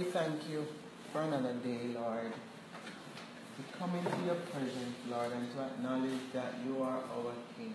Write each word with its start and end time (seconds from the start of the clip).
we 0.00 0.06
thank 0.06 0.48
you 0.48 0.66
for 1.12 1.20
another 1.20 1.52
day, 1.62 1.80
Lord. 1.94 2.32
To 2.32 3.78
come 3.78 3.94
into 3.96 4.24
your 4.24 4.36
presence, 4.36 4.96
Lord, 5.10 5.30
and 5.30 5.52
to 5.52 5.60
acknowledge 5.60 6.22
that 6.32 6.54
you 6.66 6.82
are 6.82 7.00
our 7.16 7.34
King. 7.58 7.74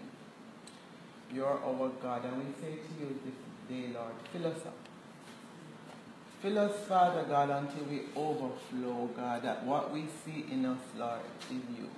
You 1.31 1.45
are 1.45 1.59
our 1.63 1.89
God. 2.01 2.25
And 2.25 2.37
we 2.37 2.45
say 2.59 2.77
to 2.77 2.91
you 2.99 3.19
this 3.23 3.35
day, 3.69 3.93
Lord, 3.93 4.13
fill 4.33 4.47
us 4.47 4.65
up. 4.65 4.75
Fill 6.41 6.57
us, 6.57 6.87
Father 6.87 7.25
God, 7.29 7.51
until 7.51 7.83
we 7.83 8.01
overflow, 8.15 9.07
God, 9.15 9.43
that 9.43 9.63
what 9.63 9.93
we 9.93 10.05
see 10.25 10.45
in 10.51 10.65
us, 10.65 10.79
Lord, 10.97 11.21
is 11.51 11.77
you. 11.77 11.89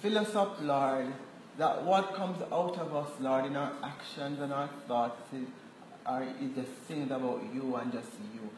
Fill 0.00 0.18
us 0.18 0.34
up, 0.34 0.60
Lord, 0.60 1.12
that 1.58 1.84
what 1.84 2.14
comes 2.14 2.42
out 2.50 2.76
of 2.78 2.96
us, 2.96 3.10
Lord, 3.20 3.44
in 3.44 3.54
our 3.54 3.72
actions 3.84 4.40
and 4.40 4.52
our 4.52 4.68
thoughts 4.88 5.32
is, 5.32 5.46
are, 6.04 6.24
is 6.24 6.56
just 6.56 6.72
things 6.88 7.12
about 7.12 7.40
you 7.54 7.76
and 7.76 7.92
just 7.92 8.10
you. 8.34 8.50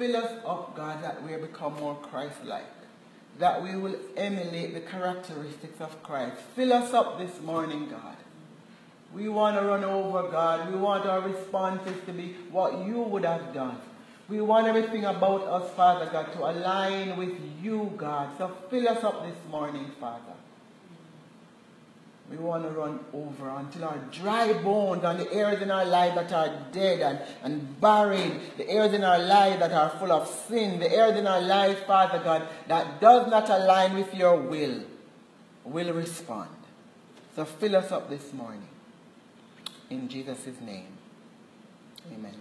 Fill 0.00 0.16
us 0.16 0.32
up, 0.46 0.74
God, 0.74 1.04
that 1.04 1.22
we 1.22 1.36
become 1.36 1.74
more 1.74 1.94
Christ-like. 1.94 2.64
That 3.38 3.62
we 3.62 3.76
will 3.76 3.96
emulate 4.16 4.72
the 4.72 4.80
characteristics 4.80 5.78
of 5.78 6.02
Christ. 6.02 6.36
Fill 6.56 6.72
us 6.72 6.94
up 6.94 7.18
this 7.18 7.38
morning, 7.42 7.86
God. 7.90 8.16
We 9.12 9.28
want 9.28 9.58
to 9.58 9.62
run 9.62 9.84
over, 9.84 10.30
God. 10.30 10.72
We 10.72 10.78
want 10.78 11.04
our 11.04 11.20
responses 11.20 11.92
to 12.06 12.14
be 12.14 12.34
what 12.50 12.86
you 12.86 12.98
would 12.98 13.26
have 13.26 13.52
done. 13.52 13.76
We 14.26 14.40
want 14.40 14.68
everything 14.68 15.04
about 15.04 15.42
us, 15.42 15.70
Father 15.74 16.08
God, 16.10 16.32
to 16.32 16.48
align 16.48 17.18
with 17.18 17.38
you, 17.62 17.92
God. 17.98 18.30
So 18.38 18.56
fill 18.70 18.88
us 18.88 19.04
up 19.04 19.26
this 19.26 19.36
morning, 19.50 19.92
Father. 20.00 20.32
We 22.30 22.36
want 22.36 22.62
to 22.62 22.70
run 22.70 23.00
over 23.12 23.48
until 23.48 23.86
our 23.86 23.98
dry 24.12 24.52
bones 24.52 25.02
and 25.02 25.18
the 25.18 25.32
areas 25.32 25.62
in 25.62 25.70
our 25.72 25.84
life 25.84 26.14
that 26.14 26.32
are 26.32 26.64
dead 26.70 27.00
and, 27.00 27.20
and 27.42 27.80
buried, 27.80 28.40
the 28.56 28.70
areas 28.70 28.94
in 28.94 29.02
our 29.02 29.18
life 29.18 29.58
that 29.58 29.72
are 29.72 29.90
full 29.90 30.12
of 30.12 30.28
sin, 30.28 30.78
the 30.78 30.92
areas 30.92 31.18
in 31.18 31.26
our 31.26 31.40
life, 31.40 31.84
Father 31.86 32.20
God, 32.22 32.46
that 32.68 33.00
does 33.00 33.28
not 33.28 33.50
align 33.50 33.96
with 33.96 34.14
your 34.14 34.36
will, 34.36 34.80
will 35.64 35.92
respond. 35.92 36.50
So 37.34 37.44
fill 37.44 37.74
us 37.74 37.90
up 37.90 38.08
this 38.08 38.32
morning. 38.32 38.68
In 39.90 40.08
Jesus' 40.08 40.46
name. 40.60 40.86
Amen. 42.14 42.34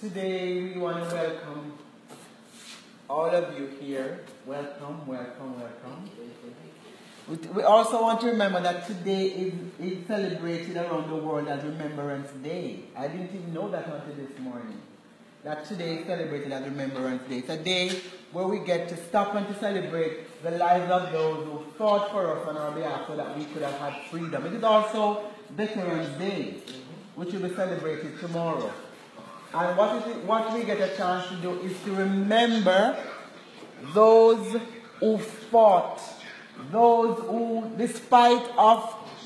Today 0.00 0.62
we 0.62 0.80
want 0.80 1.06
to 1.06 1.14
welcome 1.14 1.72
all 3.10 3.28
of 3.28 3.58
you 3.58 3.66
here. 3.78 4.20
Welcome, 4.46 5.06
welcome, 5.06 5.60
welcome. 5.60 6.10
We- 7.28 7.62
also 7.62 8.02
want 8.02 8.20
to 8.20 8.26
remember 8.26 8.60
that 8.60 8.86
today 8.86 9.26
is, 9.26 9.54
is 9.80 10.06
celebrated 10.06 10.76
around 10.76 11.08
the 11.08 11.16
world 11.16 11.48
as 11.48 11.64
Remembrance 11.64 12.30
Day. 12.42 12.80
I 12.96 13.08
didn't 13.08 13.34
even 13.34 13.54
know 13.54 13.70
that 13.70 13.86
until 13.86 14.14
this 14.14 14.38
morning. 14.38 14.80
That 15.42 15.64
today 15.66 15.96
is 15.96 16.06
celebrated 16.06 16.52
as 16.52 16.64
Remembrance 16.64 17.22
Day. 17.28 17.38
It's 17.38 17.48
a 17.48 17.56
day 17.56 17.90
where 18.32 18.46
we 18.46 18.58
get 18.60 18.88
to 18.90 18.96
stop 18.96 19.34
and 19.34 19.46
to 19.48 19.58
celebrate 19.58 20.42
the 20.42 20.50
lives 20.52 20.90
of 20.90 21.12
those 21.12 21.46
who 21.46 21.64
fought 21.78 22.10
for 22.10 22.38
us 22.38 22.46
on 22.48 22.56
our 22.56 22.72
behalf 22.72 23.06
so 23.06 23.16
that 23.16 23.36
we 23.38 23.44
could 23.46 23.62
have 23.62 23.78
had 23.78 23.94
freedom. 24.10 24.44
It 24.46 24.54
is 24.54 24.64
also 24.64 25.24
Veterans 25.50 26.18
Day, 26.18 26.56
which 27.14 27.32
will 27.32 27.48
be 27.48 27.54
celebrated 27.54 28.18
tomorrow. 28.20 28.70
And 29.54 29.76
what, 29.78 29.96
is 30.02 30.16
it, 30.16 30.24
what 30.24 30.52
we 30.52 30.64
get 30.64 30.80
a 30.80 30.94
chance 30.96 31.28
to 31.28 31.36
do 31.36 31.52
is 31.60 31.72
to 31.84 31.92
remember 31.94 32.98
those 33.94 34.56
who 35.00 35.18
fought, 35.18 36.00
those 36.70 37.18
who, 37.20 37.70
despite 37.76 38.44
of 38.56 38.82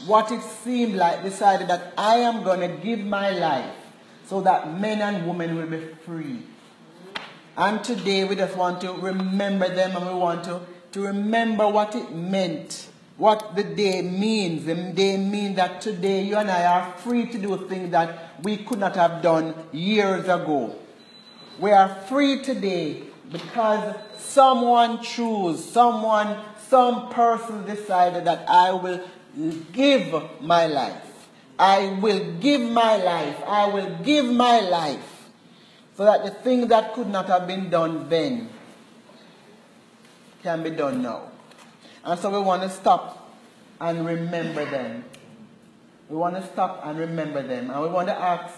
what 0.06 0.30
it 0.30 0.42
seemed 0.42 0.94
like, 0.94 1.22
decided 1.22 1.68
that 1.68 1.92
I 1.96 2.16
am 2.16 2.42
going 2.44 2.60
to 2.60 2.68
give 2.82 3.00
my 3.00 3.30
life 3.30 3.74
so 4.26 4.40
that 4.42 4.78
men 4.78 5.00
and 5.00 5.26
women 5.26 5.56
will 5.56 5.66
be 5.66 5.86
free. 6.04 6.42
And 7.56 7.82
today 7.82 8.24
we 8.24 8.36
just 8.36 8.56
want 8.56 8.80
to 8.82 8.92
remember 8.92 9.68
them 9.74 9.96
and 9.96 10.06
we 10.06 10.14
want 10.14 10.44
to, 10.44 10.60
to 10.92 11.00
remember 11.00 11.66
what 11.66 11.94
it 11.96 12.14
meant, 12.14 12.88
what 13.16 13.56
the 13.56 13.64
day 13.64 14.02
means. 14.02 14.64
The 14.64 14.74
day 14.74 15.16
means 15.16 15.56
that 15.56 15.80
today 15.80 16.22
you 16.22 16.36
and 16.36 16.50
I 16.50 16.66
are 16.66 16.92
free 16.98 17.26
to 17.26 17.38
do 17.38 17.56
things 17.68 17.90
that 17.90 18.42
we 18.44 18.58
could 18.58 18.78
not 18.78 18.94
have 18.94 19.22
done 19.22 19.54
years 19.72 20.24
ago. 20.24 20.76
We 21.58 21.72
are 21.72 21.92
free 22.02 22.42
today 22.42 23.02
because 23.32 23.96
someone 24.18 25.02
chose, 25.02 25.64
someone, 25.64 26.38
some 26.68 27.08
person 27.10 27.64
decided 27.64 28.24
that 28.24 28.48
I 28.48 28.72
will 28.72 29.00
give 29.72 30.14
my 30.40 30.66
life. 30.66 31.04
I 31.58 31.98
will 32.00 32.32
give 32.40 32.60
my 32.60 32.96
life. 32.96 33.42
I 33.46 33.66
will 33.68 33.98
give 34.04 34.26
my 34.26 34.60
life. 34.60 35.30
So 35.96 36.04
that 36.04 36.24
the 36.24 36.30
thing 36.30 36.68
that 36.68 36.94
could 36.94 37.08
not 37.08 37.26
have 37.26 37.46
been 37.46 37.70
done 37.70 38.08
then 38.08 38.50
can 40.42 40.62
be 40.62 40.70
done 40.70 41.02
now. 41.02 41.30
And 42.04 42.18
so 42.20 42.30
we 42.30 42.38
want 42.38 42.62
to 42.62 42.70
stop 42.70 43.34
and 43.80 44.06
remember 44.06 44.64
them. 44.64 45.04
We 46.08 46.16
want 46.16 46.36
to 46.36 46.46
stop 46.46 46.82
and 46.84 46.98
remember 46.98 47.42
them. 47.42 47.70
And 47.70 47.82
we 47.82 47.88
want 47.88 48.08
to 48.08 48.14
ask 48.16 48.54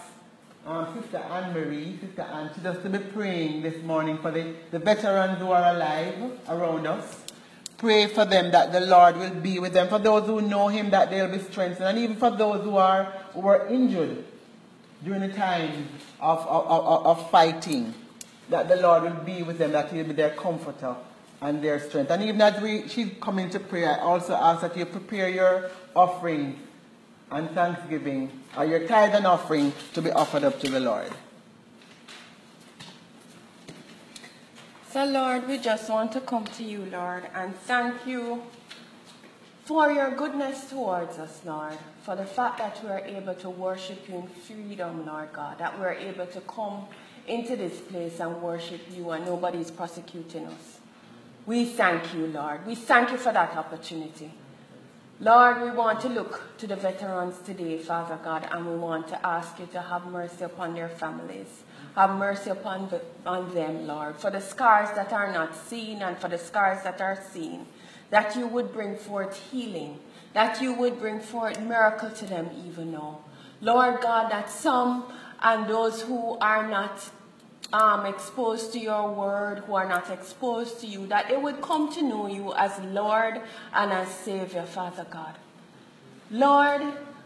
um, 0.65 1.01
Sister 1.01 1.17
Anne 1.17 1.53
Marie, 1.53 1.97
Sister 1.99 2.21
Anne, 2.21 2.51
just 2.61 2.83
to 2.83 2.89
be 2.89 2.99
praying 2.99 3.63
this 3.63 3.81
morning 3.83 4.19
for 4.19 4.29
the, 4.31 4.53
the 4.69 4.79
veterans 4.79 5.39
who 5.39 5.51
are 5.51 5.73
alive 5.73 6.31
around 6.47 6.85
us. 6.85 7.20
Pray 7.81 8.05
for 8.05 8.25
them 8.25 8.51
that 8.51 8.71
the 8.71 8.79
Lord 8.79 9.17
will 9.17 9.33
be 9.33 9.57
with 9.57 9.73
them. 9.73 9.87
For 9.87 9.97
those 9.97 10.27
who 10.27 10.39
know 10.39 10.67
Him, 10.67 10.91
that 10.91 11.09
they'll 11.09 11.27
be 11.27 11.39
strengthened. 11.39 11.89
And 11.89 11.97
even 11.97 12.15
for 12.15 12.29
those 12.29 12.63
who 12.63 12.77
are 12.77 13.05
who 13.33 13.39
were 13.39 13.65
injured 13.69 14.23
during 15.03 15.21
the 15.21 15.29
time 15.29 15.87
of, 16.19 16.45
of, 16.45 16.67
of, 16.67 17.05
of 17.07 17.31
fighting, 17.31 17.95
that 18.49 18.67
the 18.67 18.75
Lord 18.75 19.01
will 19.01 19.23
be 19.23 19.41
with 19.41 19.57
them, 19.57 19.71
that 19.71 19.91
He'll 19.91 20.05
be 20.05 20.13
their 20.13 20.29
comforter 20.29 20.95
and 21.41 21.63
their 21.63 21.79
strength. 21.79 22.11
And 22.11 22.21
even 22.21 22.39
as 22.39 22.61
we 22.61 22.87
she's 22.87 23.13
coming 23.19 23.49
to 23.49 23.59
prayer, 23.59 23.97
I 23.99 24.03
also 24.03 24.35
ask 24.35 24.61
that 24.61 24.77
you 24.77 24.85
prepare 24.85 25.27
your 25.27 25.71
offering 25.95 26.59
and 27.31 27.49
thanksgiving, 27.49 28.29
or 28.55 28.65
your 28.65 28.87
tithe 28.87 29.15
and 29.15 29.25
offering 29.25 29.73
to 29.93 30.03
be 30.03 30.11
offered 30.11 30.43
up 30.43 30.59
to 30.59 30.69
the 30.69 30.79
Lord. 30.79 31.11
So, 34.91 35.05
Lord, 35.05 35.47
we 35.47 35.57
just 35.57 35.89
want 35.89 36.11
to 36.11 36.19
come 36.19 36.43
to 36.43 36.65
you, 36.65 36.85
Lord, 36.91 37.25
and 37.33 37.55
thank 37.55 38.05
you 38.05 38.41
for 39.63 39.89
your 39.89 40.11
goodness 40.11 40.69
towards 40.69 41.17
us, 41.17 41.39
Lord, 41.45 41.77
for 42.03 42.17
the 42.17 42.25
fact 42.25 42.57
that 42.57 42.83
we 42.83 42.89
are 42.89 42.99
able 42.99 43.33
to 43.35 43.49
worship 43.49 44.09
you 44.09 44.15
in 44.17 44.27
freedom, 44.27 45.05
Lord 45.05 45.31
God, 45.31 45.59
that 45.59 45.79
we 45.79 45.85
are 45.85 45.93
able 45.93 46.25
to 46.25 46.41
come 46.41 46.87
into 47.25 47.55
this 47.55 47.79
place 47.79 48.19
and 48.19 48.41
worship 48.41 48.81
you 48.93 49.11
and 49.11 49.25
nobody 49.25 49.59
is 49.59 49.71
prosecuting 49.71 50.45
us. 50.47 50.81
We 51.45 51.63
thank 51.63 52.13
you, 52.13 52.27
Lord. 52.27 52.67
We 52.67 52.75
thank 52.75 53.11
you 53.11 53.17
for 53.17 53.31
that 53.31 53.55
opportunity. 53.55 54.33
Lord, 55.21 55.61
we 55.61 55.71
want 55.71 56.01
to 56.01 56.09
look 56.09 56.57
to 56.57 56.67
the 56.67 56.75
veterans 56.75 57.37
today, 57.45 57.77
Father 57.77 58.19
God, 58.21 58.45
and 58.51 58.67
we 58.67 58.75
want 58.75 59.07
to 59.07 59.25
ask 59.25 59.57
you 59.57 59.67
to 59.67 59.81
have 59.81 60.05
mercy 60.07 60.43
upon 60.43 60.73
their 60.73 60.89
families. 60.89 61.63
Have 61.95 62.17
mercy 62.17 62.49
upon, 62.49 62.89
the, 62.89 63.01
on 63.25 63.53
them, 63.53 63.85
Lord, 63.85 64.15
for 64.17 64.31
the 64.31 64.39
scars 64.39 64.89
that 64.95 65.11
are 65.11 65.31
not 65.31 65.55
seen 65.55 66.01
and 66.01 66.17
for 66.17 66.29
the 66.29 66.37
scars 66.37 66.83
that 66.83 67.01
are 67.01 67.19
seen, 67.31 67.65
that 68.09 68.35
you 68.35 68.47
would 68.47 68.71
bring 68.71 68.95
forth 68.95 69.37
healing, 69.51 69.99
that 70.33 70.61
you 70.61 70.73
would 70.73 70.99
bring 70.99 71.19
forth 71.19 71.59
miracle 71.59 72.09
to 72.09 72.25
them 72.25 72.49
even 72.65 72.91
now. 72.91 73.19
Lord 73.59 74.01
God, 74.01 74.31
that 74.31 74.49
some 74.49 75.11
and 75.41 75.67
those 75.67 76.01
who 76.01 76.37
are 76.39 76.67
not 76.67 77.09
um, 77.73 78.05
exposed 78.05 78.73
to 78.73 78.79
your 78.79 79.11
word, 79.11 79.59
who 79.59 79.75
are 79.75 79.87
not 79.87 80.09
exposed 80.09 80.79
to 80.81 80.87
you, 80.87 81.07
that 81.07 81.29
they 81.29 81.37
would 81.37 81.61
come 81.61 81.91
to 81.93 82.01
know 82.01 82.27
you 82.27 82.53
as 82.53 82.77
Lord 82.85 83.41
and 83.73 83.91
as 83.91 84.09
Savior, 84.09 84.63
Father 84.63 85.05
God. 85.09 85.35
Lord, 86.29 86.81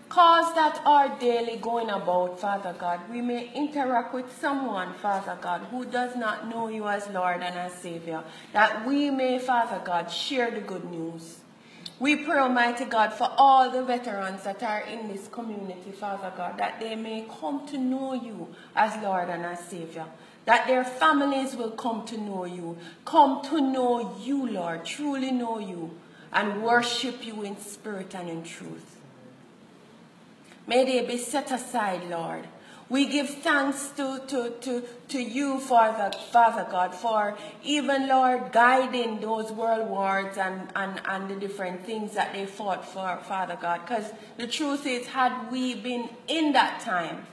cause 0.09 0.53
that 0.55 0.81
our 0.85 1.17
daily 1.19 1.57
going 1.57 1.89
about, 1.89 2.39
Father 2.39 2.75
God, 2.77 3.01
we 3.11 3.21
may 3.21 3.51
interact 3.53 4.13
with 4.13 4.37
someone, 4.39 4.93
Father 4.93 5.37
God, 5.41 5.61
who 5.71 5.85
does 5.85 6.15
not 6.15 6.49
know 6.49 6.67
you 6.67 6.87
as 6.87 7.07
Lord 7.09 7.41
and 7.41 7.57
as 7.57 7.73
Savior, 7.73 8.23
that 8.53 8.85
we 8.85 9.09
may, 9.09 9.39
Father 9.39 9.81
God, 9.83 10.07
share 10.07 10.51
the 10.51 10.61
good 10.61 10.85
news. 10.85 11.39
We 11.97 12.17
pray, 12.17 12.39
Almighty 12.39 12.85
God, 12.85 13.13
for 13.13 13.31
all 13.37 13.71
the 13.71 13.83
veterans 13.83 14.43
that 14.43 14.61
are 14.63 14.81
in 14.81 15.07
this 15.07 15.29
community, 15.29 15.91
Father 15.91 16.33
God, 16.35 16.57
that 16.57 16.79
they 16.79 16.95
may 16.95 17.25
come 17.39 17.65
to 17.67 17.77
know 17.77 18.13
you 18.13 18.53
as 18.75 19.01
Lord 19.01 19.29
and 19.29 19.45
as 19.45 19.59
Savior. 19.59 20.05
That 20.43 20.67
their 20.67 20.83
families 20.83 21.55
will 21.55 21.71
come 21.71 22.05
to 22.07 22.17
know 22.17 22.45
you, 22.45 22.77
come 23.05 23.41
to 23.45 23.61
know 23.61 24.15
you, 24.21 24.45
Lord, 24.45 24.85
truly 24.85 25.31
know 25.31 25.57
you, 25.57 25.91
and 26.33 26.61
worship 26.61 27.25
you 27.25 27.43
in 27.43 27.57
spirit 27.57 28.13
and 28.13 28.29
in 28.29 28.43
truth. 28.43 28.94
May 30.67 30.83
they 30.85 31.05
be 31.05 31.17
set 31.17 31.51
aside, 31.51 32.09
Lord. 32.09 32.47
We 32.87 33.07
give 33.07 33.29
thanks 33.29 33.89
to, 33.97 34.21
to, 34.27 34.51
to, 34.61 34.83
to 35.07 35.19
you, 35.19 35.59
Father, 35.59 36.15
Father 36.31 36.67
God, 36.69 36.93
for 36.93 37.35
even, 37.63 38.07
Lord, 38.07 38.51
guiding 38.51 39.19
those 39.21 39.51
world 39.51 39.89
wars 39.89 40.37
and, 40.37 40.69
and, 40.75 41.01
and 41.05 41.29
the 41.29 41.35
different 41.35 41.83
things 41.83 42.13
that 42.13 42.33
they 42.33 42.45
fought 42.45 42.85
for, 42.85 43.17
Father 43.23 43.57
God. 43.59 43.81
Because 43.85 44.11
the 44.37 44.45
truth 44.45 44.85
is, 44.85 45.07
had 45.07 45.51
we 45.51 45.73
been 45.73 46.09
in 46.27 46.53
that 46.53 46.79
time, 46.81 47.25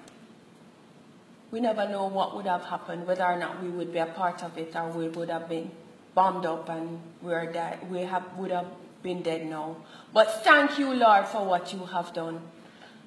we 1.51 1.61
never 1.61 1.87
know 1.87 2.07
what 2.07 2.35
would 2.35 2.47
have 2.47 2.65
happened, 2.65 3.07
whether 3.07 3.25
or 3.25 3.39
not 3.39 3.63
we 3.63 3.69
would 3.69 3.93
be 3.93 3.99
a 3.99 4.07
part 4.07 4.43
of 4.43 4.57
it 4.57 4.75
or 4.75 4.89
we 4.89 5.09
would 5.09 5.29
have 5.29 5.51
been 5.51 5.71
bombed 6.15 6.47
up 6.47 6.71
and 6.71 6.99
we're 7.21 7.53
dead, 7.53 7.91
we 7.91 8.01
have, 8.01 8.25
would 8.39 8.51
have 8.51 8.69
been 9.03 9.21
dead 9.23 9.45
now. 9.45 9.77
But 10.15 10.45
thank 10.45 10.79
you, 10.79 10.95
Lord, 10.95 11.27
for 11.27 11.45
what 11.45 11.75
you 11.75 11.85
have 11.85 12.15
done. 12.15 12.41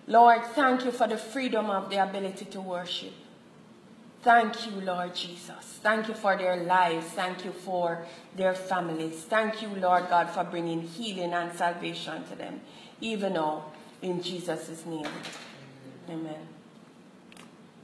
Lord, 0.07 0.46
thank 0.48 0.86
you 0.86 0.92
for 0.92 1.07
the 1.07 1.18
freedom 1.18 1.69
of 1.69 1.90
the 1.90 1.98
ability 1.98 2.46
to 2.46 2.62
worship. 2.62 3.13
Thank 4.22 4.66
you, 4.66 4.81
Lord 4.81 5.13
Jesus. 5.13 5.80
Thank 5.84 6.07
you 6.07 6.13
for 6.13 6.36
their 6.36 6.57
lives. 6.63 7.06
Thank 7.07 7.46
you 7.46 7.52
for 7.52 8.06
their 8.36 8.56
families. 8.56 9.24
Thank 9.24 9.62
you, 9.62 9.69
Lord 9.69 10.10
God, 10.10 10.30
for 10.30 10.44
bringing 10.44 10.81
healing 10.81 11.34
and 11.34 11.56
salvation 11.56 12.24
to 12.30 12.36
them, 12.36 12.62
even 13.02 13.34
now, 13.34 13.66
in 14.02 14.22
Jesus' 14.22 14.86
name. 14.86 15.07
Amen. 16.10 16.48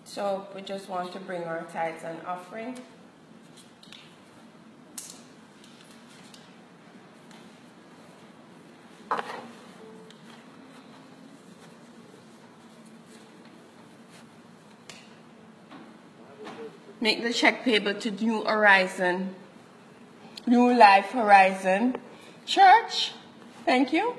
So 0.03 0.47
we 0.55 0.61
just 0.61 0.89
want 0.89 1.13
to 1.13 1.19
bring 1.19 1.43
our 1.43 1.63
tithes 1.71 2.03
and 2.03 2.19
offering. 2.25 2.77
Make 17.01 17.23
the 17.23 17.33
check 17.33 17.63
payable 17.65 17.95
to 17.95 18.11
New 18.11 18.43
Horizon, 18.43 19.33
New 20.45 20.71
Life 20.71 21.07
Horizon 21.07 21.95
Church. 22.45 23.13
Thank 23.65 23.91
you. 23.91 24.13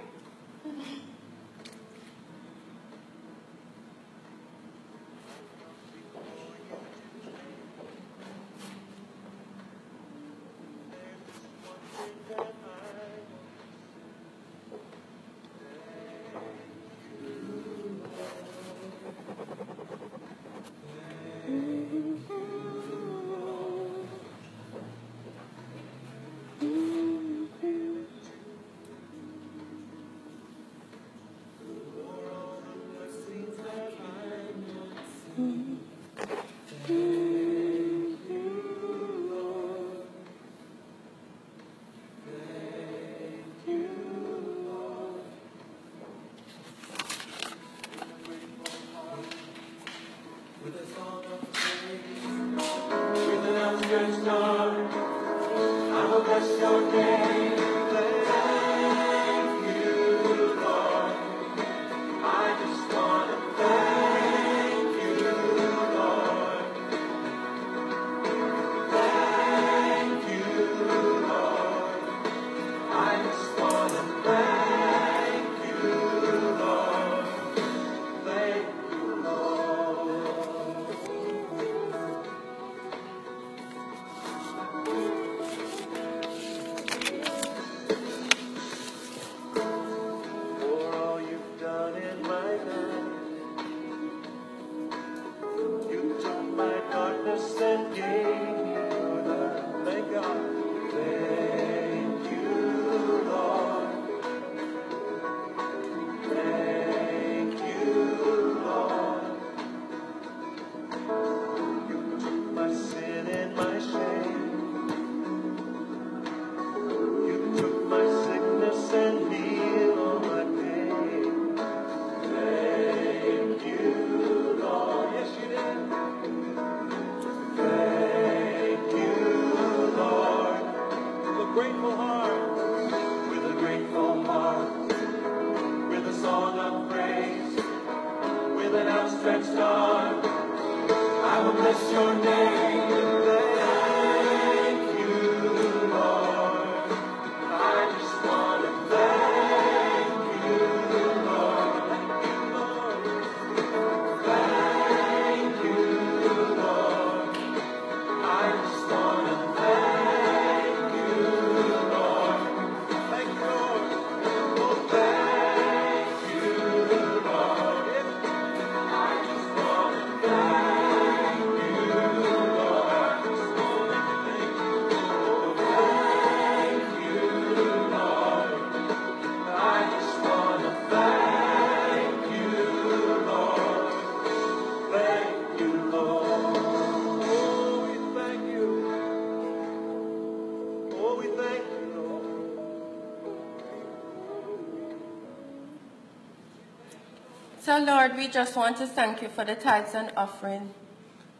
Lord, 197.86 198.16
we 198.16 198.28
just 198.28 198.54
want 198.54 198.76
to 198.76 198.86
thank 198.86 199.22
you 199.22 199.28
for 199.28 199.44
the 199.44 199.56
tithes 199.56 199.94
and 199.94 200.12
offering, 200.16 200.72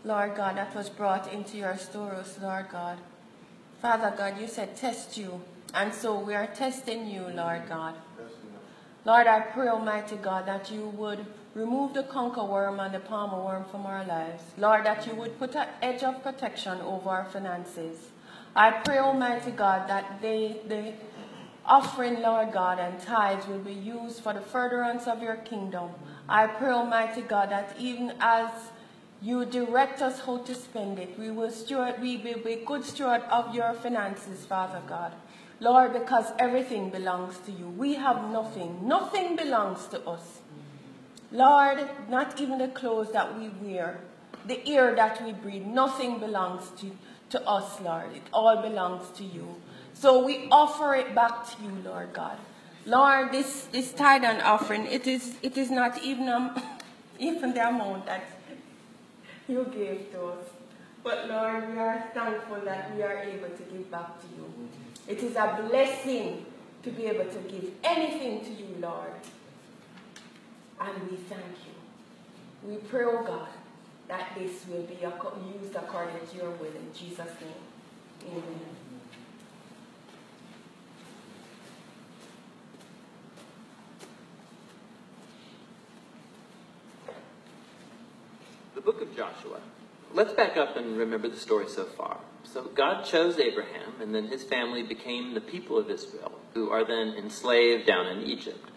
Lord 0.04 0.34
God, 0.34 0.56
that 0.56 0.74
was 0.74 0.88
brought 0.88 1.32
into 1.32 1.56
your 1.56 1.76
storehouse, 1.76 2.36
Lord 2.42 2.66
God. 2.68 2.98
Father 3.80 4.12
God, 4.16 4.40
you 4.40 4.48
said 4.48 4.76
test 4.76 5.16
you, 5.16 5.40
and 5.72 5.94
so 5.94 6.18
we 6.18 6.34
are 6.34 6.48
testing 6.48 7.06
you, 7.06 7.28
Lord 7.28 7.68
God. 7.68 7.94
Lord, 9.04 9.28
I 9.28 9.40
pray, 9.40 9.68
Almighty 9.68 10.16
God, 10.16 10.46
that 10.46 10.70
you 10.72 10.88
would 10.88 11.24
remove 11.54 11.94
the 11.94 12.02
canker 12.02 12.44
worm 12.44 12.80
and 12.80 12.92
the 12.92 13.00
palmer 13.00 13.40
worm 13.40 13.64
from 13.70 13.86
our 13.86 14.04
lives. 14.04 14.42
Lord, 14.58 14.84
that 14.84 15.06
you 15.06 15.14
would 15.14 15.38
put 15.38 15.54
an 15.54 15.68
edge 15.80 16.02
of 16.02 16.24
protection 16.24 16.80
over 16.80 17.08
our 17.08 17.24
finances. 17.24 18.10
I 18.56 18.70
pray, 18.70 18.98
Almighty 18.98 19.52
God, 19.52 19.88
that 19.88 20.20
they, 20.20 20.56
the 20.66 20.94
offering, 21.64 22.20
Lord 22.20 22.52
God, 22.52 22.80
and 22.80 23.00
tithes 23.00 23.46
will 23.46 23.60
be 23.60 23.72
used 23.72 24.20
for 24.20 24.32
the 24.32 24.40
furtherance 24.40 25.06
of 25.06 25.22
your 25.22 25.36
kingdom. 25.36 25.90
I 26.28 26.46
pray, 26.46 26.70
Almighty 26.70 27.22
God, 27.22 27.50
that 27.50 27.74
even 27.78 28.14
as 28.20 28.50
you 29.20 29.44
direct 29.44 30.02
us 30.02 30.20
how 30.20 30.38
to 30.38 30.54
spend 30.54 30.98
it, 30.98 31.18
we 31.18 31.30
will 31.30 31.50
steward, 31.50 32.00
we 32.00 32.16
will 32.16 32.38
be 32.38 32.56
good 32.64 32.84
steward 32.84 33.22
of 33.30 33.54
your 33.54 33.72
finances, 33.74 34.44
Father 34.44 34.82
God. 34.88 35.12
Lord, 35.60 35.92
because 35.92 36.32
everything 36.38 36.90
belongs 36.90 37.38
to 37.46 37.52
you. 37.52 37.68
We 37.68 37.94
have 37.94 38.30
nothing. 38.30 38.80
Nothing 38.86 39.36
belongs 39.36 39.86
to 39.88 40.00
us. 40.08 40.40
Lord, 41.30 41.88
not 42.10 42.40
even 42.40 42.58
the 42.58 42.68
clothes 42.68 43.12
that 43.12 43.38
we 43.38 43.48
wear, 43.48 44.00
the 44.46 44.66
air 44.68 44.94
that 44.96 45.24
we 45.24 45.32
breathe, 45.32 45.64
nothing 45.64 46.18
belongs 46.18 46.70
to, 46.80 46.90
to 47.30 47.48
us, 47.48 47.80
Lord. 47.80 48.12
It 48.14 48.22
all 48.32 48.60
belongs 48.60 49.08
to 49.18 49.24
you. 49.24 49.54
So 49.94 50.24
we 50.24 50.48
offer 50.50 50.94
it 50.96 51.14
back 51.14 51.46
to 51.50 51.62
you, 51.62 51.70
Lord 51.84 52.12
God. 52.12 52.38
Lord, 52.84 53.30
this, 53.30 53.66
this 53.72 53.92
tithe 53.92 54.24
and 54.24 54.42
offering, 54.42 54.86
it 54.86 55.06
is, 55.06 55.36
it 55.42 55.56
is 55.56 55.70
not 55.70 56.02
even, 56.02 56.28
um, 56.28 56.60
even 57.18 57.54
the 57.54 57.68
amount 57.68 58.06
that 58.06 58.24
you 59.48 59.64
gave 59.72 60.10
to 60.12 60.26
us. 60.26 60.46
But 61.04 61.28
Lord, 61.28 61.72
we 61.72 61.78
are 61.78 62.04
thankful 62.14 62.60
that 62.64 62.94
we 62.94 63.02
are 63.02 63.18
able 63.18 63.48
to 63.48 63.62
give 63.64 63.90
back 63.90 64.20
to 64.20 64.26
you. 64.36 64.68
It 65.08 65.22
is 65.22 65.36
a 65.36 65.66
blessing 65.68 66.46
to 66.82 66.90
be 66.90 67.06
able 67.06 67.24
to 67.30 67.38
give 67.48 67.70
anything 67.84 68.44
to 68.44 68.50
you, 68.50 68.76
Lord. 68.80 69.12
And 70.80 71.10
we 71.10 71.16
thank 71.16 71.42
you. 71.66 72.68
We 72.68 72.76
pray, 72.76 73.04
oh 73.04 73.24
God, 73.24 73.48
that 74.08 74.30
this 74.36 74.66
will 74.68 74.82
be 74.82 74.94
used 74.94 75.74
according 75.74 76.26
to 76.30 76.36
your 76.36 76.50
will 76.50 76.66
in 76.66 76.92
Jesus' 76.94 77.30
name. 77.40 78.30
Amen. 78.30 78.81
Joshua. 89.16 89.60
Let's 90.12 90.32
back 90.32 90.56
up 90.56 90.76
and 90.76 90.98
remember 90.98 91.28
the 91.28 91.36
story 91.36 91.68
so 91.68 91.84
far. 91.84 92.18
So 92.44 92.64
God 92.64 93.04
chose 93.04 93.38
Abraham, 93.38 93.94
and 94.00 94.14
then 94.14 94.26
his 94.26 94.42
family 94.42 94.82
became 94.82 95.32
the 95.32 95.40
people 95.40 95.78
of 95.78 95.90
Israel, 95.90 96.32
who 96.54 96.70
are 96.70 96.84
then 96.84 97.14
enslaved 97.16 97.86
down 97.86 98.06
in 98.06 98.22
Egypt. 98.22 98.70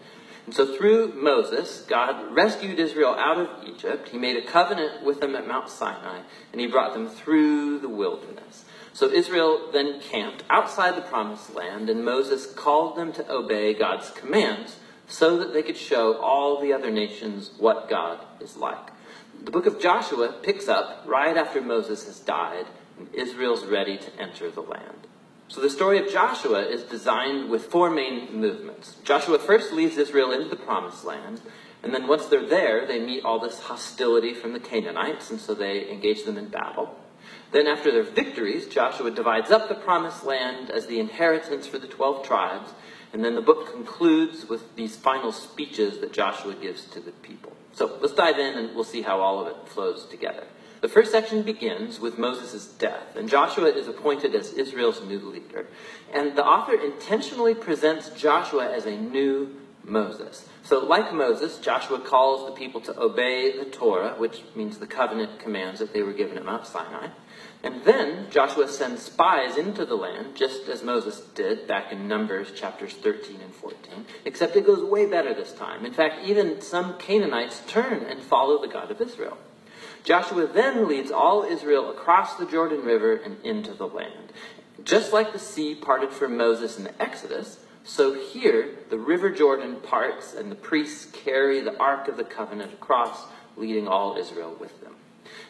And 0.46 0.54
so 0.54 0.76
through 0.76 1.12
Moses, 1.14 1.84
God 1.88 2.34
rescued 2.34 2.78
Israel 2.78 3.14
out 3.18 3.38
of 3.38 3.68
Egypt. 3.68 4.10
He 4.10 4.18
made 4.18 4.36
a 4.36 4.46
covenant 4.46 5.04
with 5.04 5.20
them 5.20 5.34
at 5.34 5.46
Mount 5.46 5.68
Sinai, 5.68 6.20
and 6.52 6.60
he 6.60 6.68
brought 6.68 6.94
them 6.94 7.08
through 7.08 7.80
the 7.80 7.88
wilderness. 7.88 8.64
So 8.92 9.10
Israel 9.10 9.70
then 9.72 10.00
camped 10.00 10.44
outside 10.48 10.96
the 10.96 11.02
promised 11.02 11.54
land, 11.54 11.90
and 11.90 12.04
Moses 12.04 12.46
called 12.46 12.96
them 12.96 13.12
to 13.14 13.30
obey 13.30 13.74
God's 13.74 14.10
commands 14.10 14.76
so 15.08 15.36
that 15.38 15.52
they 15.52 15.62
could 15.62 15.76
show 15.76 16.14
all 16.14 16.60
the 16.60 16.72
other 16.72 16.90
nations 16.90 17.50
what 17.58 17.90
God 17.90 18.24
is 18.40 18.56
like. 18.56 18.90
The 19.46 19.52
book 19.52 19.66
of 19.66 19.80
Joshua 19.80 20.32
picks 20.42 20.66
up 20.66 21.04
right 21.06 21.36
after 21.36 21.60
Moses 21.60 22.04
has 22.06 22.18
died 22.18 22.66
and 22.98 23.14
Israel's 23.14 23.64
ready 23.64 23.96
to 23.96 24.20
enter 24.20 24.50
the 24.50 24.60
land. 24.60 25.06
So 25.46 25.60
the 25.60 25.70
story 25.70 26.04
of 26.04 26.12
Joshua 26.12 26.62
is 26.62 26.82
designed 26.82 27.48
with 27.48 27.66
four 27.66 27.88
main 27.88 28.40
movements. 28.40 28.96
Joshua 29.04 29.38
first 29.38 29.72
leads 29.72 29.98
Israel 29.98 30.32
into 30.32 30.48
the 30.48 30.56
promised 30.56 31.04
land, 31.04 31.42
and 31.84 31.94
then 31.94 32.08
once 32.08 32.26
they're 32.26 32.44
there, 32.44 32.88
they 32.88 32.98
meet 32.98 33.24
all 33.24 33.38
this 33.38 33.60
hostility 33.60 34.34
from 34.34 34.52
the 34.52 34.58
Canaanites, 34.58 35.30
and 35.30 35.38
so 35.40 35.54
they 35.54 35.88
engage 35.90 36.24
them 36.24 36.36
in 36.38 36.48
battle. 36.48 36.98
Then, 37.52 37.68
after 37.68 37.92
their 37.92 38.02
victories, 38.02 38.66
Joshua 38.66 39.12
divides 39.12 39.52
up 39.52 39.68
the 39.68 39.76
promised 39.76 40.24
land 40.24 40.72
as 40.72 40.88
the 40.88 40.98
inheritance 40.98 41.68
for 41.68 41.78
the 41.78 41.86
12 41.86 42.26
tribes, 42.26 42.72
and 43.12 43.24
then 43.24 43.36
the 43.36 43.40
book 43.40 43.70
concludes 43.70 44.48
with 44.48 44.74
these 44.74 44.96
final 44.96 45.30
speeches 45.30 46.00
that 46.00 46.12
Joshua 46.12 46.54
gives 46.54 46.84
to 46.86 46.98
the 46.98 47.12
people. 47.12 47.55
So 47.76 47.98
let's 48.00 48.14
dive 48.14 48.38
in 48.38 48.58
and 48.58 48.74
we'll 48.74 48.84
see 48.84 49.02
how 49.02 49.20
all 49.20 49.38
of 49.38 49.48
it 49.48 49.68
flows 49.68 50.06
together. 50.06 50.44
The 50.80 50.88
first 50.88 51.12
section 51.12 51.42
begins 51.42 52.00
with 52.00 52.18
Moses' 52.18 52.66
death, 52.66 53.16
and 53.16 53.28
Joshua 53.28 53.66
is 53.66 53.86
appointed 53.86 54.34
as 54.34 54.52
Israel's 54.52 55.02
new 55.02 55.18
leader. 55.18 55.66
And 56.12 56.36
the 56.36 56.44
author 56.44 56.74
intentionally 56.74 57.54
presents 57.54 58.10
Joshua 58.10 58.70
as 58.74 58.86
a 58.86 58.96
new 58.96 59.56
Moses. 59.84 60.48
So, 60.62 60.84
like 60.84 61.12
Moses, 61.12 61.58
Joshua 61.58 62.00
calls 62.00 62.46
the 62.46 62.52
people 62.52 62.80
to 62.82 62.98
obey 62.98 63.56
the 63.58 63.66
Torah, 63.66 64.14
which 64.18 64.42
means 64.54 64.78
the 64.78 64.86
covenant 64.86 65.38
commands 65.38 65.80
that 65.80 65.92
they 65.92 66.02
were 66.02 66.12
given 66.12 66.36
at 66.36 66.44
Mount 66.44 66.66
Sinai. 66.66 67.08
And 67.66 67.82
then 67.82 68.30
Joshua 68.30 68.68
sends 68.68 69.02
spies 69.02 69.56
into 69.56 69.84
the 69.84 69.96
land, 69.96 70.36
just 70.36 70.68
as 70.68 70.84
Moses 70.84 71.18
did 71.34 71.66
back 71.66 71.90
in 71.90 72.06
Numbers 72.06 72.52
chapters 72.52 72.92
13 72.92 73.40
and 73.40 73.52
14, 73.52 74.06
except 74.24 74.54
it 74.54 74.64
goes 74.64 74.88
way 74.88 75.04
better 75.06 75.34
this 75.34 75.52
time. 75.52 75.84
In 75.84 75.92
fact, 75.92 76.24
even 76.24 76.60
some 76.60 76.96
Canaanites 76.96 77.62
turn 77.66 78.04
and 78.04 78.22
follow 78.22 78.62
the 78.62 78.72
God 78.72 78.92
of 78.92 79.00
Israel. 79.00 79.36
Joshua 80.04 80.46
then 80.46 80.86
leads 80.86 81.10
all 81.10 81.42
Israel 81.42 81.90
across 81.90 82.36
the 82.36 82.46
Jordan 82.46 82.84
River 82.84 83.16
and 83.16 83.44
into 83.44 83.74
the 83.74 83.88
land. 83.88 84.32
Just 84.84 85.12
like 85.12 85.32
the 85.32 85.40
sea 85.40 85.74
parted 85.74 86.12
for 86.12 86.28
Moses 86.28 86.78
in 86.78 86.84
the 86.84 87.02
Exodus, 87.02 87.58
so 87.82 88.14
here 88.14 88.76
the 88.90 88.98
river 88.98 89.28
Jordan 89.28 89.80
parts 89.80 90.34
and 90.34 90.52
the 90.52 90.56
priests 90.56 91.06
carry 91.06 91.60
the 91.60 91.76
Ark 91.78 92.06
of 92.06 92.16
the 92.16 92.22
Covenant 92.22 92.74
across, 92.74 93.24
leading 93.56 93.88
all 93.88 94.16
Israel 94.16 94.56
with 94.60 94.80
them. 94.82 94.95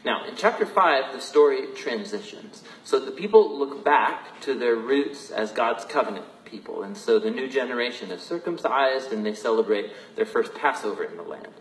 Now, 0.04 0.24
in 0.26 0.36
chapter 0.36 0.66
5, 0.66 1.12
the 1.12 1.20
story 1.20 1.66
transitions. 1.74 2.62
So 2.84 2.98
the 2.98 3.10
people 3.10 3.58
look 3.58 3.84
back 3.84 4.40
to 4.42 4.54
their 4.58 4.76
roots 4.76 5.30
as 5.30 5.52
God's 5.52 5.84
covenant 5.84 6.26
people. 6.44 6.82
And 6.82 6.96
so 6.96 7.18
the 7.18 7.30
new 7.30 7.48
generation 7.48 8.10
is 8.10 8.22
circumcised 8.22 9.12
and 9.12 9.26
they 9.26 9.34
celebrate 9.34 9.90
their 10.14 10.26
first 10.26 10.54
Passover 10.54 11.04
in 11.04 11.16
the 11.16 11.22
land. 11.22 11.52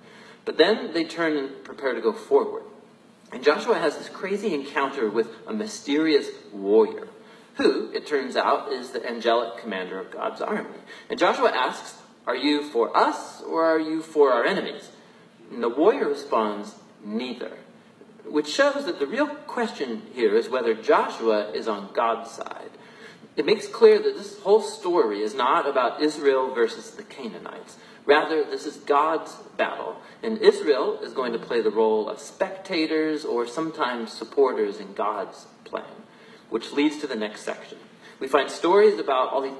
But 0.45 0.57
then 0.57 0.93
they 0.93 1.03
turn 1.03 1.35
and 1.35 1.63
prepare 1.63 1.93
to 1.93 2.01
go 2.01 2.13
forward. 2.13 2.63
And 3.31 3.43
Joshua 3.43 3.79
has 3.79 3.97
this 3.97 4.09
crazy 4.09 4.53
encounter 4.53 5.09
with 5.09 5.27
a 5.47 5.53
mysterious 5.53 6.29
warrior, 6.53 7.07
who, 7.55 7.91
it 7.91 8.05
turns 8.05 8.35
out, 8.35 8.71
is 8.71 8.91
the 8.91 9.05
angelic 9.05 9.57
commander 9.57 9.99
of 9.99 10.11
God's 10.11 10.41
army. 10.41 10.79
And 11.09 11.17
Joshua 11.17 11.51
asks, 11.51 11.99
Are 12.27 12.35
you 12.35 12.63
for 12.63 12.95
us 12.95 13.41
or 13.41 13.65
are 13.65 13.79
you 13.79 14.01
for 14.01 14.31
our 14.31 14.45
enemies? 14.45 14.89
And 15.51 15.63
the 15.63 15.69
warrior 15.69 16.07
responds, 16.07 16.75
Neither. 17.03 17.57
Which 18.27 18.47
shows 18.47 18.85
that 18.85 18.99
the 18.99 19.07
real 19.07 19.27
question 19.27 20.01
here 20.13 20.35
is 20.35 20.49
whether 20.49 20.73
Joshua 20.73 21.51
is 21.51 21.67
on 21.67 21.93
God's 21.93 22.31
side. 22.31 22.71
It 23.35 23.45
makes 23.45 23.67
clear 23.67 24.01
that 24.01 24.15
this 24.15 24.39
whole 24.39 24.61
story 24.61 25.21
is 25.21 25.35
not 25.35 25.67
about 25.67 26.01
Israel 26.01 26.53
versus 26.53 26.91
the 26.91 27.03
Canaanites. 27.03 27.77
Rather, 28.05 28.43
this 28.43 28.65
is 28.65 28.77
God's 28.77 29.33
battle, 29.57 29.97
and 30.23 30.37
Israel 30.37 30.99
is 31.01 31.11
going 31.11 31.33
to 31.33 31.39
play 31.39 31.61
the 31.61 31.71
role 31.71 32.07
of 32.07 32.19
spectators 32.19 33.25
or 33.25 33.47
sometimes 33.47 34.13
supporters 34.13 34.79
in 34.79 34.93
God's 34.93 35.47
plan, 35.63 35.83
which 36.49 36.71
leads 36.71 36.99
to 36.99 37.07
the 37.07 37.15
next 37.15 37.41
section. 37.41 37.77
We 38.19 38.27
find 38.27 38.49
stories 38.49 38.99
about 38.99 39.33
all 39.33 39.41
these. 39.41 39.53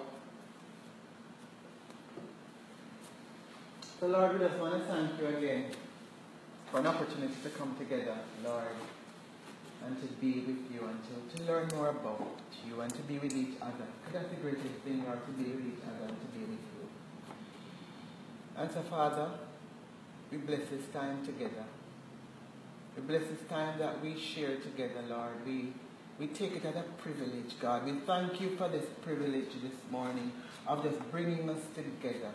So, 4.00 4.08
Lord, 4.08 4.34
we 4.34 4.46
just 4.46 4.60
want 4.60 4.74
to 4.76 4.94
thank 4.94 5.20
you 5.20 5.38
again 5.38 5.66
for 6.76 6.82
an 6.82 6.88
opportunity 6.88 7.34
to 7.42 7.50
come 7.52 7.74
together, 7.80 8.18
Lord, 8.44 8.76
and 9.86 9.96
to 10.02 10.08
be 10.20 10.42
with 10.42 10.70
you 10.74 10.82
and 10.86 11.00
to, 11.08 11.38
to 11.38 11.44
learn 11.50 11.70
more 11.74 11.88
about 11.88 12.28
you 12.68 12.82
and 12.82 12.94
to 12.94 13.02
be 13.04 13.18
with 13.18 13.34
each 13.34 13.56
other. 13.62 13.88
That's 14.12 14.28
the 14.28 14.36
greatest 14.36 14.84
thing, 14.84 15.06
Lord, 15.06 15.26
to 15.26 15.32
be 15.32 15.52
with 15.52 15.68
each 15.68 15.84
other 15.88 16.10
and 16.10 16.20
to 16.20 16.26
be 16.38 16.42
with 16.42 16.60
you. 16.60 16.90
And 18.58 18.70
so, 18.74 18.82
Father, 18.90 19.30
we 20.30 20.38
bless 20.40 20.68
this 20.70 20.86
time 20.92 21.26
together. 21.26 21.64
We 22.98 23.04
bless 23.04 23.22
this 23.22 23.48
time 23.48 23.80
that 23.80 24.04
we 24.04 24.20
share 24.20 24.58
together, 24.58 25.02
Lord. 25.08 25.46
We, 25.46 25.72
we 26.20 26.28
take 26.28 26.58
it 26.58 26.66
as 26.66 26.76
a 26.76 26.84
privilege, 26.98 27.58
God. 27.62 27.86
We 27.86 28.00
thank 28.06 28.42
you 28.42 28.58
for 28.58 28.68
this 28.68 28.86
privilege 29.02 29.54
this 29.64 29.80
morning 29.90 30.34
of 30.68 30.84
just 30.84 31.00
bringing 31.10 31.50
us 31.50 31.62
together. 31.74 32.32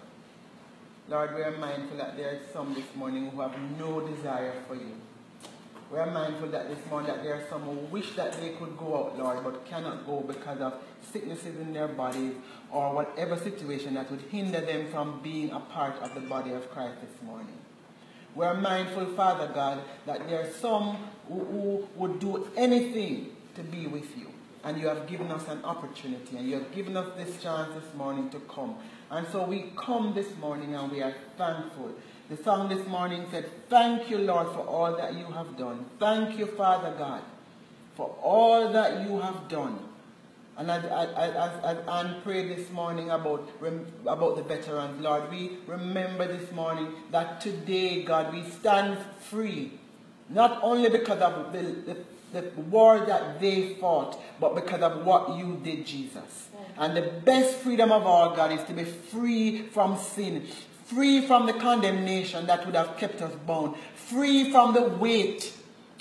Lord, 1.11 1.35
we 1.35 1.43
are 1.43 1.57
mindful 1.59 1.97
that 1.97 2.17
there 2.17 2.29
are 2.29 2.39
some 2.53 2.73
this 2.73 2.85
morning 2.95 3.31
who 3.31 3.41
have 3.41 3.59
no 3.77 3.99
desire 3.99 4.55
for 4.69 4.77
you. 4.77 4.95
We 5.91 5.99
are 5.99 6.09
mindful 6.09 6.51
that 6.51 6.69
this 6.69 6.79
morning 6.89 7.11
that 7.11 7.25
there 7.25 7.35
are 7.35 7.45
some 7.51 7.63
who 7.63 7.73
wish 7.91 8.15
that 8.15 8.41
they 8.41 8.51
could 8.51 8.79
go 8.79 8.97
out, 8.97 9.19
Lord, 9.19 9.43
but 9.43 9.67
cannot 9.67 10.07
go 10.07 10.21
because 10.21 10.61
of 10.61 10.75
sicknesses 11.13 11.59
in 11.59 11.73
their 11.73 11.89
bodies 11.89 12.35
or 12.71 12.95
whatever 12.95 13.37
situation 13.37 13.95
that 13.95 14.09
would 14.09 14.21
hinder 14.31 14.61
them 14.61 14.87
from 14.93 15.21
being 15.21 15.51
a 15.51 15.59
part 15.59 15.97
of 16.01 16.15
the 16.15 16.21
body 16.21 16.53
of 16.53 16.71
Christ 16.71 17.01
this 17.01 17.21
morning. 17.27 17.59
We 18.37 18.47
are 18.47 18.55
mindful, 18.55 19.07
Father 19.17 19.51
God, 19.53 19.83
that 20.07 20.29
there 20.29 20.43
are 20.43 20.53
some 20.53 20.97
who, 21.27 21.41
who 21.41 21.89
would 21.97 22.21
do 22.21 22.49
anything 22.57 23.35
to 23.57 23.65
be 23.65 23.89
with 23.89 24.17
you. 24.17 24.29
And 24.63 24.79
you 24.79 24.87
have 24.87 25.09
given 25.09 25.33
us 25.33 25.49
an 25.49 25.65
opportunity, 25.65 26.37
and 26.37 26.47
you 26.47 26.55
have 26.55 26.73
given 26.73 26.97
us 26.97 27.09
this 27.17 27.43
chance 27.43 27.75
this 27.75 27.95
morning 27.97 28.31
to 28.31 28.39
come. 28.41 28.77
And 29.11 29.27
so 29.33 29.45
we 29.45 29.73
come 29.77 30.15
this 30.15 30.37
morning 30.37 30.75
and 30.75 30.91
we 30.91 31.03
are 31.03 31.15
thankful. 31.37 31.91
The 32.29 32.37
song 32.45 32.69
this 32.69 32.87
morning 32.87 33.27
said, 33.33 33.51
Thank 33.69 34.09
you, 34.09 34.19
Lord, 34.19 34.47
for 34.49 34.61
all 34.61 34.97
that 34.97 35.15
you 35.15 35.25
have 35.25 35.57
done. 35.57 35.85
Thank 35.99 36.39
you, 36.39 36.47
Father 36.47 36.95
God, 36.97 37.23
for 37.97 38.17
all 38.23 38.71
that 38.73 39.09
you 39.09 39.19
have 39.19 39.49
done. 39.49 39.81
And 40.57 40.71
as, 40.71 40.85
as, 40.85 41.35
as, 41.65 41.89
Anne 41.89 42.21
prayed 42.23 42.57
this 42.57 42.71
morning 42.71 43.11
about, 43.11 43.49
about 44.07 44.37
the 44.37 44.43
veterans, 44.43 45.01
Lord, 45.01 45.29
we 45.31 45.59
remember 45.67 46.29
this 46.29 46.53
morning 46.53 46.93
that 47.11 47.41
today, 47.41 48.03
God, 48.03 48.33
we 48.33 48.45
stand 48.45 48.99
free. 49.21 49.73
Not 50.29 50.61
only 50.63 50.89
because 50.89 51.21
of 51.21 51.53
the, 51.53 51.63
the, 52.33 52.41
the 52.41 52.61
war 52.61 53.01
that 53.01 53.41
they 53.41 53.75
fought, 53.75 54.21
but 54.39 54.55
because 54.55 54.83
of 54.83 55.05
what 55.05 55.37
you 55.37 55.59
did, 55.65 55.85
Jesus. 55.87 56.50
And 56.81 56.97
the 56.97 57.03
best 57.03 57.57
freedom 57.57 57.93
of 57.93 58.07
all, 58.07 58.35
God, 58.35 58.53
is 58.53 58.65
to 58.65 58.73
be 58.73 58.85
free 58.85 59.63
from 59.69 59.99
sin, 59.99 60.47
free 60.87 61.27
from 61.27 61.45
the 61.45 61.53
condemnation 61.53 62.47
that 62.47 62.65
would 62.65 62.75
have 62.75 62.97
kept 62.97 63.21
us 63.21 63.35
bound, 63.47 63.77
free 63.95 64.51
from 64.51 64.73
the 64.73 64.83
weight 64.83 65.53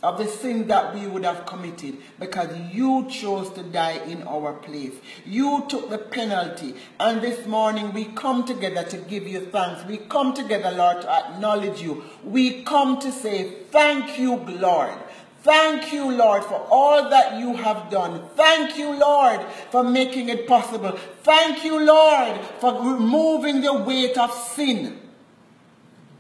of 0.02 0.18
the 0.18 0.26
sin 0.26 0.68
that 0.68 0.96
we 0.96 1.06
would 1.06 1.26
have 1.26 1.46
committed 1.46 1.98
because 2.18 2.58
you 2.72 3.06
chose 3.10 3.50
to 3.50 3.64
die 3.64 4.00
in 4.08 4.24
our 4.24 4.54
place. 4.54 4.94
You 5.26 5.66
took 5.68 5.90
the 5.90 5.98
penalty. 5.98 6.76
And 6.98 7.22
this 7.22 7.46
morning 7.46 7.92
we 7.94 8.06
come 8.06 8.46
together 8.46 8.84
to 8.84 8.98
give 8.98 9.28
you 9.28 9.42
thanks. 9.48 9.84
We 9.86 9.98
come 9.98 10.34
together, 10.34 10.72
Lord, 10.72 11.02
to 11.02 11.12
acknowledge 11.12 11.82
you. 11.82 12.06
We 12.24 12.64
come 12.64 13.02
to 13.02 13.12
say, 13.12 13.64
thank 13.72 14.18
you, 14.18 14.38
Lord. 14.38 14.98
Thank 15.42 15.94
you, 15.94 16.12
Lord, 16.12 16.44
for 16.44 16.68
all 16.70 17.10
that 17.10 17.40
you 17.40 17.54
have 17.54 17.90
done. 17.90 18.28
Thank 18.36 18.78
you, 18.78 19.00
Lord, 19.00 19.42
for 19.72 19.84
making 19.84 20.30
it 20.30 20.48
possible. 20.48 20.92
Thank 21.24 21.64
you, 21.64 21.86
Lord, 21.86 22.40
for 22.60 22.74
removing 22.74 23.62
the 23.62 23.74
weight 23.74 24.18
of 24.18 24.34
sin 24.34 25.00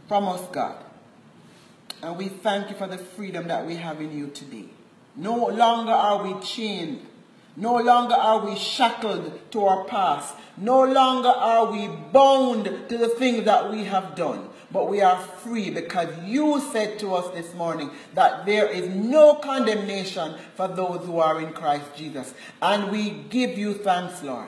from 0.08 0.28
us, 0.28 0.42
God. 0.52 0.78
And 2.02 2.18
we 2.18 2.30
thank 2.30 2.70
you 2.70 2.76
for 2.76 2.88
the 2.88 2.98
freedom 2.98 3.48
that 3.50 3.66
we 3.66 3.76
have 3.76 4.00
in 4.00 4.18
you 4.18 4.28
today. 4.28 4.66
No 5.16 5.48
longer 5.48 5.92
are 5.92 6.24
we 6.24 6.40
chained. 6.42 7.06
No 7.58 7.76
longer 7.76 8.16
are 8.16 8.46
we 8.46 8.56
shackled 8.56 9.52
to 9.52 9.66
our 9.66 9.84
past. 9.84 10.34
No 10.56 10.84
longer 10.84 11.28
are 11.28 11.70
we 11.70 11.88
bound 11.88 12.66
to 12.88 12.98
the 12.98 13.10
things 13.10 13.44
that 13.46 13.70
we 13.70 13.84
have 13.84 14.16
done. 14.16 14.49
But 14.72 14.88
we 14.88 15.02
are 15.02 15.20
free 15.20 15.72
because 15.72 16.10
you 16.24 16.62
said 16.72 17.00
to 17.00 17.16
us 17.16 17.34
this 17.34 17.54
morning 17.56 17.90
that 18.14 18.46
there 18.46 18.68
is 18.68 18.88
no 18.88 19.36
condemnation 19.36 20.36
for 20.56 20.68
those 20.68 21.06
who 21.06 21.20
are 21.20 21.42
in 21.42 21.54
Christ 21.54 21.86
Jesus. 21.96 22.34
And 22.62 22.92
we 22.92 23.10
give 23.30 23.58
you 23.58 23.74
thanks, 23.74 24.22
Lord. 24.22 24.48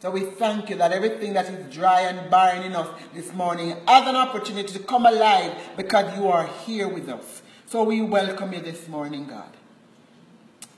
So 0.00 0.10
we 0.10 0.20
thank 0.20 0.70
you 0.70 0.76
that 0.76 0.92
everything 0.92 1.32
that 1.34 1.46
is 1.46 1.74
dry 1.74 2.02
and 2.02 2.30
barren 2.30 2.62
in 2.62 2.74
us 2.74 2.88
this 3.14 3.32
morning 3.32 3.76
has 3.86 4.06
an 4.06 4.16
opportunity 4.16 4.72
to 4.72 4.78
come 4.78 5.04
alive 5.04 5.52
because 5.76 6.16
you 6.16 6.28
are 6.28 6.46
here 6.64 6.88
with 6.88 7.08
us. 7.08 7.42
So 7.66 7.82
we 7.82 8.00
welcome 8.00 8.52
you 8.52 8.60
this 8.60 8.88
morning, 8.88 9.26
God. 9.26 9.50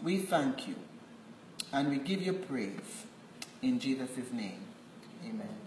We 0.02 0.18
thank 0.18 0.66
you 0.66 0.76
and 1.72 1.90
we 1.90 1.98
give 1.98 2.22
you 2.22 2.32
praise 2.32 3.04
in 3.60 3.78
Jesus' 3.78 4.32
name. 4.32 4.60
Amen. 5.24 5.57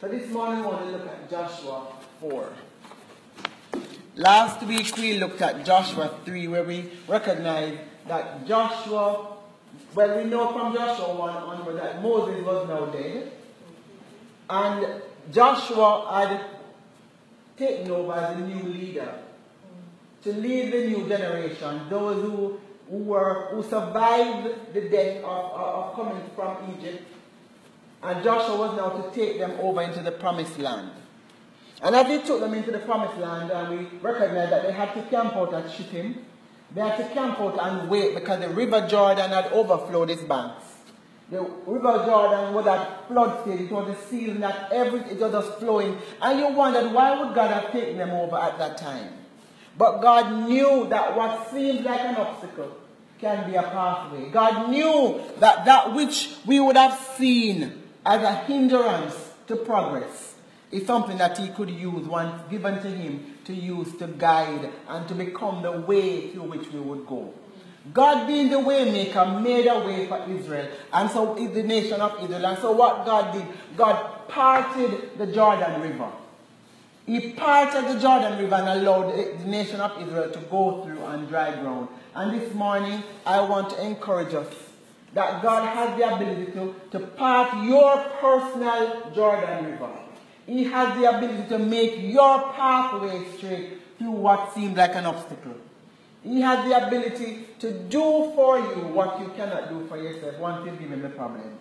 So 0.00 0.08
this 0.08 0.28
morning 0.30 0.60
we 0.60 0.66
want 0.66 0.84
to 0.86 0.90
look 0.90 1.06
at 1.06 1.30
Joshua 1.30 1.86
4. 2.20 2.48
Last 4.16 4.62
week 4.66 4.96
we 4.96 5.18
looked 5.18 5.40
at 5.40 5.64
Joshua 5.64 6.18
3 6.24 6.48
where 6.48 6.64
we 6.64 6.90
recognized 7.06 7.78
that 8.08 8.44
Joshua 8.46 9.34
well, 9.94 10.16
we 10.16 10.24
know 10.24 10.52
from 10.52 10.74
Joshua 10.74 11.14
1 11.14 11.30
onward 11.30 11.76
that 11.76 12.02
Moses 12.02 12.44
was 12.44 12.68
now 12.68 12.86
dead. 12.86 13.30
And 14.50 15.02
Joshua 15.30 16.10
had 16.12 16.44
taken 17.56 17.90
over 17.92 18.14
as 18.14 18.36
a 18.36 18.40
new 18.40 18.64
leader 18.64 19.14
to 20.22 20.32
lead 20.32 20.72
the 20.72 20.86
new 20.88 21.08
generation, 21.08 21.82
those 21.88 22.20
who, 22.22 22.58
who 22.90 22.96
were 22.96 23.48
who 23.52 23.62
survived 23.62 24.74
the 24.74 24.80
death 24.82 25.22
of, 25.22 25.52
of 25.52 25.94
coming 25.94 26.20
from 26.34 26.56
Egypt. 26.76 27.13
And 28.04 28.22
Joshua 28.22 28.56
was 28.56 28.76
now 28.76 28.90
to 28.90 29.10
take 29.14 29.38
them 29.38 29.52
over 29.60 29.80
into 29.80 30.00
the 30.00 30.12
promised 30.12 30.58
land. 30.58 30.90
And 31.82 31.96
as 31.96 32.06
he 32.06 32.26
took 32.26 32.40
them 32.40 32.52
into 32.54 32.70
the 32.70 32.78
promised 32.80 33.18
land, 33.18 33.50
and 33.50 33.78
we 33.78 33.98
recognize 33.98 34.50
that 34.50 34.62
they 34.62 34.72
had 34.72 34.92
to 34.94 35.02
camp 35.10 35.34
out 35.34 35.54
at 35.54 35.70
Shittim, 35.70 36.24
they 36.74 36.80
had 36.80 36.96
to 36.96 37.14
camp 37.14 37.40
out 37.40 37.58
and 37.58 37.88
wait 37.88 38.14
because 38.14 38.40
the 38.40 38.48
River 38.50 38.86
Jordan 38.86 39.30
had 39.30 39.46
overflowed 39.52 40.10
its 40.10 40.22
banks. 40.22 40.64
The 41.30 41.40
River 41.40 42.04
Jordan 42.04 42.52
was 42.52 42.66
at 42.66 43.08
flood 43.08 43.42
stage. 43.42 43.62
It 43.62 43.72
was 43.72 43.96
a 43.96 44.08
season 44.08 44.40
that 44.40 44.70
everything 44.70 45.18
was 45.18 45.32
just 45.32 45.58
flowing. 45.58 45.96
And 46.20 46.38
you 46.38 46.48
wondered, 46.48 46.92
why 46.92 47.18
would 47.18 47.34
God 47.34 47.50
have 47.50 47.72
taken 47.72 47.96
them 47.96 48.10
over 48.10 48.36
at 48.36 48.58
that 48.58 48.76
time? 48.76 49.12
But 49.78 50.00
God 50.00 50.46
knew 50.48 50.86
that 50.90 51.16
what 51.16 51.50
seemed 51.50 51.84
like 51.84 52.00
an 52.00 52.16
obstacle 52.16 52.76
can 53.18 53.50
be 53.50 53.56
a 53.56 53.62
pathway. 53.62 54.28
God 54.30 54.68
knew 54.70 55.22
that 55.38 55.64
that 55.64 55.94
which 55.94 56.36
we 56.44 56.60
would 56.60 56.76
have 56.76 56.98
seen 57.16 57.83
as 58.04 58.22
a 58.22 58.34
hindrance 58.44 59.32
to 59.46 59.56
progress 59.56 60.34
is 60.70 60.86
something 60.86 61.16
that 61.18 61.38
he 61.38 61.48
could 61.48 61.70
use 61.70 62.06
once 62.06 62.42
given 62.50 62.80
to 62.82 62.88
him 62.88 63.34
to 63.44 63.54
use 63.54 63.96
to 63.98 64.06
guide 64.06 64.70
and 64.88 65.08
to 65.08 65.14
become 65.14 65.62
the 65.62 65.72
way 65.72 66.30
through 66.30 66.42
which 66.42 66.70
we 66.72 66.80
would 66.80 67.06
go. 67.06 67.32
God 67.92 68.26
being 68.26 68.48
the 68.50 68.56
waymaker 68.56 69.42
made 69.42 69.66
a 69.66 69.78
way 69.80 70.06
for 70.06 70.24
Israel 70.28 70.68
and 70.92 71.10
so 71.10 71.36
is 71.36 71.52
the 71.54 71.62
nation 71.62 72.00
of 72.00 72.22
Israel. 72.22 72.46
And 72.46 72.58
so 72.58 72.72
what 72.72 73.04
God 73.04 73.32
did, 73.32 73.46
God 73.76 74.28
parted 74.28 75.18
the 75.18 75.26
Jordan 75.26 75.80
River. 75.82 76.10
He 77.06 77.32
parted 77.32 77.94
the 77.94 78.00
Jordan 78.00 78.38
River 78.38 78.54
and 78.54 78.68
allowed 78.80 79.12
the 79.12 79.44
nation 79.44 79.80
of 79.80 80.00
Israel 80.02 80.30
to 80.30 80.38
go 80.50 80.82
through 80.82 81.00
on 81.02 81.26
dry 81.26 81.54
ground. 81.60 81.88
And 82.14 82.40
this 82.40 82.54
morning, 82.54 83.02
I 83.26 83.40
want 83.42 83.70
to 83.70 83.84
encourage 83.84 84.32
us 84.32 84.63
that 85.14 85.42
God 85.42 85.68
has 85.74 85.96
the 85.98 86.14
ability 86.14 86.52
to, 86.52 86.74
to 86.90 87.00
part 87.00 87.64
your 87.64 87.98
personal 88.20 89.12
Jordan 89.14 89.64
River. 89.64 89.90
He 90.46 90.64
has 90.64 90.98
the 90.98 91.08
ability 91.16 91.48
to 91.48 91.58
make 91.58 92.00
your 92.02 92.52
pathway 92.52 93.24
straight 93.36 93.78
through 93.98 94.10
what 94.10 94.52
seems 94.54 94.76
like 94.76 94.94
an 94.94 95.06
obstacle. 95.06 95.54
He 96.22 96.40
has 96.40 96.68
the 96.68 96.86
ability 96.86 97.46
to 97.60 97.70
do 97.84 98.32
for 98.34 98.58
you 98.58 98.88
what 98.92 99.20
you 99.20 99.28
cannot 99.36 99.68
do 99.68 99.86
for 99.86 99.96
yourself 99.98 100.38
One 100.38 100.64
thing 100.64 100.76
given 100.78 101.02
the 101.02 101.10
problem. 101.10 101.58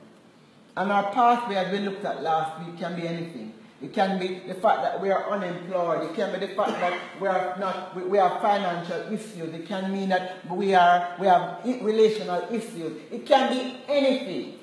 And 0.76 0.92
our 0.92 1.12
pathway, 1.12 1.56
as 1.56 1.72
we 1.72 1.80
looked 1.80 2.04
at 2.04 2.24
last 2.24 2.66
week, 2.66 2.80
can 2.80 2.96
be 2.96 3.08
anything. 3.08 3.54
It 3.84 3.92
can 3.92 4.18
be 4.18 4.40
the 4.48 4.54
fact 4.56 4.82
that 4.82 5.02
we 5.02 5.12
are 5.12 5.30
unemployed. 5.30 6.10
It 6.10 6.16
can 6.16 6.32
be 6.32 6.46
the 6.46 6.54
fact 6.56 6.72
that 6.80 6.98
we 7.20 7.28
are 7.28 7.58
not 7.60 7.94
we, 7.94 8.04
we 8.04 8.18
have 8.18 8.42
financial 8.42 9.12
issues. 9.12 9.54
It 9.54 9.68
can 9.68 9.92
mean 9.92 10.08
that 10.10 10.50
we 10.50 10.74
are 10.74 11.16
we 11.20 11.28
have 11.28 11.60
relational 11.82 12.48
issues. 12.50 12.94
It 13.12 13.26
can 13.26 13.52
be 13.52 13.78
anything. 13.90 14.60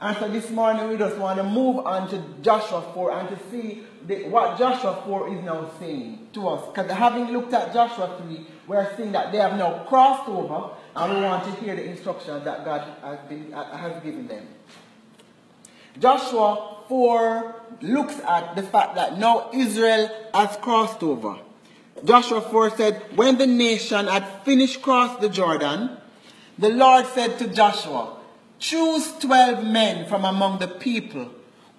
And 0.00 0.16
so 0.16 0.28
this 0.30 0.50
morning 0.50 0.88
we 0.88 0.96
just 0.96 1.18
want 1.18 1.36
to 1.36 1.44
move 1.44 1.86
on 1.86 2.08
to 2.08 2.22
Joshua 2.40 2.90
4 2.94 3.12
and 3.12 3.28
to 3.28 3.38
see 3.50 3.82
the, 4.06 4.28
what 4.28 4.58
Joshua 4.58 5.02
4 5.04 5.34
is 5.34 5.42
now 5.44 5.70
saying 5.78 6.28
to 6.32 6.48
us. 6.48 6.66
Because 6.68 6.90
having 6.90 7.32
looked 7.32 7.52
at 7.52 7.72
Joshua 7.72 8.18
3, 8.26 8.46
we 8.66 8.76
are 8.76 8.90
seeing 8.96 9.12
that 9.12 9.32
they 9.32 9.38
have 9.38 9.56
now 9.58 9.84
crossed 9.88 10.28
over 10.28 10.70
and 10.94 11.14
we 11.14 11.20
want 11.22 11.44
to 11.44 11.50
hear 11.62 11.76
the 11.76 11.84
instructions 11.84 12.44
that 12.44 12.64
God 12.64 12.86
has, 13.02 13.18
been, 13.28 13.52
has 13.52 14.02
given 14.02 14.26
them. 14.26 14.46
Joshua 15.98 16.75
4 16.88 17.54
looks 17.82 18.18
at 18.20 18.56
the 18.56 18.62
fact 18.62 18.94
that 18.94 19.18
now 19.18 19.50
Israel 19.52 20.10
has 20.32 20.56
crossed 20.56 21.02
over. 21.02 21.38
Joshua 22.04 22.40
4 22.40 22.76
said, 22.76 23.02
When 23.16 23.38
the 23.38 23.46
nation 23.46 24.06
had 24.06 24.26
finished 24.44 24.82
cross 24.82 25.18
the 25.20 25.28
Jordan, 25.28 25.96
the 26.58 26.68
Lord 26.68 27.06
said 27.06 27.38
to 27.38 27.48
Joshua, 27.48 28.16
Choose 28.58 29.12
12 29.20 29.64
men 29.64 30.08
from 30.08 30.24
among 30.24 30.58
the 30.58 30.68
people, 30.68 31.30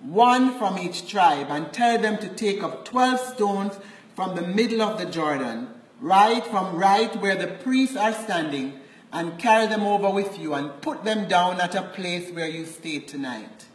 one 0.02 0.58
from 0.58 0.78
each 0.78 1.10
tribe, 1.10 1.48
and 1.50 1.74
tell 1.74 1.98
them 2.00 2.17
to 2.20 2.30
take 2.30 2.63
up 2.63 2.86
12 2.86 3.20
stones 3.20 3.74
from 4.15 4.36
the 4.36 4.41
middle 4.41 4.82
of 4.82 4.98
the 5.00 5.06
Jordan, 5.06 5.70
right 6.00 6.46
from 6.46 6.76
right 6.76 7.15
where 7.22 7.36
the 7.36 7.48
priests 7.48 7.96
are 7.96 8.13
standing, 8.13 8.80
and 9.12 9.39
carry 9.39 9.67
them 9.67 9.82
over 9.82 10.10
with 10.10 10.38
you 10.38 10.54
and 10.54 10.82
put 10.82 11.04
them 11.04 11.28
down 11.28 11.62
at 11.62 11.76
a 11.76 11.82
place 11.82 12.30
where 12.32 12.50
you 12.50 12.65
stay 12.65 13.00
tonight. 13.00 13.65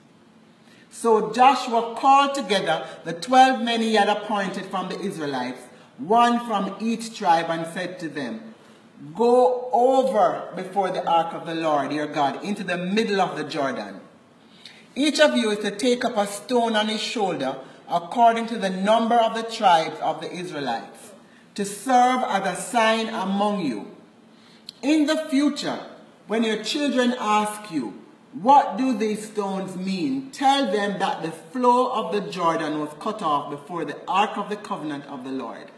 So 0.93 1.33
Joshua 1.33 1.97
called 1.97 2.35
together 2.35 2.87
the 3.05 3.15
12 3.15 3.63
men 3.63 3.81
he 3.81 3.95
had 3.95 4.11
appointed 4.11 4.67
from 4.67 4.91
the 4.91 5.01
Israelites, 5.01 5.63
one 5.97 6.47
from 6.47 6.77
each 6.81 7.17
tribe, 7.17 7.47
and 7.49 7.67
said 7.73 7.99
to 8.01 8.09
them, 8.09 8.55
Go 9.17 9.71
over 9.73 10.53
before 10.55 10.91
the 10.91 11.05
ark 11.09 11.33
of 11.33 11.47
the 11.47 11.55
Lord 11.55 11.93
your 11.93 12.07
God 12.07 12.45
into 12.45 12.63
the 12.63 12.77
middle 12.77 13.21
of 13.23 13.37
the 13.37 13.43
Jordan. 13.43 14.01
Each 14.95 15.19
of 15.19 15.35
you 15.35 15.51
is 15.51 15.59
to 15.61 15.71
take 15.71 16.05
up 16.05 16.17
a 16.19 16.27
stone 16.27 16.77
on 16.77 16.89
his 16.89 17.01
shoulder 17.01 17.57
according 17.89 18.47
to 18.49 18.59
the 18.59 18.71
number 18.71 19.17
of 19.17 19.35
the 19.35 19.51
tribes 19.51 19.99
of 20.01 20.21
the 20.21 20.31
Israelites, 20.31 21.13
to 21.55 21.65
serve 21.65 22.23
as 22.25 22.59
a 22.59 22.61
sign 22.61 23.09
among 23.09 23.65
you. 23.65 23.91
In 24.83 25.07
the 25.07 25.27
future, 25.31 25.81
when 26.27 26.45
your 26.45 26.63
children 26.63 27.15
ask 27.19 27.73
you, 27.73 28.02
what 28.33 28.79
do 28.79 28.97
these 28.97 29.31
stones 29.31 29.77
mean? 29.77 30.31
Tell 30.31 30.73
them 30.73 30.99
that 30.99 31.23
the 31.23 31.31
flow 31.31 31.92
of 31.92 32.12
the 32.12 32.31
Jordan 32.31 32.81
was 32.81 32.88
cut 32.99 33.21
off 33.21 33.51
before 33.51 33.85
the 33.85 33.99
ark 34.09 34.38
of 34.38 34.49
the 34.49 34.57
covenant 34.57 35.05
of 35.07 35.25
the 35.25 35.31
Lord. 35.31 35.71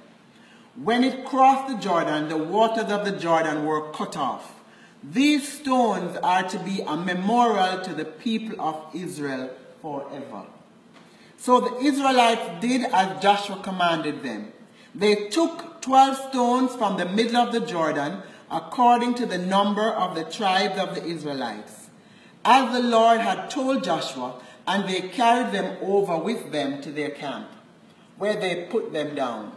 When 0.77 1.03
it 1.03 1.25
crossed 1.25 1.69
the 1.69 1.79
Jordan, 1.79 2.29
the 2.29 2.37
waters 2.37 2.91
of 2.91 3.05
the 3.05 3.19
Jordan 3.19 3.65
were 3.65 3.91
cut 3.93 4.17
off. 4.17 4.61
These 5.03 5.61
stones 5.61 6.17
are 6.19 6.45
to 6.45 6.59
be 6.61 6.81
a 6.81 6.97
memorial 6.97 7.83
to 7.83 7.93
the 7.93 8.05
people 8.05 8.61
of 8.61 8.95
Israel 8.95 9.51
forever. 9.83 10.47
So 11.37 11.61
the 11.61 11.77
Israelites 11.79 12.61
did 12.61 12.85
as 12.93 13.23
Joshua 13.23 13.61
commanded 13.63 14.23
them. 14.23 14.53
They 14.95 15.29
took 15.29 15.83
12 15.83 16.31
stones 16.31 16.75
from 16.75 16.97
the 16.97 17.05
middle 17.05 17.37
of 17.37 17.53
the 17.53 17.61
Jordan, 17.61 18.23
according 18.51 19.15
to 19.15 19.27
the 19.27 19.39
number 19.39 19.91
of 19.91 20.15
the 20.15 20.25
tribes 20.25 20.79
of 20.79 20.95
the 20.95 21.05
Israelites, 21.05 21.84
as 22.45 22.73
the 22.73 22.83
Lord 22.83 23.21
had 23.21 23.51
told 23.51 23.85
Joshua, 23.85 24.35
and 24.67 24.89
they 24.89 25.09
carried 25.09 25.53
them 25.53 25.77
over 25.83 26.17
with 26.19 26.53
them 26.53 26.81
to 26.83 26.91
their 26.91 27.11
camp, 27.11 27.49
where 28.17 28.35
they 28.35 28.67
put 28.71 28.93
them 28.93 29.15
down. 29.15 29.53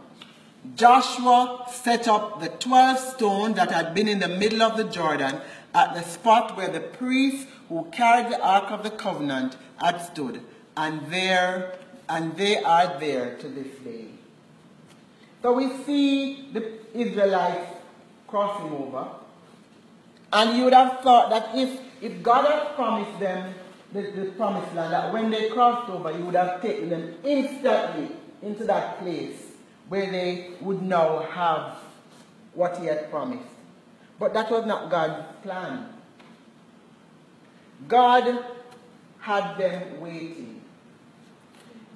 Joshua 0.74 1.66
set 1.70 2.08
up 2.08 2.40
the 2.40 2.48
12 2.48 2.98
stones 2.98 3.56
that 3.56 3.70
had 3.70 3.94
been 3.94 4.08
in 4.08 4.18
the 4.18 4.28
middle 4.28 4.62
of 4.62 4.76
the 4.76 4.84
Jordan 4.84 5.40
at 5.74 5.94
the 5.94 6.02
spot 6.02 6.56
where 6.56 6.68
the 6.68 6.80
priests 6.80 7.46
who 7.68 7.86
carried 7.92 8.32
the 8.32 8.40
Ark 8.40 8.70
of 8.70 8.82
the 8.82 8.90
Covenant 8.90 9.56
had 9.80 9.98
stood, 9.98 10.40
and 10.76 11.06
there 11.10 11.74
and 12.08 12.36
they 12.36 12.62
are 12.62 12.98
there 12.98 13.36
to 13.36 13.48
this 13.48 13.78
day. 13.84 14.06
So 15.42 15.52
we 15.52 15.70
see 15.84 16.48
the 16.52 16.72
Israelites 16.94 17.70
crossing 18.26 18.72
over, 18.72 19.08
and 20.32 20.56
you 20.56 20.64
would 20.64 20.74
have 20.74 21.00
thought 21.00 21.30
that 21.30 21.50
if, 21.54 21.80
if 22.00 22.22
God 22.22 22.46
had 22.46 22.74
promised 22.74 23.18
them 23.20 23.54
the, 23.92 24.02
the 24.02 24.32
promised 24.32 24.74
land, 24.74 24.92
that 24.92 25.12
when 25.12 25.30
they 25.30 25.48
crossed 25.48 25.90
over, 25.90 26.14
He 26.14 26.22
would 26.22 26.34
have 26.34 26.60
taken 26.62 26.88
them 26.90 27.14
instantly 27.24 28.08
into 28.42 28.64
that 28.64 28.98
place 29.00 29.42
where 29.88 30.10
they 30.10 30.50
would 30.60 30.82
now 30.82 31.20
have 31.20 31.78
what 32.54 32.78
He 32.78 32.86
had 32.86 33.10
promised. 33.10 33.48
But 34.18 34.34
that 34.34 34.50
was 34.50 34.66
not 34.66 34.90
God's 34.90 35.24
plan. 35.42 35.88
God 37.86 38.44
had 39.20 39.56
them 39.56 40.00
waiting. 40.00 40.60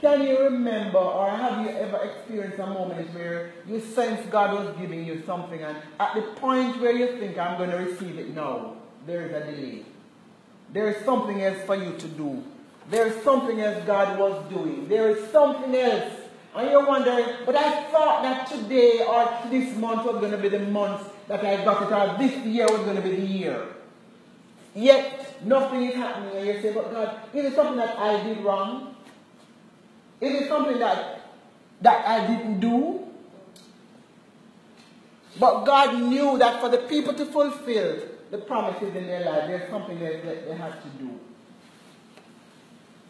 Can 0.00 0.26
you 0.26 0.38
remember 0.40 0.98
or 0.98 1.30
have 1.30 1.64
you 1.64 1.70
ever 1.70 1.96
experienced 1.98 2.58
a 2.58 2.66
moment 2.66 3.14
where 3.14 3.52
you 3.68 3.80
sense 3.80 4.26
God 4.30 4.52
was 4.52 4.76
giving 4.76 5.04
you 5.04 5.22
something 5.24 5.62
and 5.62 5.76
at 6.00 6.14
the 6.14 6.22
point 6.40 6.80
where 6.80 6.92
you 6.92 7.18
think 7.18 7.38
I'm 7.38 7.56
going 7.56 7.70
to 7.70 7.76
receive 7.76 8.18
it 8.18 8.34
now, 8.34 8.76
there 9.06 9.26
is 9.26 9.32
a 9.32 9.52
delay. 9.52 9.84
There 10.72 10.88
is 10.88 11.04
something 11.04 11.42
else 11.42 11.58
for 11.66 11.76
you 11.76 11.96
to 11.96 12.08
do. 12.08 12.42
There 12.88 13.06
is 13.06 13.22
something 13.22 13.61
else 13.61 13.85
God 13.87 14.18
was 14.18 14.50
doing. 14.52 14.88
There 14.88 15.11
is 15.11 15.30
something 15.30 15.74
else. 15.74 16.12
And 16.54 16.70
you're 16.70 16.87
wondering, 16.87 17.26
but 17.46 17.56
I 17.56 17.90
thought 17.90 18.22
that 18.22 18.46
today 18.46 19.04
or 19.06 19.50
this 19.50 19.76
month 19.76 20.04
was 20.04 20.16
going 20.16 20.32
to 20.32 20.38
be 20.38 20.48
the 20.48 20.58
month 20.58 21.02
that 21.28 21.44
I 21.44 21.64
got 21.64 21.82
it, 21.82 21.92
or 21.92 22.18
this 22.18 22.44
year 22.44 22.66
was 22.66 22.80
going 22.80 22.96
to 22.96 23.02
be 23.02 23.16
the 23.16 23.22
year. 23.22 23.66
Yet, 24.74 25.44
nothing 25.44 25.85
is 25.85 25.94
happening. 25.94 26.37
And 26.37 26.46
you 26.46 26.61
say, 26.61 26.72
but 26.72 26.92
God, 26.92 27.20
is 27.32 27.46
it 27.46 27.54
something 27.54 27.76
that 27.76 27.98
I 27.98 28.22
did 28.22 28.38
wrong? 28.38 28.96
Is 30.20 30.42
it 30.42 30.48
something 30.48 30.78
that, 30.78 31.20
that 31.80 32.06
I 32.06 32.26
didn't 32.26 32.61
do? 32.61 33.00
But 35.38 35.64
God 35.64 35.98
knew 35.98 36.38
that 36.38 36.61
for 36.61 36.68
the 36.68 36.78
people 36.78 37.14
to 37.14 37.24
fulfill 37.24 38.00
the 38.32 38.38
promises 38.38 38.96
in 38.96 39.06
their 39.06 39.26
life, 39.26 39.46
there's 39.46 39.70
something 39.70 40.00
that, 40.00 40.24
that 40.24 40.48
they 40.48 40.54
have 40.56 40.82
to 40.82 40.88
do. 40.98 41.10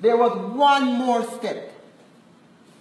There 0.00 0.16
was 0.16 0.36
one 0.56 0.94
more 0.94 1.22
step 1.22 1.72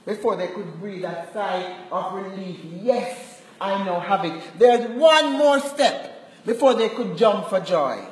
before 0.08 0.36
they 0.36 0.48
could 0.48 0.80
breathe 0.80 1.06
a 1.06 1.28
sigh 1.32 1.78
of 1.92 2.14
relief. 2.14 2.60
Yes, 2.82 3.44
I 3.62 3.86
now 3.86 4.00
have 4.00 4.26
it. 4.26 4.42
There's 4.58 4.90
one 4.90 5.34
more 5.34 5.60
step 5.60 6.28
before 6.44 6.74
they 6.74 6.90
could 6.90 7.16
jump 7.16 7.48
for 7.48 7.60
joy. 7.60 8.04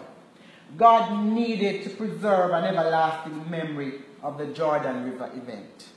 God 0.78 1.26
needed 1.26 1.84
to 1.86 1.90
preserve 1.90 2.52
an 2.52 2.66
everlasting 2.66 3.50
memory 3.50 3.94
of 4.22 4.38
the 4.38 4.46
Jordan 4.46 5.06
River 5.12 5.32
event. 5.36 5.88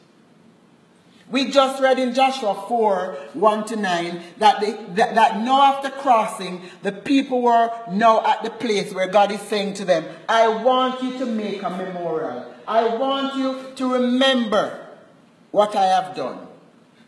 We 1.32 1.50
just 1.50 1.82
read 1.82 1.98
in 1.98 2.12
Joshua 2.12 2.54
4 2.68 3.16
1 3.32 3.64
to 3.68 3.76
9 3.76 4.22
that, 4.36 4.60
they, 4.60 4.72
that, 4.72 5.14
that 5.14 5.40
now 5.40 5.62
after 5.74 5.88
crossing, 5.88 6.60
the 6.82 6.92
people 6.92 7.40
were 7.40 7.72
now 7.90 8.24
at 8.24 8.44
the 8.44 8.50
place 8.50 8.92
where 8.92 9.08
God 9.08 9.32
is 9.32 9.40
saying 9.40 9.74
to 9.74 9.86
them, 9.86 10.04
I 10.28 10.46
want 10.62 11.02
you 11.02 11.18
to 11.18 11.26
make 11.26 11.62
a 11.62 11.70
memorial. 11.70 12.54
I 12.68 12.96
want 12.96 13.36
you 13.36 13.74
to 13.76 13.92
remember 13.94 14.86
what 15.52 15.74
I 15.74 15.86
have 15.86 16.14
done. 16.14 16.46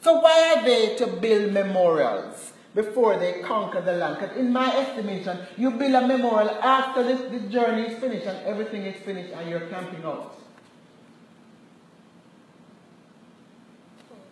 So 0.00 0.20
why 0.20 0.56
are 0.56 0.64
they 0.64 0.96
to 0.96 1.06
build 1.06 1.52
memorials 1.52 2.54
before 2.74 3.18
they 3.18 3.42
conquer 3.42 3.82
the 3.82 3.92
land? 3.92 4.20
Because 4.20 4.37
in 4.38 4.50
my 4.50 4.74
estimation, 4.74 5.38
you 5.58 5.70
build 5.70 5.94
a 5.94 6.06
memorial 6.06 6.50
after 6.62 7.02
this, 7.02 7.20
this 7.30 7.52
journey 7.52 7.92
is 7.92 7.98
finished 7.98 8.26
and 8.26 8.38
everything 8.46 8.87
is 8.87 8.96
finished 9.04 9.34
and 9.34 9.50
you're 9.50 9.68
camping 9.68 10.04
out. 10.04 10.38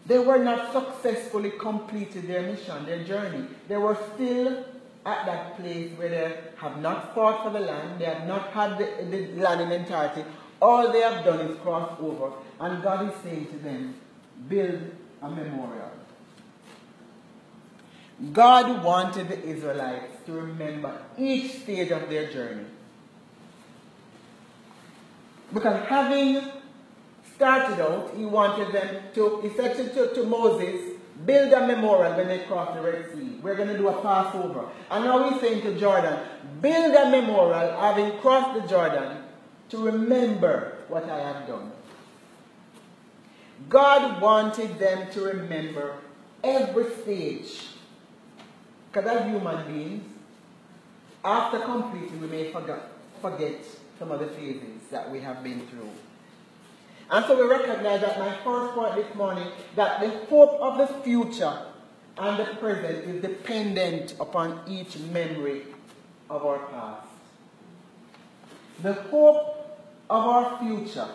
They 0.07 0.19
were 0.19 0.39
not 0.39 0.73
successfully 0.73 1.53
completed 1.59 2.27
their 2.27 2.43
mission, 2.43 2.85
their 2.87 3.05
journey. 3.05 3.47
They 3.69 3.77
were 3.77 3.97
still 4.15 4.65
at 5.07 5.27
that 5.27 5.57
place 5.57 5.91
where 5.97 6.09
they 6.09 6.37
have 6.57 6.81
not 6.81 7.15
fought 7.15 7.43
for 7.43 7.51
the 7.51 7.61
land, 7.61 8.01
they 8.01 8.05
have 8.07 8.27
not 8.27 8.49
had 8.51 8.79
the, 8.79 9.05
the 9.11 9.41
land 9.41 9.61
in 9.61 9.73
entirety. 9.73 10.25
All 10.61 10.93
they 10.93 11.01
have 11.01 11.25
done 11.25 11.41
is 11.41 11.59
cross 11.61 11.99
over. 12.01 12.33
And 12.61 12.83
God 12.83 13.09
is 13.09 13.23
saying 13.23 13.47
to 13.47 13.59
them, 13.59 13.95
build 14.49 14.81
a 15.21 15.29
memorial. 15.29 15.91
God 18.33 18.85
wanted 18.85 19.29
the 19.29 19.43
Israelites 19.45 20.25
to 20.27 20.33
remember 20.33 20.97
each 21.19 21.63
stage 21.63 21.91
of 21.91 22.09
their 22.09 22.31
journey. 22.31 22.67
Because 25.53 25.85
having 25.89 26.41
started 27.43 27.81
out, 27.81 28.15
he 28.17 28.25
wanted 28.25 28.73
them 28.73 29.03
to, 29.13 29.41
he 29.43 29.51
said 29.57 29.77
to, 29.77 29.89
to, 29.93 30.15
to 30.15 30.23
Moses, 30.23 30.93
build 31.27 31.53
a 31.53 31.67
memorial 31.67 32.17
when 32.17 32.29
they 32.29 32.39
cross 32.45 32.73
the 32.73 32.81
Red 32.81 33.13
Sea. 33.13 33.37
We're 33.43 33.57
going 33.57 33.67
to 33.67 33.77
do 33.77 33.89
a 33.89 34.01
Passover. 34.01 34.69
And 34.89 35.05
now 35.05 35.29
he's 35.29 35.41
saying 35.41 35.63
to 35.63 35.77
Jordan, 35.77 36.21
build 36.61 36.95
a 36.95 37.11
memorial 37.11 37.81
having 37.81 38.17
crossed 38.21 38.63
the 38.63 38.69
Jordan 38.69 39.25
to 39.71 39.79
remember 39.79 40.79
what 40.87 41.11
I 41.11 41.19
have 41.19 41.49
done. 41.49 41.73
God 43.69 44.23
wanted 44.23 44.79
them 44.79 45.11
to 45.11 45.23
remember 45.23 45.97
every 46.45 46.93
stage. 47.03 47.71
Because 48.93 49.11
as 49.11 49.27
human 49.27 49.67
beings, 49.67 50.05
after 51.25 51.59
completing, 51.59 52.21
we 52.21 52.29
may 52.29 52.53
forget, 52.53 52.89
forget 53.21 53.65
some 53.99 54.13
of 54.13 54.21
the 54.21 54.29
phases 54.29 54.81
that 54.93 55.11
we 55.11 55.19
have 55.19 55.43
been 55.43 55.67
through. 55.67 55.91
And 57.13 57.27
so 57.27 57.37
we 57.37 57.47
recognize 57.47 58.01
that 58.01 58.19
my 58.19 58.35
first 58.43 58.73
point 58.73 58.95
this 58.95 59.15
morning, 59.15 59.47
that 59.77 60.01
the 60.01 60.09
hope 60.31 60.59
of 60.63 60.79
the 60.79 60.87
future 61.03 61.59
and 62.17 62.39
the 62.39 62.47
present 62.55 63.05
is 63.05 63.21
dependent 63.21 64.15
upon 64.19 64.61
each 64.67 64.99
memory 64.99 65.65
of 66.31 66.47
our 66.47 66.59
past. 66.59 67.07
The 68.83 68.95
hope 68.95 69.79
of 70.09 70.27
our 70.27 70.59
future, 70.59 71.09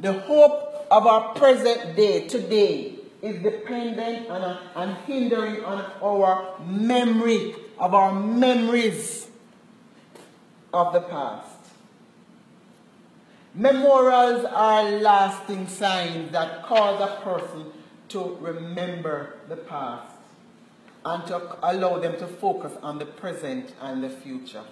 the 0.00 0.14
hope 0.14 0.86
of 0.90 1.06
our 1.06 1.34
present 1.34 1.94
day, 1.94 2.26
today, 2.26 2.94
is 3.20 3.42
dependent 3.42 4.30
on 4.30 4.58
and 4.76 4.96
hindering 5.04 5.62
on 5.62 5.84
our 6.02 6.58
memory 6.66 7.54
of 7.78 7.92
our 7.92 8.18
memories 8.18 9.28
of 10.72 10.94
the 10.94 11.00
past. 11.00 11.49
Memorials 13.54 14.44
are 14.44 14.84
lasting 14.84 15.66
signs 15.66 16.30
that 16.30 16.62
cause 16.62 17.00
a 17.00 17.20
person 17.22 17.66
to 18.08 18.36
remember 18.40 19.34
the 19.48 19.56
past 19.56 20.14
and 21.04 21.26
to 21.26 21.58
allow 21.68 21.98
them 21.98 22.16
to 22.18 22.28
focus 22.28 22.72
on 22.80 23.00
the 23.00 23.06
present 23.06 23.74
and 23.80 24.04
the 24.04 24.08
future. 24.08 24.62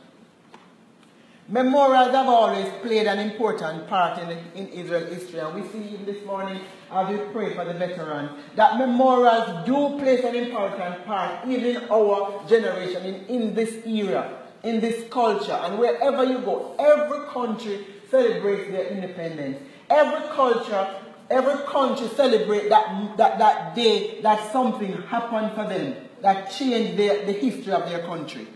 Memorials 1.49 2.11
have 2.11 2.29
always 2.29 2.69
played 2.83 3.09
an 3.09 3.19
important 3.19 3.89
part 3.89 4.19
in, 4.21 4.31
in 4.55 4.69
Israel 4.69 5.07
history, 5.07 5.41
and 5.41 5.55
we 5.55 5.67
see 5.71 5.95
even 5.95 6.05
this 6.05 6.25
morning 6.25 6.61
as 6.93 7.09
we 7.09 7.19
pray 7.33 7.55
for 7.55 7.65
the 7.65 7.75
veterans 7.75 8.31
that 8.55 8.79
memorials 8.79 9.67
do 9.67 9.99
play 9.99 10.23
an 10.23 10.37
important 10.37 11.05
part, 11.05 11.49
even 11.49 11.77
in 11.77 11.91
our 11.91 12.47
generation, 12.47 13.03
in, 13.03 13.15
in 13.27 13.55
this 13.55 13.85
era, 13.87 14.39
in 14.63 14.79
this 14.79 15.09
culture, 15.11 15.59
and 15.65 15.79
wherever 15.79 16.23
you 16.23 16.39
go, 16.41 16.77
every 16.79 17.27
country 17.29 17.87
celebrates 18.11 18.71
their 18.71 18.87
independence. 18.89 19.59
Every 19.91 20.29
culture 20.29 20.95
every 21.31 21.65
country 21.67 22.09
celebrate 22.09 22.69
that, 22.69 23.17
that, 23.17 23.39
that 23.39 23.75
day 23.75 24.21
that 24.23 24.53
something 24.53 24.93
happened 25.03 25.53
for 25.55 25.67
them 25.67 25.95
that 26.23 26.51
changed 26.51 26.99
their, 26.99 27.25
the 27.27 27.33
history 27.33 27.73
of 27.73 27.89
their 27.89 28.01
country. 28.01 28.47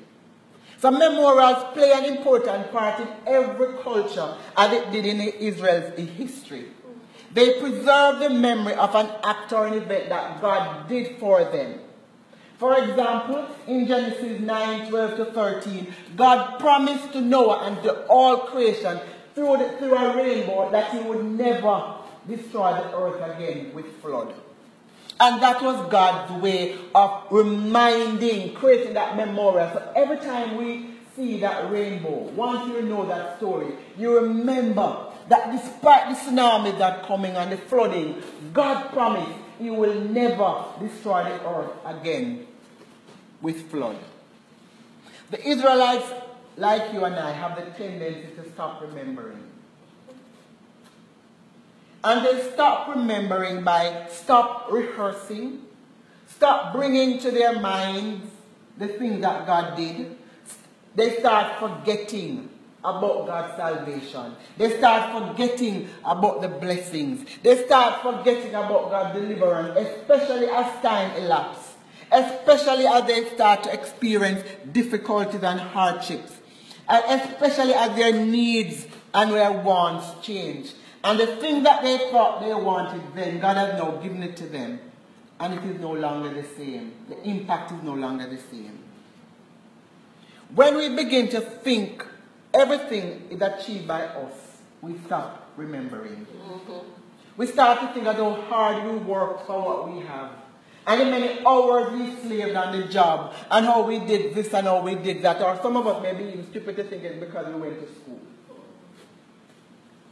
So 0.78 0.90
memorials 0.90 1.64
play 1.74 1.92
an 1.92 2.16
important 2.16 2.72
part 2.72 3.00
in 3.00 3.08
every 3.26 3.74
culture 3.82 4.36
as 4.56 4.72
it 4.72 4.90
did 4.90 5.06
in 5.06 5.20
Israel's 5.20 5.96
history. 5.96 6.66
They 7.32 7.60
preserve 7.60 8.18
the 8.18 8.30
memory 8.30 8.74
of 8.74 8.94
an 8.94 9.08
act 9.22 9.52
or 9.52 9.66
an 9.66 9.74
event 9.74 10.08
that 10.08 10.40
God 10.40 10.88
did 10.88 11.18
for 11.18 11.44
them. 11.44 11.78
For 12.58 12.78
example, 12.78 13.48
in 13.66 13.86
Genesis 13.86 14.40
9, 14.40 14.90
12 14.90 15.16
to 15.16 15.24
13, 15.32 15.94
God 16.16 16.60
promised 16.60 17.12
to 17.12 17.20
Noah 17.20 17.64
and 17.64 17.82
to 17.82 18.06
all 18.06 18.38
creation 18.38 19.00
through, 19.34 19.58
the, 19.58 19.76
through 19.78 19.94
a 19.94 20.16
rainbow 20.16 20.70
that 20.70 20.92
he 20.92 20.98
would 21.00 21.24
never 21.24 21.96
destroy 22.28 22.74
the 22.74 22.96
earth 22.96 23.36
again 23.36 23.72
with 23.74 23.86
flood. 24.00 24.34
And 25.20 25.42
that 25.42 25.62
was 25.62 25.90
God's 25.90 26.42
way 26.42 26.76
of 26.94 27.24
reminding, 27.30 28.54
creating 28.54 28.94
that 28.94 29.16
memorial. 29.16 29.70
So 29.72 29.92
every 29.94 30.18
time 30.18 30.56
we 30.56 30.94
see 31.14 31.38
that 31.40 31.70
rainbow, 31.70 32.30
once 32.34 32.68
you 32.68 32.82
know 32.82 33.06
that 33.06 33.36
story, 33.38 33.74
you 33.96 34.16
remember 34.18 35.12
that 35.28 35.52
despite 35.52 36.08
the 36.08 36.14
tsunami 36.16 36.76
that 36.78 37.04
coming 37.04 37.36
and 37.36 37.52
the 37.52 37.56
flooding, 37.56 38.22
God 38.52 38.90
promised 38.90 39.30
he 39.58 39.70
will 39.70 40.00
never 40.00 40.64
destroy 40.80 41.24
the 41.24 41.48
earth 41.48 41.70
again 41.84 42.46
with 43.40 43.70
flood. 43.70 43.98
The 45.30 45.48
Israelites, 45.48 46.10
like 46.56 46.92
you 46.92 47.04
and 47.04 47.14
I, 47.14 47.32
have 47.32 47.56
the 47.56 47.70
tendency 47.72 48.34
to 48.36 48.50
stop 48.50 48.82
remembering. 48.82 49.42
And 52.04 52.26
they 52.26 52.50
stop 52.52 52.88
remembering 52.88 53.62
by 53.62 54.06
stop 54.10 54.70
rehearsing, 54.70 55.62
stop 56.26 56.74
bringing 56.74 57.18
to 57.20 57.30
their 57.30 57.60
minds 57.60 58.26
the 58.76 58.88
thing 58.88 59.20
that 59.20 59.46
God 59.46 59.76
did. 59.76 60.16
They 60.94 61.18
start 61.20 61.60
forgetting 61.60 62.48
about 62.84 63.26
God's 63.26 63.56
salvation. 63.56 64.34
They 64.56 64.76
start 64.76 65.30
forgetting 65.30 65.88
about 66.04 66.42
the 66.42 66.48
blessings. 66.48 67.24
They 67.42 67.64
start 67.64 68.02
forgetting 68.02 68.50
about 68.50 68.90
God's 68.90 69.20
deliverance, 69.20 69.78
especially 69.78 70.46
as 70.46 70.82
time 70.82 71.16
elapses. 71.16 71.74
Especially 72.10 72.86
as 72.86 73.06
they 73.06 73.24
start 73.34 73.62
to 73.62 73.72
experience 73.72 74.44
difficulties 74.70 75.42
and 75.42 75.58
hardships. 75.58 76.41
And 76.88 77.20
especially 77.20 77.74
as 77.74 77.96
their 77.96 78.12
needs 78.12 78.86
and 79.14 79.32
their 79.32 79.52
wants 79.52 80.24
change. 80.26 80.72
And 81.04 81.18
the 81.18 81.26
thing 81.36 81.62
that 81.64 81.82
they 81.82 81.98
thought 82.10 82.40
they 82.40 82.54
wanted 82.54 83.02
then, 83.14 83.40
God 83.40 83.56
has 83.56 83.78
now 83.78 83.92
given 84.02 84.22
it 84.22 84.36
to 84.36 84.46
them. 84.46 84.80
And 85.40 85.54
it 85.54 85.64
is 85.64 85.80
no 85.80 85.92
longer 85.92 86.32
the 86.32 86.46
same. 86.56 86.92
The 87.08 87.20
impact 87.22 87.72
is 87.72 87.82
no 87.82 87.94
longer 87.94 88.28
the 88.28 88.38
same. 88.38 88.78
When 90.54 90.76
we 90.76 90.94
begin 90.94 91.28
to 91.30 91.40
think 91.40 92.06
everything 92.52 93.26
is 93.30 93.40
achieved 93.40 93.88
by 93.88 94.02
us, 94.02 94.34
we 94.80 94.98
stop 95.06 95.50
remembering. 95.56 96.26
Mm-hmm. 96.26 96.88
We 97.36 97.46
start 97.46 97.80
to 97.80 97.86
think 97.94 98.06
about 98.06 98.42
how 98.42 98.42
hard 98.42 98.84
we 98.84 98.98
work 98.98 99.46
for 99.46 99.60
what 99.60 99.92
we 99.92 100.00
have. 100.00 100.30
And 100.86 101.00
the 101.00 101.04
many 101.04 101.44
hours 101.46 101.92
we 101.92 102.16
slaved 102.16 102.56
on 102.56 102.78
the 102.78 102.88
job, 102.88 103.34
and 103.50 103.64
how 103.64 103.86
we 103.86 104.00
did 104.00 104.34
this 104.34 104.52
and 104.52 104.66
how 104.66 104.82
we 104.82 104.96
did 104.96 105.22
that. 105.22 105.40
Or 105.40 105.58
some 105.62 105.76
of 105.76 105.86
us 105.86 106.02
maybe 106.02 106.24
even 106.24 106.50
stupid 106.50 106.76
to 106.76 106.84
think 106.84 107.04
it's 107.04 107.18
because 107.20 107.46
we 107.54 107.60
went 107.60 107.80
to 107.80 107.94
school. 108.00 108.20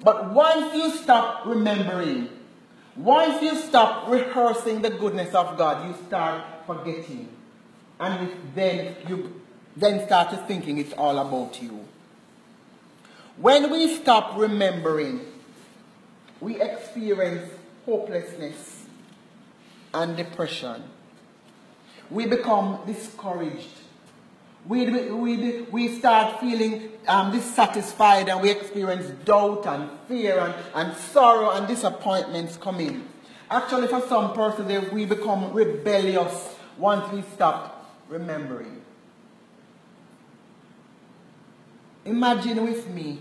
But 0.02 0.32
once 0.32 0.74
you 0.74 0.90
stop 0.96 1.44
remembering, 1.44 2.28
once 2.96 3.42
you 3.42 3.56
stop 3.56 4.08
rehearsing 4.08 4.82
the 4.82 4.90
goodness 4.90 5.34
of 5.34 5.58
God, 5.58 5.88
you 5.88 6.06
start 6.06 6.44
forgetting. 6.66 7.28
And 7.98 8.30
then 8.54 8.96
you 9.08 9.40
then 9.76 10.06
start 10.06 10.30
to 10.30 10.36
thinking 10.36 10.78
it's 10.78 10.92
all 10.94 11.18
about 11.18 11.60
you. 11.62 11.84
When 13.36 13.70
we 13.70 13.96
stop 13.96 14.38
remembering, 14.38 15.20
we 16.40 16.60
experience 16.60 17.50
hopelessness 17.84 18.79
and 19.92 20.16
depression. 20.16 20.82
We 22.10 22.26
become 22.26 22.80
discouraged 22.86 23.80
we, 24.66 25.10
we, 25.10 25.62
we 25.62 25.98
start 25.98 26.40
feeling 26.40 26.90
um, 27.08 27.32
dissatisfied 27.32 28.28
and 28.28 28.42
we 28.42 28.50
experience 28.50 29.06
doubt 29.24 29.66
and 29.66 29.90
fear 30.06 30.38
and, 30.38 30.54
and 30.74 30.96
sorrow 30.96 31.50
and 31.50 31.66
disappointments 31.66 32.56
coming. 32.56 33.06
Actually, 33.50 33.88
for 33.88 34.00
some 34.02 34.34
persons, 34.34 34.92
we 34.92 35.06
become 35.06 35.52
rebellious 35.52 36.56
once 36.78 37.10
we 37.12 37.22
stop 37.34 37.90
remembering. 38.08 38.82
Imagine 42.04 42.64
with 42.64 42.88
me, 42.88 43.20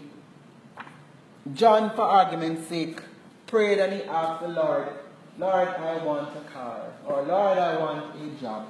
John, 1.54 1.96
for 1.96 2.02
argument's 2.02 2.68
sake, 2.68 3.02
prayed 3.48 3.80
and 3.80 3.94
he 3.94 4.04
asked 4.04 4.42
the 4.42 4.50
Lord, 4.50 4.88
Lord, 5.40 5.70
I 5.70 6.04
want 6.04 6.36
a 6.36 6.42
car, 6.52 6.82
or 7.06 7.22
Lord, 7.22 7.58
I 7.58 7.80
want 7.80 8.14
a 8.14 8.42
job. 8.42 8.68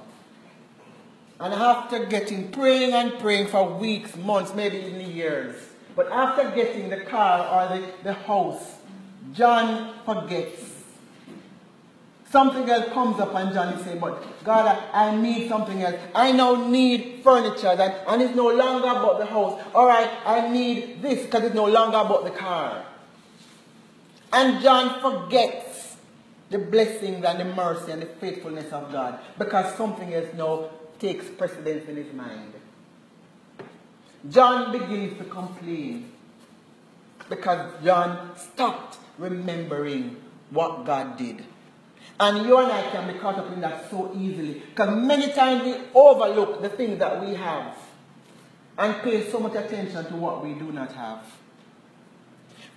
And 1.40 1.52
after 1.52 2.06
getting, 2.06 2.52
praying 2.52 2.94
and 2.94 3.18
praying 3.20 3.48
for 3.48 3.74
weeks, 3.74 4.16
months, 4.16 4.54
maybe 4.54 4.78
even 4.78 5.10
years, 5.10 5.56
but 5.96 6.12
after 6.12 6.52
getting 6.52 6.92
the 6.92 7.02
car 7.06 7.40
or 7.72 7.76
the, 7.76 7.88
the 8.04 8.14
house, 8.14 8.76
John 9.34 9.96
forgets. 10.06 10.76
Something 12.30 12.70
else 12.70 12.94
comes 12.94 13.20
up 13.20 13.34
and 13.34 13.52
John 13.52 13.74
is 13.74 13.84
saying, 13.84 14.00
but 14.00 14.24
God, 14.44 14.68
I, 14.94 15.16
need 15.16 15.50
something 15.50 15.82
else. 15.82 15.96
I 16.14 16.32
now 16.32 16.68
need 16.68 17.22
furniture 17.24 17.70
and, 17.70 17.82
and 17.82 18.22
it's 18.22 18.36
no 18.36 18.50
longer 18.50 18.88
about 18.88 19.18
the 19.18 19.26
house. 19.26 19.60
All 19.74 19.88
right, 19.88 20.10
I 20.24 20.48
need 20.48 21.02
this 21.02 21.26
because 21.26 21.46
it's 21.46 21.56
no 21.56 21.66
longer 21.66 21.98
about 21.98 22.26
the 22.26 22.30
car. 22.30 22.86
And 24.32 24.62
John 24.62 25.02
forgets 25.02 25.69
the 26.50 26.58
blessings 26.58 27.24
and 27.24 27.40
the 27.40 27.46
mercy 27.46 27.92
and 27.92 28.02
the 28.02 28.08
faithfulness 28.08 28.72
of 28.74 28.92
God 28.92 29.20
because 29.38 29.76
something 29.76 30.14
else 30.14 30.34
now 30.36 30.70
takes 31.00 31.28
precedence 31.30 31.88
in 31.88 31.96
his 31.96 32.14
mind. 32.14 32.54
John 34.30 34.72
begins 34.72 35.18
to 35.18 35.24
complain 35.26 36.12
because 37.30 37.72
John 37.84 38.36
stopped 38.36 38.98
remembering 39.18 40.18
what 40.50 40.86
God 40.86 41.18
did. 41.18 41.44
And 42.20 42.46
you 42.46 42.58
and 42.58 42.72
I 42.72 42.82
can 42.90 43.12
be 43.12 43.18
caught 43.18 43.36
up 43.36 43.52
in 43.54 43.62
that 43.62 43.90
so 43.90 44.12
easily 44.14 44.62
because 44.70 44.98
many 44.98 45.32
times 45.32 45.64
we 45.64 45.76
overlook 45.94 46.62
the 46.62 46.70
things 46.70 47.00
that 47.00 47.26
we 47.26 47.34
have 47.36 47.78
and 48.78 49.02
pay 49.04 49.30
so 49.30 49.40
much 49.40 49.56
attention 49.56 50.06
to 50.06 50.16
what 50.16 50.44
we 50.44 50.54
do 50.54 50.72
not 50.72 50.92
have. 50.94 51.24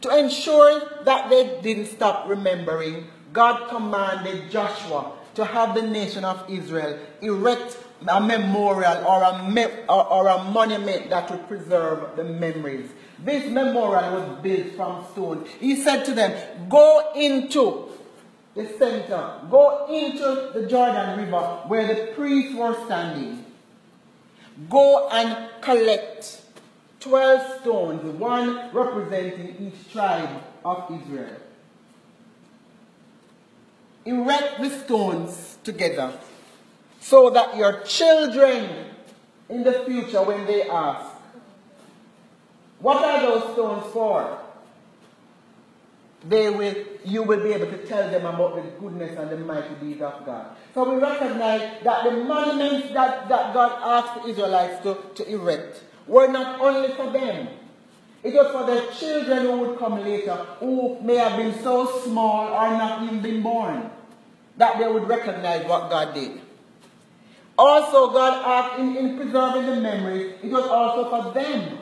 To 0.03 0.17
ensure 0.17 1.05
that 1.05 1.31
they 1.31 1.61
didn't 1.63 1.87
stop 1.87 2.29
remembering, 2.29 3.07
God 3.33 3.69
commanded 3.69 4.51
Joshua 4.51 5.13
to 5.35 5.45
have 5.45 5.75
the 5.75 5.83
nation 5.83 6.25
of 6.25 6.45
Israel 6.51 6.99
erect 7.21 7.79
a 8.07 8.21
memorial 8.21 9.05
or 9.07 9.23
a, 9.23 9.49
me 9.49 9.65
or, 9.89 10.07
or 10.07 10.29
a 10.29 10.43
monument 10.45 11.11
that 11.11 11.31
would 11.31 11.47
preserve 11.49 12.17
the 12.17 12.25
memories. 12.25 12.91
This 13.19 13.51
memorial 13.51 14.21
was 14.21 14.43
built 14.43 14.75
from 14.75 15.05
stone. 15.13 15.47
He 15.61 15.77
said 15.77 16.05
to 16.05 16.15
them, 16.15 16.69
Go 16.69 17.13
into 17.15 17.91
the 18.55 18.67
center, 18.79 19.41
go 19.51 19.87
into 19.87 20.59
the 20.59 20.67
Jordan 20.67 21.19
River 21.19 21.41
where 21.69 21.87
the 21.87 22.13
priests 22.13 22.55
were 22.55 22.75
standing. 22.87 23.45
Go 24.69 25.09
and 25.11 25.49
collect 25.63 26.43
12 27.01 27.61
stones, 27.61 28.19
one 28.19 28.71
representing 28.73 29.57
each 29.59 29.93
tribe 29.93 30.43
of 30.65 30.85
Israel. 30.91 31.37
Erect 34.05 34.61
the 34.61 34.71
stones 34.71 35.59
together 35.63 36.13
so 37.01 37.31
that 37.31 37.57
your 37.57 37.81
children 37.83 38.87
in 39.49 39.63
the 39.63 39.85
future, 39.85 40.23
when 40.23 40.47
they 40.47 40.69
ask, 40.69 41.07
what 42.81 43.05
are 43.05 43.21
those 43.23 43.53
stones 43.53 43.93
for? 43.93 44.39
They 46.29 46.51
will, 46.51 46.75
you 47.05 47.23
will 47.25 47.43
be 47.43 47.53
able 47.53 47.67
to 47.67 47.87
tell 47.87 48.09
them 48.11 48.27
about 48.27 48.57
the 48.57 48.63
goodness 48.81 49.19
and 49.19 49.31
the 49.31 49.37
mighty 49.37 49.75
deeds 49.81 50.01
of 50.01 50.25
God. 50.25 50.57
So 50.73 50.93
we 50.93 51.01
recognize 51.01 51.83
that 51.83 52.05
the 52.05 52.13
monuments 52.13 52.93
that, 52.95 53.29
that 53.29 53.53
God 53.53 53.73
asked 53.83 54.23
the 54.23 54.31
Israelites 54.31 54.83
to, 54.85 54.97
to 55.17 55.29
erect 55.29 55.83
were 56.07 56.29
not 56.29 56.61
only 56.61 56.95
for 56.95 57.11
them. 57.11 57.49
It 58.23 58.35
was 58.35 58.53
for 58.53 58.65
the 58.67 58.93
children 58.99 59.43
who 59.43 59.59
would 59.59 59.79
come 59.79 60.03
later, 60.05 60.35
who 60.61 61.01
may 61.03 61.17
have 61.17 61.37
been 61.37 61.61
so 61.63 61.87
small 62.03 62.47
or 62.49 62.71
not 62.71 63.03
even 63.03 63.21
been 63.21 63.43
born, 63.43 63.91
that 64.57 64.79
they 64.79 64.87
would 64.87 65.09
recognize 65.09 65.67
what 65.67 65.91
God 65.91 66.15
did. 66.15 66.41
Also, 67.59 68.13
God 68.13 68.43
asked 68.47 68.81
in, 68.81 68.97
in 68.97 69.17
preserving 69.17 69.67
the 69.67 69.77
memories, 69.77 70.35
it 70.43 70.51
was 70.51 70.67
also 70.67 71.11
for 71.11 71.33
them. 71.35 71.79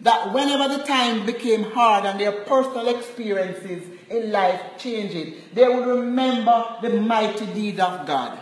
that 0.00 0.32
whenever 0.32 0.76
the 0.76 0.84
time 0.84 1.26
became 1.26 1.64
hard 1.64 2.04
and 2.04 2.20
their 2.20 2.32
personal 2.44 2.88
experiences 2.88 3.82
in 4.10 4.30
life 4.30 4.60
changed, 4.78 5.34
they 5.54 5.68
would 5.68 5.86
remember 5.86 6.76
the 6.82 6.90
mighty 6.90 7.46
deed 7.46 7.80
of 7.80 8.06
God. 8.06 8.38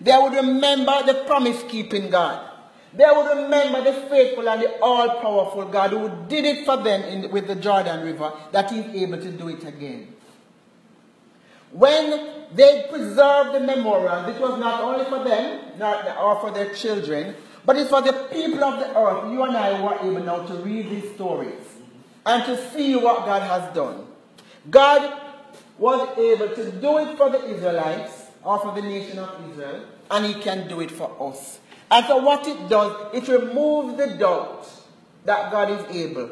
They 0.00 0.16
would 0.18 0.32
remember 0.32 1.02
the 1.06 1.22
promise 1.26 1.62
keeping 1.68 2.10
God. 2.10 2.48
They 2.94 3.04
would 3.04 3.44
remember 3.44 3.82
the 3.82 4.08
faithful 4.08 4.48
and 4.48 4.62
the 4.62 4.78
all 4.80 5.20
powerful 5.20 5.64
God 5.64 5.90
who 5.90 6.10
did 6.28 6.44
it 6.44 6.66
for 6.66 6.76
them 6.76 7.02
in, 7.02 7.30
with 7.30 7.46
the 7.46 7.54
Jordan 7.54 8.04
River, 8.04 8.32
that 8.52 8.70
He's 8.70 8.84
able 9.02 9.18
to 9.18 9.30
do 9.30 9.48
it 9.48 9.64
again. 9.64 10.14
When 11.70 12.46
they 12.54 12.86
preserved 12.90 13.54
the 13.54 13.60
memorial, 13.60 14.26
it 14.26 14.38
was 14.38 14.60
not 14.60 14.82
only 14.82 15.06
for 15.06 15.24
them 15.24 15.78
not, 15.78 16.18
or 16.18 16.38
for 16.40 16.50
their 16.50 16.74
children, 16.74 17.34
but 17.64 17.76
it's 17.76 17.88
for 17.88 18.02
the 18.02 18.12
people 18.30 18.62
of 18.62 18.78
the 18.80 18.98
earth. 18.98 19.32
You 19.32 19.42
and 19.44 19.56
I 19.56 19.80
were 19.80 19.98
able 20.10 20.22
now 20.22 20.44
to 20.46 20.54
read 20.56 20.90
these 20.90 21.14
stories 21.14 21.64
and 22.26 22.44
to 22.44 22.70
see 22.72 22.94
what 22.96 23.24
God 23.24 23.42
has 23.42 23.74
done. 23.74 24.06
God 24.70 25.20
was 25.78 26.18
able 26.18 26.54
to 26.54 26.70
do 26.72 26.98
it 26.98 27.16
for 27.16 27.30
the 27.30 27.42
Israelites 27.46 28.26
or 28.44 28.58
for 28.58 28.74
the 28.74 28.82
nation 28.82 29.18
of 29.18 29.30
Israel, 29.50 29.86
and 30.10 30.26
He 30.26 30.34
can 30.34 30.68
do 30.68 30.80
it 30.80 30.90
for 30.90 31.10
us. 31.20 31.58
And 31.92 32.06
so, 32.06 32.16
what 32.16 32.48
it 32.48 32.70
does, 32.70 32.90
it 33.12 33.28
removes 33.28 33.98
the 33.98 34.16
doubt 34.16 34.66
that 35.26 35.52
God 35.52 35.68
is 35.70 35.94
able. 35.94 36.30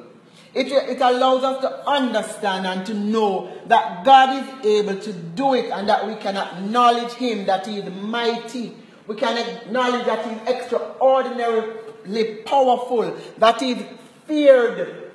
It, 0.55 0.68
it 0.68 1.03
allows 1.03 1.44
us 1.44 1.61
to 1.61 1.87
understand 1.87 2.66
and 2.66 2.87
to 2.87 2.94
know 2.94 3.53
that 3.66 4.03
God 4.03 4.42
is 4.42 4.66
able 4.66 4.99
to 4.99 5.12
do 5.12 5.53
it 5.53 5.70
and 5.70 5.87
that 5.90 6.09
we 6.09 6.14
can 6.14 6.38
acknowledge 6.38 7.12
Him, 7.12 7.44
that 7.44 7.66
He 7.66 7.77
is 7.77 7.90
mighty. 8.03 8.75
We 9.07 9.16
can 9.16 9.37
acknowledge 9.37 10.07
that 10.07 10.25
He 10.25 10.33
is 10.33 10.49
extraordinarily 10.49 12.37
powerful, 12.46 13.14
that 13.37 13.61
He 13.61 13.73
is 13.73 13.85
feared. 14.27 15.12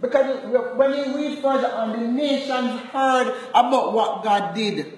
Because 0.00 0.46
when 0.76 0.92
you 0.92 1.16
read 1.16 1.42
further 1.42 1.66
on, 1.72 2.00
the 2.00 2.06
nations 2.06 2.80
heard 2.92 3.34
about 3.50 3.92
what 3.92 4.22
God 4.22 4.54
did. 4.54 4.96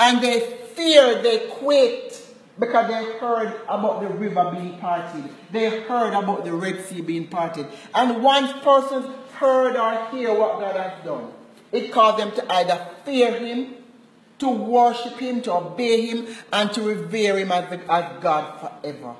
And 0.00 0.20
they 0.20 0.40
feared, 0.74 1.22
they 1.22 1.46
quaked 1.48 2.21
because 2.62 2.86
they 2.86 3.18
heard 3.18 3.60
about 3.68 4.02
the 4.02 4.08
river 4.08 4.52
being 4.52 4.78
parted. 4.78 5.28
They 5.50 5.80
heard 5.80 6.14
about 6.14 6.44
the 6.44 6.52
Red 6.52 6.84
Sea 6.84 7.00
being 7.00 7.26
parted. 7.26 7.66
And 7.92 8.22
once 8.22 8.52
persons 8.62 9.06
heard 9.34 9.74
or 9.74 10.06
hear 10.10 10.32
what 10.32 10.60
God 10.60 10.76
has 10.76 11.04
done, 11.04 11.32
it 11.72 11.90
caused 11.90 12.18
them 12.20 12.30
to 12.36 12.52
either 12.52 12.86
fear 13.04 13.36
Him, 13.36 13.74
to 14.38 14.48
worship 14.48 15.18
Him, 15.18 15.42
to 15.42 15.54
obey 15.54 16.06
Him, 16.06 16.28
and 16.52 16.72
to 16.72 16.82
revere 16.82 17.36
Him 17.38 17.50
as, 17.50 17.80
as 17.88 18.22
God 18.22 18.60
forever. 18.60 19.16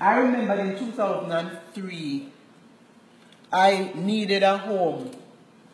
I 0.00 0.16
remember 0.18 0.54
in 0.54 0.76
2003, 0.76 2.32
I 3.52 3.92
needed 3.94 4.42
a 4.42 4.58
home 4.58 5.12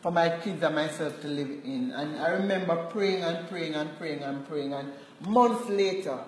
for 0.03 0.11
my 0.11 0.29
kids 0.37 0.61
and 0.61 0.75
myself 0.75 1.19
to 1.21 1.27
live 1.27 1.49
in. 1.63 1.91
And 1.95 2.17
I 2.19 2.29
remember 2.29 2.75
praying 2.91 3.23
and 3.23 3.49
praying 3.49 3.73
and 3.73 3.97
praying 3.97 4.21
and 4.21 4.47
praying. 4.47 4.73
And 4.73 4.93
months 5.27 5.69
later, 5.69 6.19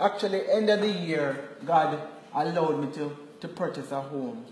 actually 0.00 0.48
end 0.50 0.70
of 0.70 0.80
the 0.80 0.90
year, 0.90 1.48
God 1.64 2.00
allowed 2.34 2.80
me 2.80 2.92
to, 2.94 3.16
to 3.40 3.48
purchase 3.48 3.92
a 3.92 4.00
home. 4.00 4.44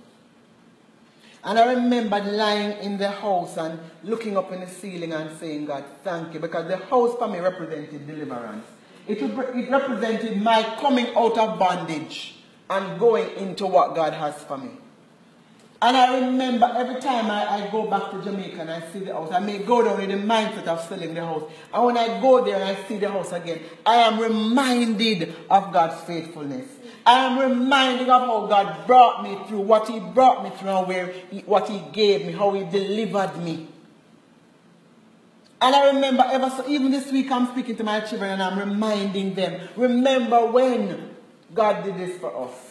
And 1.43 1.59
I 1.59 1.73
remember 1.73 2.21
lying 2.21 2.79
in 2.83 2.99
the 2.99 3.11
house 3.11 3.57
and 3.57 3.81
looking 4.05 4.37
up 4.37 4.53
in 4.53 4.61
the 4.61 4.67
ceiling 4.67 5.13
and 5.13 5.37
saying, 5.39 5.67
God, 5.67 5.85
thank 6.05 6.35
you. 6.35 6.41
Because 6.41 6.69
the 6.69 6.77
house 6.77 7.17
for 7.17 7.29
me 7.29 7.39
represented 7.39 8.07
deliverance. 8.07 8.67
It, 9.09 9.23
it 9.23 9.71
represented 9.71 10.41
my 10.43 10.63
coming 10.79 11.07
out 11.17 11.39
of 11.39 11.59
bondage 11.59 12.37
and 12.69 13.01
going 13.01 13.31
into 13.37 13.67
what 13.67 13.95
God 13.95 14.13
has 14.13 14.35
for 14.45 14.59
me. 14.59 14.71
And 15.83 15.97
I 15.97 16.21
remember 16.21 16.71
every 16.77 17.01
time 17.01 17.31
I, 17.31 17.65
I, 17.65 17.71
go 17.71 17.89
back 17.89 18.11
to 18.11 18.23
Jamaica 18.23 18.61
and 18.61 18.71
I 18.71 18.83
see 18.93 18.99
the 18.99 19.15
house, 19.15 19.33
I 19.33 19.39
may 19.39 19.59
go 19.59 19.83
down 19.83 19.99
in 20.03 20.11
the 20.11 20.17
mindset 20.17 20.67
of 20.67 20.87
selling 20.87 21.15
the 21.15 21.25
house. 21.25 21.51
And 21.73 21.85
when 21.87 21.97
I 21.97 22.21
go 22.21 22.45
there 22.45 22.57
and 22.57 22.65
I 22.65 22.87
see 22.87 22.99
the 22.99 23.09
house 23.09 23.33
again, 23.33 23.61
I 23.87 23.97
am 23.97 24.21
reminded 24.21 25.35
of 25.49 25.73
God's 25.73 26.05
faithfulness. 26.05 26.69
I 27.07 27.25
am 27.25 27.39
reminded 27.39 28.11
of 28.11 28.21
how 28.23 28.47
God 28.47 28.87
brought 28.87 29.23
me 29.23 29.39
through, 29.49 29.61
what 29.61 29.89
He 29.89 30.01
brought 30.01 30.45
me 30.45 30.51
through, 30.51 30.69
and 30.69 30.87
where 30.87 31.15
he, 31.31 31.41
what 31.41 31.67
He 31.67 31.83
gave 31.93 32.27
me, 32.27 32.33
how 32.33 32.53
He 32.53 32.65
delivered 32.65 33.39
me. 33.43 33.69
And 35.63 35.75
I 35.75 35.95
remember 35.95 36.25
ever 36.27 36.51
so, 36.51 36.69
even 36.69 36.91
this 36.91 37.11
week 37.11 37.31
I'm 37.31 37.47
speaking 37.53 37.77
to 37.77 37.85
my 37.85 38.01
children 38.01 38.31
and 38.31 38.43
I'm 38.43 38.59
reminding 38.59 39.35
them, 39.35 39.69
remember 39.77 40.45
when 40.47 41.15
God 41.55 41.85
did 41.85 41.97
this 41.97 42.19
for 42.19 42.49
us. 42.49 42.70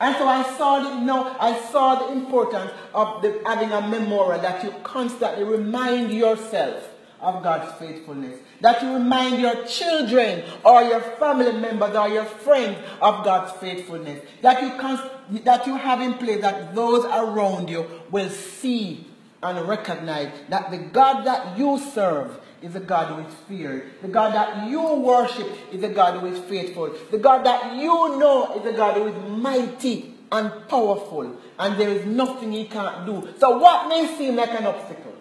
And 0.00 0.16
so 0.16 0.26
I 0.26 0.42
saw 0.56 0.80
the, 0.80 1.42
I 1.42 1.60
saw 1.70 2.06
the 2.06 2.12
importance 2.12 2.72
of 2.92 3.22
the, 3.22 3.40
having 3.46 3.70
a 3.70 3.80
memorial 3.80 4.40
that 4.42 4.64
you 4.64 4.72
constantly 4.82 5.44
remind 5.44 6.12
yourself 6.12 6.90
of 7.20 7.42
God's 7.42 7.72
faithfulness. 7.78 8.38
That 8.60 8.82
you 8.82 8.94
remind 8.94 9.40
your 9.40 9.64
children 9.66 10.44
or 10.64 10.82
your 10.82 11.00
family 11.00 11.52
members 11.52 11.94
or 11.94 12.08
your 12.08 12.24
friends 12.24 12.78
of 13.00 13.24
God's 13.24 13.52
faithfulness. 13.58 14.24
That 14.42 14.62
you, 14.62 14.70
const- 14.78 15.44
that 15.44 15.66
you 15.66 15.76
have 15.76 16.00
in 16.00 16.14
place 16.14 16.40
that 16.42 16.74
those 16.74 17.04
around 17.04 17.70
you 17.70 17.86
will 18.10 18.30
see 18.30 19.06
and 19.42 19.68
recognize 19.68 20.32
that 20.48 20.70
the 20.70 20.78
God 20.78 21.24
that 21.24 21.58
you 21.58 21.78
serve 21.78 22.40
is 22.64 22.74
a 22.74 22.80
God 22.80 23.14
who 23.14 23.28
is 23.28 23.34
feared. 23.46 23.90
The 24.00 24.08
God 24.08 24.34
that 24.34 24.70
you 24.70 24.82
worship 24.94 25.46
is 25.70 25.82
a 25.82 25.90
God 25.90 26.18
who 26.18 26.26
is 26.26 26.38
faithful. 26.44 26.94
The 27.10 27.18
God 27.18 27.44
that 27.44 27.76
you 27.76 28.18
know 28.18 28.58
is 28.58 28.66
a 28.66 28.74
God 28.74 28.96
who 28.96 29.08
is 29.08 29.30
mighty 29.38 30.14
and 30.32 30.50
powerful. 30.66 31.36
And 31.58 31.78
there 31.78 31.90
is 31.90 32.06
nothing 32.06 32.52
he 32.52 32.64
can't 32.64 33.04
do. 33.04 33.28
So 33.38 33.58
what 33.58 33.88
may 33.88 34.16
seem 34.16 34.36
like 34.36 34.58
an 34.58 34.64
obstacle 34.64 35.14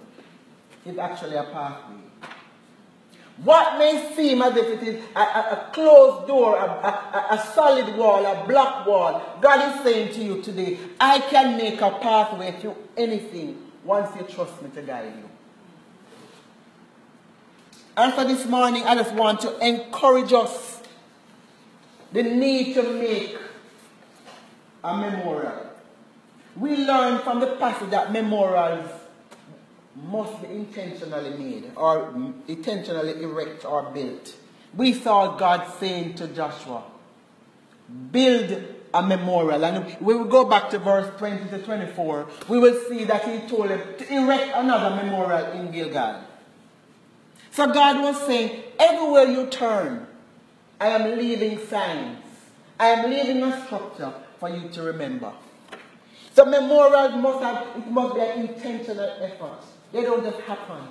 is 0.85 0.97
actually 0.97 1.35
a 1.35 1.43
pathway. 1.43 1.97
What 3.43 3.77
may 3.77 4.13
seem 4.15 4.41
as 4.41 4.55
if 4.55 4.81
it 4.81 4.87
is 4.87 5.03
a, 5.13 5.19
a, 5.19 5.23
a 5.23 5.71
closed 5.73 6.27
door, 6.27 6.55
a, 6.55 7.27
a, 7.31 7.51
solid 7.53 7.97
wall, 7.97 8.25
a 8.25 8.47
block 8.47 8.85
wall, 8.85 9.39
God 9.41 9.75
is 9.75 9.83
saying 9.83 10.13
to 10.13 10.23
you 10.23 10.41
today, 10.41 10.77
I 10.99 11.19
can 11.19 11.57
make 11.57 11.81
a 11.81 11.89
pathway 11.89 12.55
through 12.61 12.77
anything 12.95 13.57
once 13.83 14.15
you 14.15 14.23
trust 14.33 14.61
me 14.61 14.69
to 14.75 14.81
guide 14.83 15.13
you. 15.17 15.32
And 17.95 18.13
for 18.13 18.23
this 18.23 18.45
morning, 18.47 18.83
I 18.83 18.95
just 18.95 19.13
want 19.13 19.41
to 19.41 19.57
encourage 19.65 20.33
us 20.33 20.81
the 22.11 22.23
need 22.23 22.73
to 22.73 22.83
make 22.93 23.37
a 24.83 24.97
memorial. 24.97 25.69
We 26.55 26.75
learn 26.77 27.19
from 27.19 27.39
the 27.39 27.55
passage 27.55 27.91
that 27.91 28.11
memorials 28.11 28.89
must 29.95 30.41
be 30.41 30.47
intentionally 30.47 31.37
made 31.37 31.71
or 31.75 32.13
intentionally 32.47 33.21
erect 33.21 33.63
or 33.63 33.83
built. 33.91 34.35
We 34.75 34.93
saw 34.93 35.37
God 35.37 35.71
saying 35.79 36.15
to 36.15 36.27
Joshua, 36.27 36.83
build 38.11 38.63
a 38.93 39.03
memorial. 39.03 39.63
And 39.65 39.97
we 40.01 40.15
will 40.15 40.25
go 40.25 40.45
back 40.45 40.69
to 40.71 40.79
verse 40.79 41.15
20 41.17 41.49
to 41.49 41.63
24. 41.63 42.27
We 42.49 42.59
will 42.59 42.79
see 42.89 43.03
that 43.05 43.23
he 43.27 43.47
told 43.47 43.69
him 43.69 43.81
to 43.99 44.13
erect 44.13 44.51
another 44.55 44.95
memorial 44.95 45.51
in 45.51 45.71
Gilgal. 45.71 46.23
So 47.53 47.71
God 47.71 48.01
was 48.01 48.19
saying, 48.25 48.63
everywhere 48.79 49.25
you 49.25 49.45
turn, 49.45 50.07
I 50.81 50.87
am 50.87 51.19
leaving 51.19 51.59
signs. 51.67 52.17
I 52.79 52.87
am 52.87 53.11
leaving 53.11 53.43
a 53.43 53.63
structure 53.65 54.11
for 54.39 54.49
you 54.49 54.69
to 54.69 54.81
remember. 54.81 55.31
So 56.33 56.45
memorials 56.45 57.13
must 57.21 57.43
have, 57.43 57.67
it 57.77 57.91
must 57.91 58.15
be 58.15 58.21
an 58.21 58.47
intentional 58.47 59.07
effort. 59.21 59.59
They 59.91 60.01
don't 60.01 60.23
just 60.23 60.39
happen. 60.41 60.87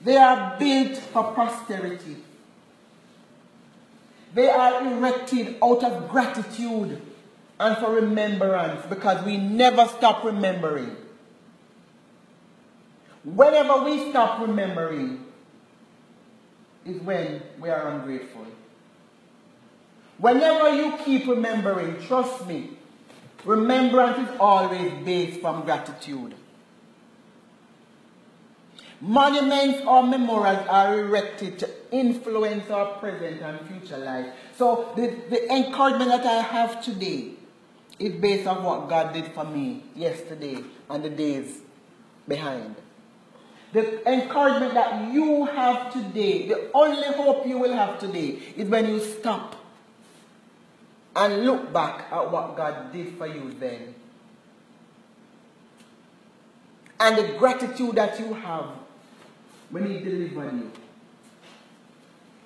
They 0.00 0.16
are 0.16 0.56
built 0.60 0.96
for 0.96 1.32
posterity. 1.34 2.18
They 4.32 4.48
are 4.48 4.86
erected 4.86 5.56
out 5.60 5.82
of 5.82 6.08
gratitude 6.08 7.02
and 7.58 7.76
for 7.78 7.90
remembrance 7.90 8.86
because 8.86 9.24
we 9.24 9.38
never 9.38 9.86
stop 9.86 10.22
remembering. 10.22 10.96
Whenever 13.26 13.84
we 13.84 14.10
stop 14.10 14.40
remembering, 14.40 15.26
is 16.86 17.00
when 17.02 17.42
we 17.60 17.68
are 17.68 17.88
ungrateful. 17.88 18.46
Whenever 20.18 20.74
you 20.74 20.96
keep 21.04 21.26
remembering, 21.26 22.00
trust 22.06 22.46
me, 22.46 22.70
remembrance 23.44 24.30
is 24.30 24.36
always 24.38 24.92
based 25.04 25.40
from 25.40 25.64
gratitude. 25.64 26.34
Monuments 29.00 29.80
or 29.86 30.04
memorials 30.04 30.66
are 30.68 31.00
erected 31.00 31.58
to 31.58 31.68
influence 31.90 32.70
our 32.70 32.94
present 32.98 33.42
and 33.42 33.60
future 33.68 33.98
life. 33.98 34.26
So 34.56 34.92
the, 34.96 35.14
the 35.28 35.52
encouragement 35.52 36.10
that 36.10 36.24
I 36.24 36.40
have 36.42 36.82
today 36.82 37.32
is 37.98 38.12
based 38.14 38.46
on 38.46 38.62
what 38.62 38.88
God 38.88 39.12
did 39.12 39.32
for 39.32 39.44
me 39.44 39.82
yesterday 39.94 40.62
and 40.88 41.04
the 41.04 41.10
days 41.10 41.60
behind. 42.26 42.76
The 43.76 44.10
encouragement 44.10 44.72
that 44.72 45.12
you 45.12 45.44
have 45.44 45.92
today, 45.92 46.48
the 46.48 46.70
only 46.72 47.08
hope 47.08 47.46
you 47.46 47.58
will 47.58 47.74
have 47.74 47.98
today 47.98 48.38
is 48.56 48.70
when 48.70 48.88
you 48.88 49.00
stop 49.00 49.54
and 51.14 51.44
look 51.44 51.74
back 51.74 52.10
at 52.10 52.32
what 52.32 52.56
God 52.56 52.90
did 52.90 53.18
for 53.18 53.26
you 53.26 53.52
then. 53.60 53.94
And 56.98 57.18
the 57.18 57.36
gratitude 57.36 57.96
that 57.96 58.18
you 58.18 58.32
have 58.32 58.64
when 59.68 59.90
He 59.90 59.98
delivered 59.98 60.54
you. 60.54 60.72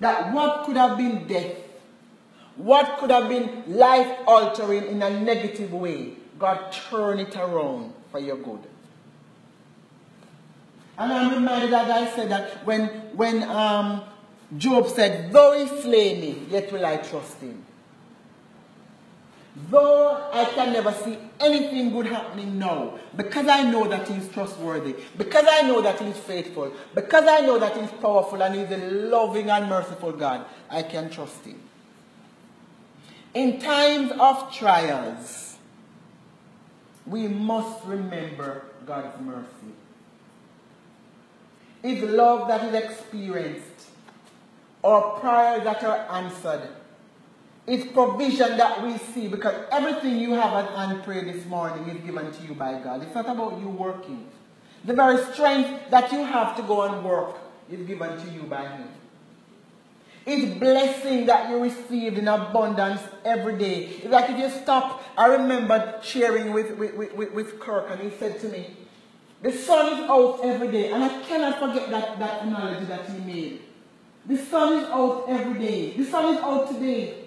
That 0.01 0.33
what 0.33 0.65
could 0.65 0.75
have 0.75 0.97
been 0.97 1.29
death, 1.29 1.55
what 2.57 2.97
could 2.97 3.09
have 3.09 3.29
been 3.29 3.63
life 3.67 4.17
altering 4.27 4.85
in 4.87 5.01
a 5.01 5.21
negative 5.21 5.71
way, 5.71 6.15
God 6.37 6.73
turned 6.73 7.21
it 7.21 7.37
around 7.37 7.93
for 8.11 8.19
your 8.19 8.35
good. 8.35 8.67
And 10.97 11.11
I'm 11.11 11.33
reminded 11.33 11.71
that 11.71 11.89
I 11.89 12.09
said 12.15 12.29
that 12.29 12.65
when, 12.65 12.87
when 13.15 13.43
um, 13.43 14.03
Job 14.57 14.87
said, 14.89 15.31
Though 15.31 15.57
he 15.57 15.81
slay 15.81 16.19
me, 16.19 16.45
yet 16.49 16.71
will 16.71 16.85
I 16.85 16.97
trust 16.97 17.39
him. 17.39 17.65
Though 19.69 20.29
I 20.31 20.45
can 20.45 20.71
never 20.71 20.93
see 20.93 21.17
anything 21.39 21.91
good 21.91 22.05
happening 22.05 22.57
now, 22.57 22.97
because 23.15 23.47
I 23.47 23.63
know 23.69 23.85
that 23.87 24.07
He 24.07 24.15
is 24.15 24.29
trustworthy, 24.29 24.95
because 25.17 25.45
I 25.49 25.63
know 25.63 25.81
that 25.81 25.99
He 25.99 26.07
is 26.07 26.17
faithful, 26.17 26.71
because 26.95 27.25
I 27.27 27.41
know 27.41 27.59
that 27.59 27.75
He 27.75 27.81
is 27.81 27.91
powerful 28.01 28.41
and 28.41 28.55
He 28.55 28.61
is 28.61 28.71
a 28.71 28.77
loving 28.77 29.49
and 29.49 29.67
merciful 29.67 30.13
God, 30.13 30.45
I 30.69 30.83
can 30.83 31.09
trust 31.09 31.43
Him. 31.43 31.59
In 33.33 33.59
times 33.59 34.13
of 34.17 34.53
trials, 34.53 35.57
we 37.05 37.27
must 37.27 37.83
remember 37.85 38.63
God's 38.85 39.19
mercy. 39.21 39.60
His 41.81 42.03
love 42.03 42.47
that 42.47 42.63
is 42.65 42.83
experienced, 42.83 43.87
or 44.83 45.19
prayers 45.19 45.63
that 45.63 45.83
are 45.83 46.05
answered, 46.11 46.69
it's 47.67 47.91
provision 47.91 48.57
that 48.57 48.83
we 48.83 48.97
see 48.97 49.27
because 49.27 49.55
everything 49.71 50.17
you 50.17 50.33
have 50.33 50.53
at 50.65 50.71
hand 50.75 51.03
pray 51.03 51.23
this 51.23 51.45
morning 51.45 51.87
is 51.89 52.03
given 52.03 52.31
to 52.31 52.43
you 52.43 52.53
by 52.53 52.79
God. 52.79 53.03
It's 53.03 53.13
not 53.13 53.29
about 53.29 53.59
you 53.59 53.69
working. 53.69 54.27
The 54.85 54.93
very 54.93 55.23
strength 55.31 55.89
that 55.91 56.11
you 56.11 56.23
have 56.23 56.55
to 56.57 56.63
go 56.63 56.81
and 56.83 57.05
work 57.05 57.37
is 57.71 57.85
given 57.85 58.17
to 58.17 58.31
you 58.31 58.41
by 58.43 58.67
Him. 58.67 58.87
It's 60.25 60.59
blessing 60.59 61.25
that 61.27 61.49
you 61.49 61.57
receive 61.59 62.17
in 62.17 62.27
abundance 62.27 63.01
every 63.25 63.57
day. 63.57 63.85
It's 63.85 64.05
like 64.05 64.29
if 64.29 64.37
you 64.37 64.49
stop, 64.49 65.03
I 65.17 65.27
remember 65.27 65.99
sharing 66.03 66.53
with, 66.53 66.77
with, 66.77 67.13
with, 67.15 67.31
with 67.33 67.59
Kirk 67.59 67.87
and 67.89 67.99
he 67.99 68.15
said 68.17 68.39
to 68.41 68.49
me, 68.49 68.75
the 69.41 69.51
sun 69.51 69.93
is 69.93 70.09
out 70.09 70.39
every 70.43 70.67
day. 70.71 70.91
And 70.91 71.03
I 71.03 71.21
cannot 71.23 71.59
forget 71.59 71.89
that, 71.89 72.19
that 72.19 72.43
analogy 72.43 72.85
that 72.85 73.09
he 73.09 73.17
made. 73.19 73.61
The 74.25 74.37
sun 74.37 74.83
is 74.83 74.89
out 74.89 75.25
every 75.27 75.59
day. 75.59 75.91
The 75.97 76.05
sun 76.05 76.35
is 76.35 76.41
out 76.41 76.67
today. 76.71 77.25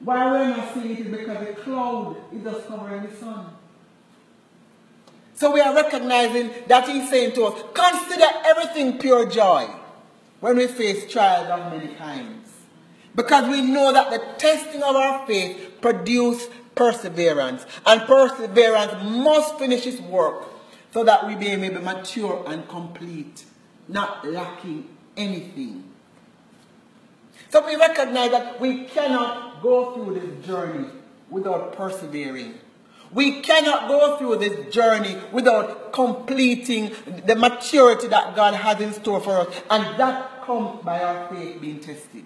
Why 0.00 0.30
we're 0.30 0.48
not 0.48 0.74
seeing 0.74 0.90
it 0.90 0.98
is 1.00 1.06
because 1.06 1.46
the 1.46 1.54
cloud 1.54 2.16
is 2.34 2.42
just 2.42 2.68
covering 2.68 3.06
the 3.08 3.16
sun. 3.16 3.46
So 5.36 5.52
we 5.52 5.60
are 5.60 5.74
recognizing 5.74 6.50
that 6.68 6.86
he's 6.86 7.08
saying 7.08 7.32
to 7.34 7.44
us, 7.46 7.64
consider 7.72 8.26
everything 8.44 8.98
pure 8.98 9.28
joy 9.28 9.68
when 10.40 10.56
we 10.56 10.66
face 10.66 11.10
trials 11.10 11.48
of 11.48 11.72
many 11.72 11.94
kinds. 11.94 12.50
Because 13.14 13.48
we 13.48 13.62
know 13.62 13.92
that 13.92 14.10
the 14.10 14.18
testing 14.38 14.82
of 14.82 14.94
our 14.94 15.26
faith 15.26 15.78
produces 15.80 16.48
perseverance. 16.74 17.64
And 17.86 18.02
perseverance 18.02 18.92
must 19.02 19.58
finish 19.58 19.86
its 19.86 20.00
work 20.02 20.53
so 20.94 21.02
that 21.02 21.26
we 21.26 21.34
may 21.34 21.56
be 21.56 21.68
mature 21.70 22.44
and 22.46 22.68
complete, 22.68 23.44
not 23.88 24.24
lacking 24.24 24.88
anything. 25.16 25.82
So 27.50 27.66
we 27.66 27.74
recognize 27.74 28.30
that 28.30 28.60
we 28.60 28.84
cannot 28.84 29.60
go 29.60 29.92
through 29.92 30.20
this 30.20 30.46
journey 30.46 30.88
without 31.28 31.72
persevering. 31.72 32.54
We 33.12 33.40
cannot 33.40 33.88
go 33.88 34.16
through 34.18 34.36
this 34.36 34.72
journey 34.72 35.16
without 35.32 35.92
completing 35.92 36.92
the 37.26 37.34
maturity 37.34 38.06
that 38.06 38.36
God 38.36 38.54
has 38.54 38.80
in 38.80 38.92
store 38.92 39.20
for 39.20 39.40
us. 39.40 39.62
And 39.68 39.98
that 39.98 40.44
comes 40.44 40.80
by 40.84 41.02
our 41.02 41.28
faith 41.34 41.60
being 41.60 41.80
tested. 41.80 42.24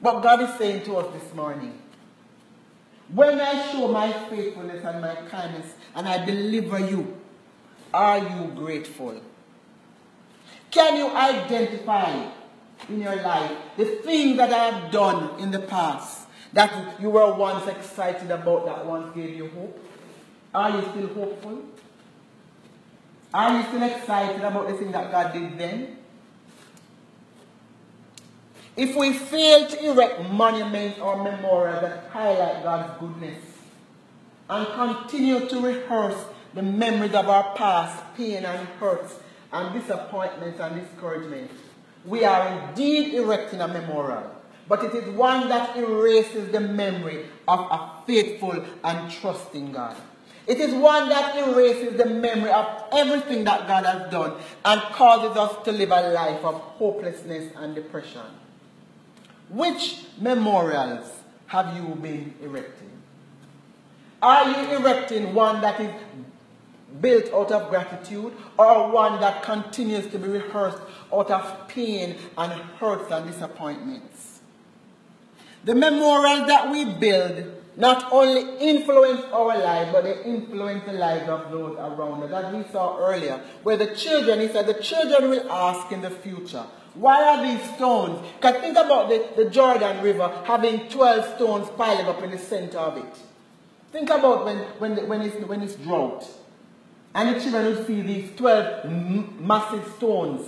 But 0.00 0.20
God 0.20 0.40
is 0.40 0.58
saying 0.58 0.84
to 0.84 0.96
us 0.96 1.12
this 1.12 1.34
morning, 1.34 1.78
when 3.12 3.38
I 3.38 3.70
show 3.70 3.86
my 3.86 4.12
faithfulness 4.30 4.84
and 4.84 5.00
my 5.00 5.14
kindness 5.30 5.74
and 5.96 6.06
I 6.06 6.24
deliver 6.24 6.78
you, 6.78 7.16
are 7.92 8.18
you 8.18 8.52
grateful? 8.54 9.20
Can 10.70 10.98
you 10.98 11.08
identify 11.08 12.30
in 12.90 13.00
your 13.00 13.16
life, 13.16 13.50
the 13.78 13.86
things 14.04 14.36
that 14.36 14.52
I 14.52 14.76
have 14.76 14.92
done 14.92 15.40
in 15.40 15.50
the 15.50 15.60
past 15.60 16.28
that 16.52 17.00
you 17.00 17.08
were 17.10 17.34
once 17.34 17.66
excited 17.66 18.30
about 18.30 18.66
that 18.66 18.84
once 18.84 19.14
gave 19.16 19.34
you 19.34 19.48
hope? 19.48 19.82
Are 20.54 20.70
you 20.70 20.82
still 20.90 21.08
hopeful? 21.14 21.62
Are 23.32 23.58
you 23.58 23.66
still 23.68 23.82
excited 23.82 24.44
about 24.44 24.68
the 24.68 24.74
thing 24.74 24.92
that 24.92 25.10
God 25.10 25.32
did 25.32 25.58
then? 25.58 25.96
If 28.76 28.94
we 28.94 29.14
fail 29.14 29.66
to 29.66 29.84
erect 29.86 30.30
monuments 30.30 30.98
or 30.98 31.16
memorials 31.16 31.80
that 31.80 32.10
highlight 32.10 32.62
God's 32.62 33.00
goodness 33.00 33.55
and 34.48 34.66
continue 34.68 35.48
to 35.48 35.60
rehearse 35.60 36.24
the 36.54 36.62
memories 36.62 37.14
of 37.14 37.28
our 37.28 37.54
past 37.56 38.02
pain 38.16 38.44
and 38.44 38.68
hurts 38.80 39.18
and 39.52 39.78
disappointments 39.78 40.60
and 40.60 40.80
discouragement, 40.80 41.50
we 42.04 42.24
are 42.24 42.68
indeed 42.68 43.14
erecting 43.14 43.60
a 43.60 43.68
memorial, 43.68 44.30
but 44.68 44.84
it 44.84 44.94
is 44.94 45.14
one 45.14 45.48
that 45.48 45.76
erases 45.76 46.52
the 46.52 46.60
memory 46.60 47.26
of 47.48 47.60
a 47.60 47.90
faithful 48.06 48.64
and 48.84 49.10
trusting 49.10 49.72
God. 49.72 49.96
It 50.46 50.60
is 50.60 50.72
one 50.74 51.08
that 51.08 51.36
erases 51.36 51.96
the 51.96 52.06
memory 52.06 52.50
of 52.50 52.84
everything 52.92 53.42
that 53.44 53.66
God 53.66 53.84
has 53.84 54.10
done 54.12 54.34
and 54.64 54.80
causes 54.92 55.36
us 55.36 55.64
to 55.64 55.72
live 55.72 55.90
a 55.90 56.10
life 56.10 56.44
of 56.44 56.54
hopelessness 56.54 57.52
and 57.56 57.74
depression. 57.74 58.22
Which 59.48 60.04
memorials 60.20 61.10
have 61.46 61.76
you 61.76 61.96
been 61.96 62.34
erecting? 62.40 62.75
Are 64.26 64.50
you 64.50 64.78
erecting 64.78 65.34
one 65.34 65.60
that 65.60 65.80
is 65.80 65.92
built 67.00 67.32
out 67.32 67.52
of 67.52 67.70
gratitude 67.70 68.32
or 68.58 68.90
one 68.90 69.20
that 69.20 69.42
continues 69.42 70.06
to 70.08 70.18
be 70.18 70.28
rehearsed 70.28 70.78
out 71.12 71.30
of 71.30 71.68
pain 71.68 72.16
and 72.36 72.52
hurts 72.52 73.10
and 73.12 73.30
disappointments. 73.30 74.40
The 75.64 75.74
memorial 75.74 76.46
that 76.46 76.70
we 76.72 76.84
build 76.84 77.52
not 77.76 78.10
only 78.12 78.56
influence 78.58 79.22
our 79.32 79.58
lives, 79.58 79.92
but 79.92 80.04
they 80.04 80.24
influence 80.24 80.84
the 80.86 80.94
lives 80.94 81.28
of 81.28 81.50
those 81.50 81.76
around 81.76 82.22
us. 82.22 82.32
As 82.32 82.54
we 82.54 82.72
saw 82.72 82.98
earlier, 82.98 83.40
where 83.62 83.76
the 83.76 83.94
children, 83.94 84.40
he 84.40 84.48
said, 84.48 84.66
the 84.66 84.74
children 84.82 85.30
will 85.30 85.48
ask 85.50 85.92
in 85.92 86.00
the 86.00 86.10
future, 86.10 86.64
why 86.94 87.22
are 87.22 87.46
these 87.46 87.74
stones? 87.74 88.26
Because 88.36 88.60
think 88.62 88.78
about 88.78 89.08
the, 89.10 89.28
the 89.36 89.50
Jordan 89.50 90.02
River 90.02 90.42
having 90.46 90.88
12 90.88 91.36
stones 91.36 91.68
piling 91.76 92.06
up 92.06 92.22
in 92.22 92.30
the 92.30 92.38
center 92.38 92.78
of 92.78 92.96
it. 92.96 93.18
Think 93.96 94.10
about 94.10 94.44
when, 94.44 94.58
when, 94.78 95.08
when, 95.08 95.22
it's, 95.22 95.36
when 95.46 95.62
it's 95.62 95.74
drought. 95.76 96.22
And 97.14 97.34
the 97.34 97.40
children 97.40 97.64
would 97.64 97.86
see 97.86 98.02
these 98.02 98.36
12 98.36 99.40
massive 99.40 99.90
stones 99.96 100.46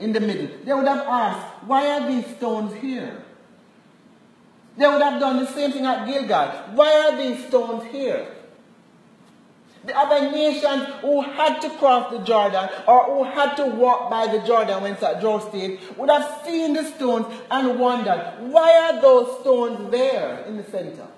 in 0.00 0.14
the 0.14 0.20
middle. 0.20 0.48
They 0.64 0.72
would 0.72 0.88
have 0.88 1.06
asked, 1.06 1.64
why 1.66 1.86
are 1.90 2.10
these 2.10 2.26
stones 2.36 2.72
here? 2.76 3.22
They 4.78 4.88
would 4.88 5.02
have 5.02 5.20
done 5.20 5.44
the 5.44 5.46
same 5.46 5.72
thing 5.72 5.84
at 5.84 6.06
Gilgal. 6.06 6.74
Why 6.74 7.10
are 7.10 7.16
these 7.18 7.46
stones 7.48 7.84
here? 7.92 8.26
The 9.84 9.94
other 9.94 10.30
nations 10.30 10.84
who 11.02 11.20
had 11.20 11.60
to 11.60 11.68
cross 11.76 12.10
the 12.10 12.20
Jordan 12.20 12.70
or 12.86 13.04
who 13.04 13.24
had 13.24 13.56
to 13.56 13.66
walk 13.66 14.08
by 14.08 14.26
the 14.26 14.38
Jordan 14.46 14.82
when 14.84 14.94
it's 14.94 15.02
at 15.02 15.20
drought 15.20 15.50
state 15.50 15.80
would 15.98 16.08
have 16.08 16.46
seen 16.46 16.72
the 16.72 16.84
stones 16.84 17.26
and 17.50 17.78
wondered, 17.78 18.36
why 18.40 18.90
are 18.90 19.02
those 19.02 19.38
stones 19.40 19.90
there 19.90 20.46
in 20.46 20.56
the 20.56 20.64
center? 20.64 21.08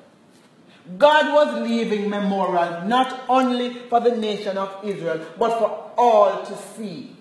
God 0.99 1.35
was 1.35 1.69
leaving 1.69 2.09
memorials 2.09 2.89
not 2.89 3.25
only 3.29 3.75
for 3.89 4.01
the 4.01 4.17
nation 4.17 4.57
of 4.59 4.77
Israel, 4.85 5.25
but 5.39 5.59
for 5.59 5.93
all 5.97 6.45
to 6.45 6.57
see. 6.77 7.17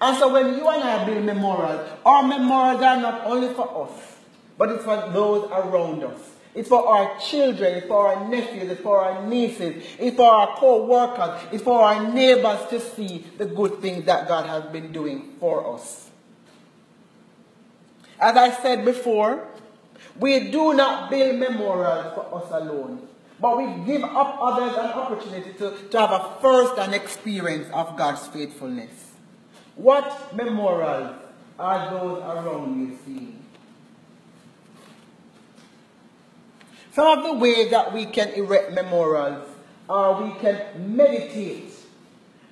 And 0.00 0.16
so 0.16 0.32
when 0.32 0.54
you 0.56 0.68
and 0.68 0.82
I 0.82 1.04
build 1.04 1.24
memorials, 1.24 1.88
our 2.04 2.22
memorials 2.22 2.82
are 2.82 3.00
not 3.00 3.26
only 3.26 3.52
for 3.54 3.88
us, 3.88 4.16
but 4.56 4.70
it's 4.70 4.84
for 4.84 5.10
those 5.12 5.50
around 5.50 6.04
us. 6.04 6.20
It's 6.54 6.68
for 6.68 6.86
our 6.86 7.18
children, 7.20 7.74
it's 7.74 7.86
for 7.86 8.08
our 8.08 8.28
nephews, 8.28 8.70
it's 8.70 8.80
for 8.80 9.00
our 9.00 9.26
nieces, 9.26 9.84
it's 9.98 10.16
for 10.16 10.30
our 10.30 10.56
co-workers, 10.56 11.40
it's 11.52 11.62
for 11.62 11.80
our 11.80 12.12
neighbors 12.12 12.68
to 12.70 12.80
see 12.80 13.24
the 13.36 13.46
good 13.46 13.80
things 13.80 14.06
that 14.06 14.26
God 14.26 14.46
has 14.46 14.64
been 14.72 14.90
doing 14.92 15.34
for 15.38 15.74
us. 15.74 16.10
As 18.20 18.36
I 18.36 18.50
said 18.50 18.84
before, 18.84 19.47
we 20.18 20.50
do 20.50 20.74
not 20.74 21.10
build 21.10 21.38
memorials 21.38 22.14
for 22.14 22.42
us 22.42 22.50
alone, 22.50 23.06
but 23.40 23.56
we 23.56 23.84
give 23.84 24.02
up 24.04 24.38
others 24.40 24.76
an 24.76 24.90
opportunity 24.90 25.52
to, 25.54 25.76
to 25.90 26.00
have 26.00 26.10
a 26.10 26.40
first-hand 26.40 26.94
experience 26.94 27.68
of 27.72 27.96
God's 27.96 28.26
faithfulness. 28.28 29.12
What 29.76 30.34
memorials 30.34 31.14
are 31.58 31.90
those 31.90 32.22
around 32.22 32.80
you 32.80 32.98
seeing? 33.04 33.44
Some 36.92 37.18
of 37.18 37.24
the 37.24 37.34
ways 37.34 37.70
that 37.70 37.92
we 37.92 38.06
can 38.06 38.30
erect 38.30 38.72
memorials 38.72 39.46
are 39.88 40.20
we 40.22 40.36
can 40.40 40.96
meditate. 40.96 41.72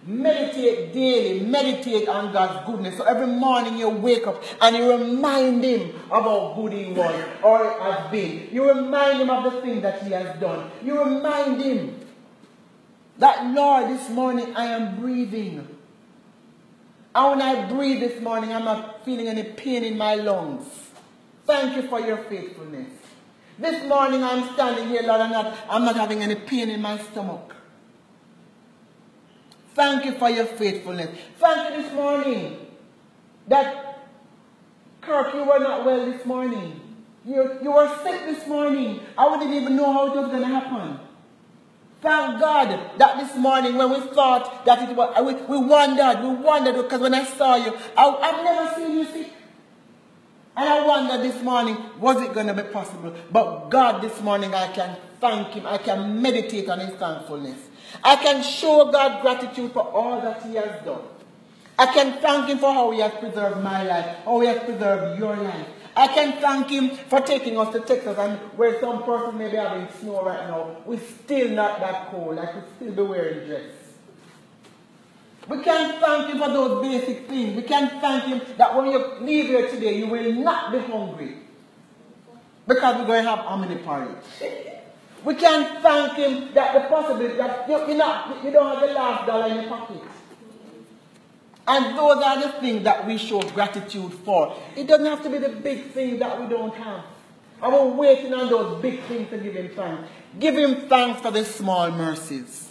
Meditate 0.06 0.92
daily, 0.92 1.40
meditate 1.40 2.08
on 2.08 2.32
God's 2.32 2.64
goodness. 2.64 2.96
So 2.96 3.02
every 3.02 3.26
morning 3.26 3.76
you 3.76 3.88
wake 3.88 4.24
up 4.28 4.40
and 4.60 4.76
you 4.76 4.88
remind 4.88 5.64
Him 5.64 5.96
of 6.12 6.22
how 6.22 6.52
good 6.54 6.72
He 6.72 6.92
was 6.92 7.24
or 7.42 7.80
has 7.80 8.08
been. 8.12 8.48
You 8.52 8.68
remind 8.68 9.20
Him 9.20 9.30
of 9.30 9.52
the 9.52 9.60
things 9.62 9.82
that 9.82 10.04
He 10.04 10.12
has 10.12 10.38
done. 10.38 10.70
You 10.84 11.02
remind 11.02 11.60
Him 11.60 12.06
that, 13.18 13.52
Lord, 13.52 13.88
this 13.88 14.08
morning 14.08 14.54
I 14.54 14.66
am 14.66 15.00
breathing. 15.00 15.66
And 17.12 17.30
when 17.30 17.42
I 17.42 17.66
breathe 17.68 17.98
this 17.98 18.22
morning, 18.22 18.52
I'm 18.52 18.64
not 18.64 19.04
feeling 19.04 19.26
any 19.26 19.42
pain 19.42 19.82
in 19.82 19.98
my 19.98 20.14
lungs. 20.14 20.66
Thank 21.46 21.74
you 21.74 21.88
for 21.88 21.98
your 21.98 22.18
faithfulness. 22.18 22.92
This 23.58 23.88
morning 23.88 24.22
I'm 24.22 24.52
standing 24.52 24.86
here, 24.86 25.02
Lord, 25.02 25.20
I'm 25.20 25.32
not, 25.32 25.56
I'm 25.68 25.84
not 25.84 25.96
having 25.96 26.22
any 26.22 26.36
pain 26.36 26.70
in 26.70 26.80
my 26.80 26.98
stomach. 26.98 27.55
Thank 29.76 30.06
you 30.06 30.12
for 30.12 30.30
your 30.30 30.46
faithfulness. 30.46 31.10
Thank 31.36 31.70
you 31.76 31.82
this 31.82 31.92
morning 31.92 32.56
that, 33.46 34.08
Kirk, 35.02 35.34
you 35.34 35.44
were 35.44 35.58
not 35.58 35.84
well 35.84 36.06
this 36.10 36.24
morning. 36.24 36.80
You, 37.26 37.58
you 37.62 37.70
were 37.70 37.86
sick 38.02 38.24
this 38.24 38.48
morning. 38.48 39.00
I 39.18 39.28
wouldn't 39.28 39.52
even 39.52 39.76
know 39.76 39.92
how 39.92 40.06
it 40.06 40.16
was 40.16 40.28
going 40.28 40.40
to 40.40 40.48
happen. 40.48 40.98
Thank 42.00 42.40
God 42.40 42.90
that 42.96 43.18
this 43.18 43.36
morning 43.36 43.76
when 43.76 43.90
we 43.90 44.00
thought 44.14 44.64
that 44.64 44.88
it 44.88 44.96
was, 44.96 45.14
we, 45.22 45.34
we 45.58 45.66
wondered, 45.66 46.22
we 46.22 46.34
wondered 46.42 46.76
because 46.76 47.02
when 47.02 47.12
I 47.12 47.24
saw 47.24 47.56
you, 47.56 47.76
I, 47.98 48.08
I've 48.08 48.44
never 48.44 48.74
seen 48.76 48.96
you 48.96 49.04
sick. 49.04 49.30
And 50.56 50.66
I 50.70 50.86
wondered 50.86 51.20
this 51.20 51.42
morning, 51.42 51.76
was 52.00 52.22
it 52.22 52.32
going 52.32 52.46
to 52.46 52.54
be 52.54 52.62
possible? 52.62 53.14
But 53.30 53.68
God, 53.68 54.00
this 54.00 54.22
morning, 54.22 54.54
I 54.54 54.72
can 54.72 54.96
thank 55.20 55.48
Him. 55.48 55.66
I 55.66 55.76
can 55.76 56.22
meditate 56.22 56.70
on 56.70 56.80
His 56.80 56.94
thankfulness. 56.94 57.58
I 58.02 58.16
can 58.16 58.42
show 58.42 58.90
God 58.90 59.22
gratitude 59.22 59.72
for 59.72 59.82
all 59.82 60.20
that 60.20 60.42
He 60.42 60.54
has 60.54 60.84
done. 60.84 61.02
I 61.78 61.86
can 61.86 62.20
thank 62.20 62.48
Him 62.48 62.58
for 62.58 62.72
how 62.72 62.90
He 62.90 63.00
has 63.00 63.12
preserved 63.12 63.62
my 63.62 63.82
life, 63.82 64.16
how 64.24 64.40
He 64.40 64.46
has 64.46 64.62
preserved 64.62 65.18
your 65.18 65.36
life. 65.36 65.66
I 65.94 66.08
can 66.08 66.40
thank 66.40 66.68
Him 66.68 66.90
for 67.08 67.20
taking 67.20 67.58
us 67.58 67.72
to 67.72 67.80
Texas 67.80 68.18
and 68.18 68.38
where 68.56 68.78
some 68.80 69.02
person 69.02 69.38
may 69.38 69.50
be 69.50 69.56
having 69.56 69.88
snow 70.00 70.22
right 70.24 70.46
now, 70.48 70.76
we're 70.84 71.00
still 71.00 71.48
not 71.50 71.80
that 71.80 72.10
cold. 72.10 72.38
I 72.38 72.46
could 72.46 72.64
still 72.76 72.92
be 72.92 73.02
wearing 73.02 73.46
dress. 73.46 73.72
We 75.48 75.62
can 75.62 76.00
thank 76.00 76.28
Him 76.28 76.38
for 76.38 76.48
those 76.48 76.82
basic 76.82 77.28
things. 77.28 77.56
We 77.56 77.62
can 77.62 78.00
thank 78.00 78.24
Him 78.24 78.42
that 78.58 78.76
when 78.76 78.90
you 78.90 79.14
leave 79.20 79.46
here 79.46 79.70
today, 79.70 79.96
you 79.96 80.06
will 80.06 80.32
not 80.32 80.72
be 80.72 80.78
hungry. 80.78 81.36
Because 82.66 82.96
we're 82.98 83.06
going 83.06 83.24
to 83.24 83.30
have 83.30 83.38
how 83.40 83.56
many 83.56 83.76
parties? 83.76 84.16
We 85.24 85.34
can 85.34 85.82
thank 85.82 86.14
Him 86.14 86.54
that 86.54 86.74
the 86.74 86.88
possibility 86.88 87.36
that 87.36 87.68
you, 87.68 87.78
you're 87.88 87.96
not, 87.96 88.44
you 88.44 88.50
don't 88.50 88.78
have 88.78 88.88
the 88.88 88.94
last 88.94 89.26
dollar 89.26 89.48
in 89.48 89.62
your 89.62 89.68
pocket. 89.68 90.02
And 91.68 91.98
those 91.98 92.22
are 92.22 92.42
the 92.42 92.48
things 92.60 92.84
that 92.84 93.06
we 93.06 93.18
show 93.18 93.42
gratitude 93.42 94.12
for. 94.24 94.56
It 94.76 94.86
doesn't 94.86 95.06
have 95.06 95.22
to 95.24 95.30
be 95.30 95.38
the 95.38 95.48
big 95.48 95.90
things 95.90 96.20
that 96.20 96.40
we 96.40 96.48
don't 96.48 96.74
have. 96.74 97.04
We're 97.60 97.86
waiting 97.86 98.34
on 98.34 98.48
those 98.48 98.80
big 98.80 99.02
things 99.04 99.30
to 99.30 99.38
give 99.38 99.54
Him 99.54 99.70
thanks. 99.74 100.08
Give 100.38 100.56
Him 100.56 100.88
thanks 100.88 101.20
for 101.20 101.30
the 101.30 101.44
small 101.44 101.90
mercies. 101.90 102.70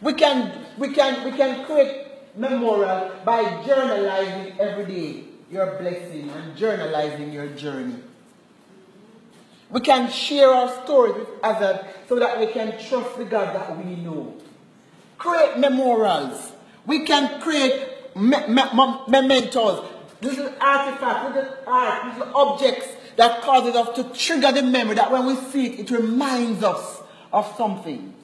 We 0.00 0.14
can, 0.14 0.64
we 0.78 0.94
can, 0.94 1.24
we 1.24 1.36
can 1.36 1.66
create 1.66 2.06
memorial 2.36 3.12
by 3.24 3.42
journalizing 3.64 4.58
every 4.58 4.86
day 4.86 5.24
your 5.50 5.78
blessing 5.78 6.30
and 6.30 6.56
journalizing 6.56 7.32
your 7.32 7.48
journey. 7.48 7.96
We 9.70 9.80
can 9.80 10.10
share 10.10 10.48
our 10.48 10.82
stories 10.84 11.14
with 11.14 11.28
others 11.42 11.80
so 12.08 12.18
that 12.18 12.38
we 12.40 12.46
can 12.48 12.72
trust 12.88 13.16
the 13.16 13.24
God 13.24 13.54
that 13.54 13.84
we 13.84 13.96
know. 13.96 14.34
Create 15.18 15.58
memorials. 15.58 16.52
We 16.86 17.04
can 17.04 17.40
create 17.40 18.16
me- 18.16 18.46
me- 18.48 19.00
mementos, 19.06 19.84
little 20.22 20.52
artifacts, 20.60 21.34
little 21.34 21.54
art, 21.66 22.18
little 22.18 22.36
objects 22.36 22.88
that 23.16 23.42
causes 23.42 23.76
us 23.76 23.94
to 23.96 24.04
trigger 24.04 24.50
the 24.50 24.62
memory 24.62 24.94
that 24.96 25.10
when 25.12 25.26
we 25.26 25.36
see 25.36 25.66
it, 25.66 25.80
it 25.80 25.90
reminds 25.90 26.64
us 26.64 27.02
of 27.32 27.54
something. 27.56 28.14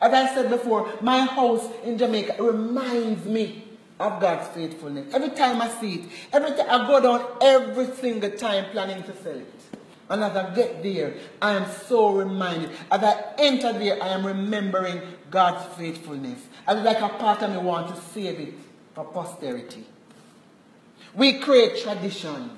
As 0.00 0.12
I 0.12 0.34
said 0.34 0.50
before, 0.50 0.90
my 1.00 1.24
house 1.24 1.66
in 1.84 1.98
Jamaica 1.98 2.42
reminds 2.42 3.24
me 3.26 3.64
of 3.98 4.20
God's 4.20 4.48
faithfulness. 4.48 5.12
Every 5.14 5.30
time 5.30 5.60
I 5.60 5.68
see 5.68 5.94
it, 5.94 6.10
every 6.32 6.50
time 6.50 6.66
I 6.68 6.86
go 6.86 7.00
down 7.00 7.26
every 7.42 7.86
single 7.96 8.30
time 8.30 8.66
planning 8.72 9.02
to 9.04 9.16
sell 9.22 9.36
it. 9.36 9.55
And 10.08 10.22
as 10.22 10.36
I 10.36 10.54
get 10.54 10.82
there, 10.82 11.14
I 11.42 11.52
am 11.52 11.66
so 11.88 12.12
reminded. 12.12 12.70
As 12.90 13.02
I 13.02 13.34
enter 13.38 13.72
there, 13.72 14.02
I 14.02 14.08
am 14.08 14.24
remembering 14.24 15.00
God's 15.30 15.64
faithfulness. 15.76 16.40
And 16.66 16.84
like 16.84 17.00
a 17.00 17.08
part 17.08 17.42
of 17.42 17.50
me 17.50 17.58
want 17.58 17.94
to 17.94 18.00
save 18.00 18.38
it 18.38 18.54
for 18.94 19.04
posterity. 19.04 19.84
We 21.14 21.38
create 21.40 21.82
traditions. 21.82 22.52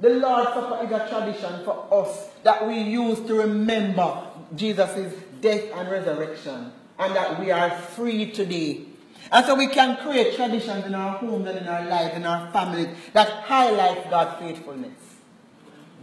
The 0.00 0.10
Lord's 0.10 0.50
Supper 0.50 0.84
is 0.84 0.92
a 0.92 1.08
tradition 1.08 1.64
for 1.64 1.86
us 1.92 2.28
that 2.42 2.66
we 2.66 2.78
use 2.78 3.20
to 3.20 3.34
remember 3.34 4.28
Jesus' 4.54 5.12
death 5.40 5.64
and 5.74 5.90
resurrection 5.90 6.72
and 6.98 7.16
that 7.16 7.40
we 7.40 7.50
are 7.50 7.70
free 7.70 8.30
today. 8.30 8.86
And 9.32 9.46
so 9.46 9.54
we 9.54 9.68
can 9.68 9.96
create 9.98 10.34
traditions 10.34 10.86
in 10.86 10.94
our 10.94 11.18
homes 11.18 11.46
and 11.48 11.58
in 11.58 11.68
our 11.68 11.84
lives, 11.84 12.16
in 12.16 12.24
our 12.24 12.50
families 12.50 12.88
that 13.12 13.28
highlight 13.28 14.10
God's 14.10 14.40
faithfulness. 14.40 14.92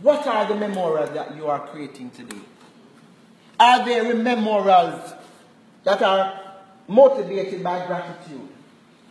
What 0.01 0.25
are 0.27 0.47
the 0.47 0.55
memorials 0.55 1.09
that 1.11 1.35
you 1.35 1.47
are 1.47 1.67
creating 1.67 2.11
today? 2.11 2.37
Are 3.59 3.83
there 3.85 4.13
memorials 4.13 5.13
that 5.83 6.01
are 6.01 6.39
motivated 6.87 7.63
by 7.63 7.85
gratitude? 7.87 8.47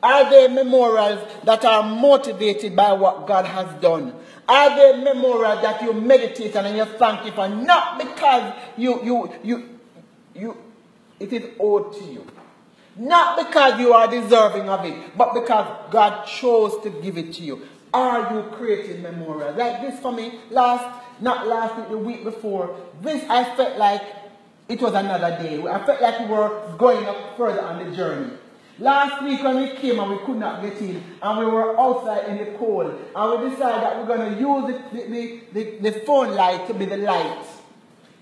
Are 0.02 0.30
there 0.30 0.48
memorials 0.48 1.26
that 1.44 1.64
are 1.64 1.82
motivated 1.82 2.76
by 2.76 2.92
what 2.92 3.26
God 3.26 3.44
has 3.44 3.80
done? 3.80 4.14
Are 4.48 4.76
there 4.76 4.98
memorials 4.98 5.62
that 5.62 5.82
you 5.82 5.92
meditate 5.92 6.54
on 6.54 6.66
and 6.66 6.76
you 6.76 6.84
thank 6.84 7.22
Him 7.22 7.34
for? 7.34 7.48
Not 7.48 7.98
because 7.98 8.54
you, 8.76 9.02
you, 9.02 9.32
you, 9.42 9.78
you, 10.34 10.56
it 11.18 11.32
is 11.32 11.50
owed 11.58 11.92
to 11.94 12.04
you. 12.04 12.26
Not 12.98 13.36
because 13.36 13.78
you 13.78 13.92
are 13.92 14.08
deserving 14.08 14.68
of 14.68 14.84
it, 14.84 15.16
but 15.16 15.34
because 15.34 15.66
God 15.90 16.24
chose 16.24 16.82
to 16.82 16.90
give 16.90 17.18
it 17.18 17.34
to 17.34 17.42
you. 17.42 17.62
Are 17.92 18.34
you 18.34 18.42
creating 18.52 19.02
memorials? 19.02 19.56
Like 19.56 19.80
this 19.82 20.00
for 20.00 20.12
me, 20.12 20.40
last, 20.50 20.84
not 21.20 21.46
last 21.46 21.76
week, 21.76 21.88
the 21.88 21.98
week 21.98 22.24
before, 22.24 22.76
this 23.02 23.22
I 23.28 23.54
felt 23.56 23.78
like 23.78 24.02
it 24.68 24.80
was 24.80 24.94
another 24.94 25.42
day. 25.42 25.62
I 25.62 25.84
felt 25.84 26.00
like 26.00 26.20
we 26.20 26.26
were 26.26 26.74
going 26.78 27.04
up 27.06 27.36
further 27.36 27.60
on 27.62 27.84
the 27.88 27.94
journey. 27.96 28.32
Last 28.78 29.22
week 29.24 29.42
when 29.42 29.56
we 29.56 29.70
came 29.76 29.98
and 29.98 30.10
we 30.10 30.18
could 30.18 30.36
not 30.36 30.60
get 30.60 30.76
in 30.82 31.02
and 31.22 31.38
we 31.38 31.46
were 31.46 31.78
outside 31.80 32.28
in 32.28 32.36
the 32.38 32.58
cold 32.58 32.92
and 33.14 33.42
we 33.42 33.50
decided 33.50 33.82
that 33.82 33.96
we're 33.98 34.16
going 34.16 34.34
to 34.34 34.38
use 34.38 34.80
the, 34.92 35.08
the, 35.08 35.40
the, 35.52 35.90
the 35.90 36.00
phone 36.00 36.34
light 36.34 36.66
to 36.66 36.74
be 36.74 36.84
the 36.84 36.98
light. 36.98 37.42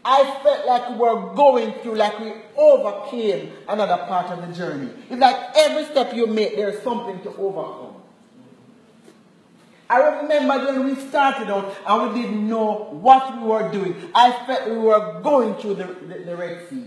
I 0.05 0.39
felt 0.43 0.67
like 0.67 0.91
we 0.91 0.97
were 0.97 1.35
going 1.35 1.73
through, 1.81 1.95
like 1.97 2.19
we 2.21 2.33
overcame 2.57 3.53
another 3.69 4.05
part 4.07 4.31
of 4.31 4.47
the 4.47 4.55
journey. 4.55 4.91
It's 5.09 5.19
like 5.21 5.37
every 5.57 5.85
step 5.87 6.15
you 6.15 6.27
make, 6.27 6.57
there's 6.57 6.83
something 6.83 7.21
to 7.23 7.31
overcome. 7.37 7.95
I 9.89 9.99
remember 10.21 10.73
when 10.73 10.87
we 10.87 10.95
started 11.09 11.49
out 11.51 11.75
and 11.87 12.15
we 12.15 12.23
didn't 12.23 12.49
know 12.49 12.89
what 12.91 13.41
we 13.41 13.47
were 13.47 13.71
doing. 13.71 14.11
I 14.15 14.33
felt 14.47 14.69
we 14.69 14.79
were 14.79 15.21
going 15.23 15.55
through 15.57 15.75
the, 15.75 15.85
the, 15.85 16.25
the 16.25 16.37
Red 16.37 16.69
Sea. 16.69 16.85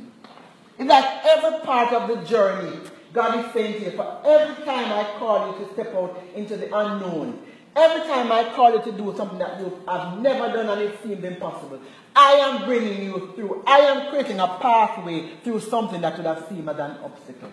It's 0.79 0.89
like 0.89 1.25
every 1.25 1.59
part 1.61 1.93
of 1.93 2.07
the 2.07 2.23
journey, 2.27 2.77
God 3.13 3.45
is 3.45 3.51
saying 3.53 3.79
to 3.79 3.85
you, 3.85 3.91
for 3.91 4.21
every 4.25 4.63
time 4.63 4.91
I 4.91 5.03
call 5.17 5.51
you 5.59 5.65
to 5.65 5.73
step 5.73 5.93
out 5.95 6.21
into 6.35 6.55
the 6.57 6.65
unknown, 6.65 7.39
every 7.77 8.07
time 8.07 8.31
I 8.31 8.51
call 8.55 8.73
you 8.73 8.81
to 8.81 8.91
do 8.91 9.13
something 9.15 9.37
that 9.37 9.59
you 9.59 9.81
have 9.87 10.19
never 10.19 10.51
done 10.51 10.67
and 10.69 10.81
it 10.81 11.01
seemed 11.03 11.23
impossible, 11.23 11.79
I 12.15 12.33
am 12.33 12.65
bringing 12.65 13.03
you 13.03 13.31
through. 13.35 13.63
I 13.67 13.77
am 13.79 14.09
creating 14.09 14.39
a 14.39 14.47
pathway 14.59 15.35
through 15.43 15.59
something 15.59 16.01
that 16.01 16.17
would 16.17 16.25
have 16.25 16.47
seemed 16.49 16.67
as 16.67 16.79
an 16.79 16.97
obstacle. 17.03 17.51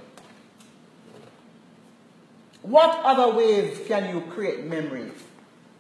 What 2.63 2.99
other 3.05 3.37
ways 3.37 3.79
can 3.87 4.15
you 4.15 4.23
create 4.33 4.65
memories 4.65 5.13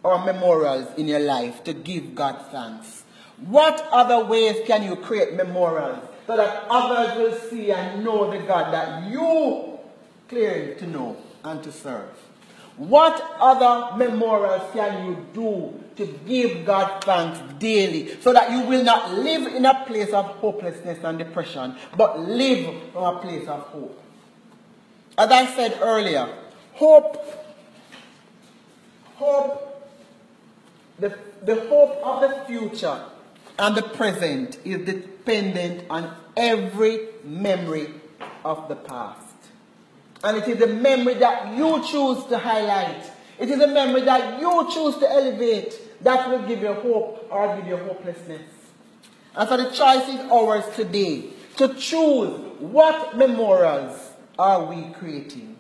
or 0.02 0.22
memorials 0.22 0.86
in 0.98 1.08
your 1.08 1.20
life 1.20 1.64
to 1.64 1.72
give 1.72 2.14
God 2.14 2.44
thanks? 2.50 3.04
What 3.38 3.88
other 3.90 4.26
ways 4.26 4.60
can 4.66 4.82
you 4.82 4.96
create 4.96 5.32
memorials 5.32 6.04
so 6.26 6.36
that 6.36 6.66
others 6.68 7.16
will 7.16 7.50
see 7.50 7.72
and 7.72 8.04
know 8.04 8.30
the 8.30 8.46
God 8.46 8.72
that 8.74 9.10
you 9.10 9.78
claim 10.28 10.76
to 10.76 10.86
know 10.86 11.16
and 11.42 11.62
to 11.62 11.72
serve? 11.72 12.10
What 12.76 13.22
other 13.38 13.96
memorials 13.96 14.62
can 14.72 15.06
you 15.06 15.26
do 15.32 15.84
to 15.96 16.06
give 16.26 16.66
God 16.66 17.04
thanks 17.04 17.38
daily 17.60 18.20
so 18.20 18.32
that 18.32 18.50
you 18.50 18.60
will 18.62 18.82
not 18.82 19.14
live 19.14 19.54
in 19.54 19.64
a 19.64 19.84
place 19.84 20.12
of 20.12 20.24
hopelessness 20.26 20.98
and 21.04 21.16
depression, 21.18 21.76
but 21.96 22.18
live 22.18 22.92
from 22.92 23.16
a 23.16 23.20
place 23.20 23.46
of 23.46 23.60
hope? 23.60 24.02
As 25.16 25.30
I 25.30 25.46
said 25.54 25.78
earlier, 25.80 26.28
hope, 26.72 27.16
hope, 29.14 29.88
the, 30.98 31.16
the 31.42 31.60
hope 31.68 31.96
of 32.02 32.20
the 32.22 32.44
future 32.46 33.04
and 33.56 33.76
the 33.76 33.82
present 33.82 34.58
is 34.64 34.84
dependent 34.84 35.84
on 35.88 36.12
every 36.36 37.08
memory 37.22 37.94
of 38.44 38.68
the 38.68 38.74
past. 38.74 39.23
And 40.24 40.38
it 40.38 40.48
is 40.48 40.62
a 40.62 40.66
memory 40.66 41.14
that 41.14 41.54
you 41.54 41.84
choose 41.84 42.24
to 42.26 42.38
highlight. 42.38 43.10
It 43.38 43.50
is 43.50 43.60
a 43.60 43.66
memory 43.66 44.00
that 44.02 44.40
you 44.40 44.70
choose 44.72 44.96
to 44.96 45.10
elevate 45.10 45.78
that 46.02 46.30
will 46.30 46.48
give 46.48 46.62
you 46.62 46.72
hope 46.72 47.28
or 47.30 47.54
give 47.56 47.66
you 47.66 47.76
hopelessness. 47.76 48.40
And 49.36 49.48
so 49.48 49.56
the 49.58 49.70
choice 49.70 50.08
is 50.08 50.20
ours 50.30 50.64
today 50.74 51.26
to 51.58 51.74
choose 51.74 52.40
what 52.58 53.18
memorials 53.18 54.12
are 54.38 54.64
we 54.64 54.94
creating. 54.94 55.56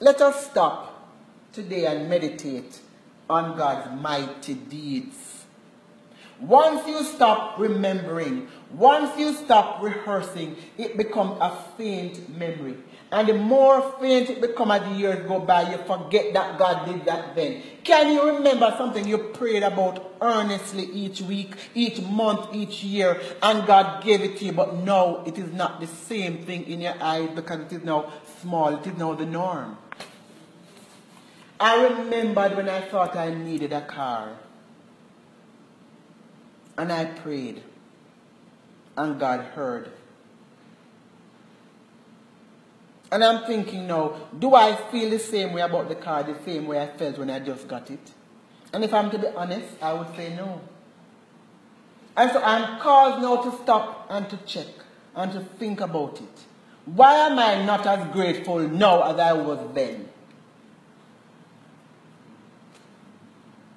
Let 0.00 0.20
us 0.20 0.50
stop 0.50 1.08
today 1.52 1.86
and 1.86 2.06
meditate 2.08 2.80
on 3.30 3.56
God's 3.56 4.00
mighty 4.00 4.54
deeds. 4.54 5.46
Once 6.38 6.86
you 6.86 7.02
stop 7.02 7.58
remembering, 7.58 8.46
once 8.72 9.18
you 9.18 9.32
stop 9.34 9.82
rehearsing, 9.82 10.56
it 10.76 10.96
becomes 10.96 11.38
a 11.40 11.50
faint 11.76 12.36
memory. 12.36 12.76
And 13.10 13.26
the 13.26 13.34
more 13.34 13.94
faint 13.98 14.28
it 14.28 14.40
becomes 14.42 14.72
as 14.72 14.82
the 14.82 14.90
years 14.90 15.26
go 15.26 15.40
by, 15.40 15.70
you 15.70 15.78
forget 15.78 16.34
that 16.34 16.58
God 16.58 16.86
did 16.86 17.06
that 17.06 17.34
then. 17.34 17.62
Can 17.82 18.12
you 18.12 18.36
remember 18.36 18.74
something 18.76 19.08
you 19.08 19.16
prayed 19.16 19.62
about 19.62 20.12
earnestly 20.20 20.84
each 20.84 21.22
week, 21.22 21.56
each 21.74 22.02
month, 22.02 22.54
each 22.54 22.84
year, 22.84 23.18
and 23.42 23.66
God 23.66 24.04
gave 24.04 24.20
it 24.20 24.36
to 24.38 24.44
you, 24.44 24.52
but 24.52 24.74
now 24.74 25.22
it 25.24 25.38
is 25.38 25.50
not 25.54 25.80
the 25.80 25.86
same 25.86 26.44
thing 26.44 26.64
in 26.64 26.82
your 26.82 26.94
eyes 27.00 27.30
because 27.34 27.60
it 27.60 27.72
is 27.72 27.84
now 27.84 28.12
small, 28.42 28.76
it 28.76 28.86
is 28.86 28.98
now 28.98 29.14
the 29.14 29.24
norm. 29.24 29.78
I 31.58 31.86
remembered 31.86 32.56
when 32.56 32.68
I 32.68 32.82
thought 32.82 33.16
I 33.16 33.32
needed 33.32 33.72
a 33.72 33.80
car. 33.80 34.36
And 36.76 36.92
I 36.92 37.06
prayed. 37.06 37.62
And 38.98 39.20
God 39.20 39.40
heard. 39.54 39.92
And 43.12 43.22
I'm 43.22 43.46
thinking 43.46 43.86
now, 43.86 44.16
do 44.36 44.56
I 44.56 44.74
feel 44.90 45.08
the 45.08 45.20
same 45.20 45.52
way 45.52 45.62
about 45.62 45.88
the 45.88 45.94
car, 45.94 46.24
the 46.24 46.36
same 46.44 46.66
way 46.66 46.82
I 46.82 46.88
felt 46.88 47.16
when 47.16 47.30
I 47.30 47.38
just 47.38 47.68
got 47.68 47.92
it? 47.92 48.12
And 48.72 48.82
if 48.82 48.92
I'm 48.92 49.08
to 49.12 49.18
be 49.18 49.28
honest, 49.28 49.68
I 49.80 49.92
would 49.92 50.14
say 50.16 50.34
no. 50.34 50.60
And 52.16 52.32
so 52.32 52.42
I'm 52.42 52.80
caused 52.80 53.22
now 53.22 53.36
to 53.48 53.62
stop 53.62 54.08
and 54.10 54.28
to 54.30 54.36
check 54.38 54.66
and 55.14 55.30
to 55.30 55.40
think 55.60 55.80
about 55.80 56.20
it. 56.20 56.44
Why 56.84 57.28
am 57.28 57.38
I 57.38 57.64
not 57.64 57.86
as 57.86 58.12
grateful 58.12 58.58
now 58.58 59.12
as 59.12 59.20
I 59.20 59.32
was 59.32 59.60
then? 59.74 60.08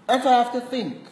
And 0.10 0.24
so 0.24 0.30
I 0.30 0.44
have 0.44 0.52
to 0.54 0.62
think. 0.62 1.11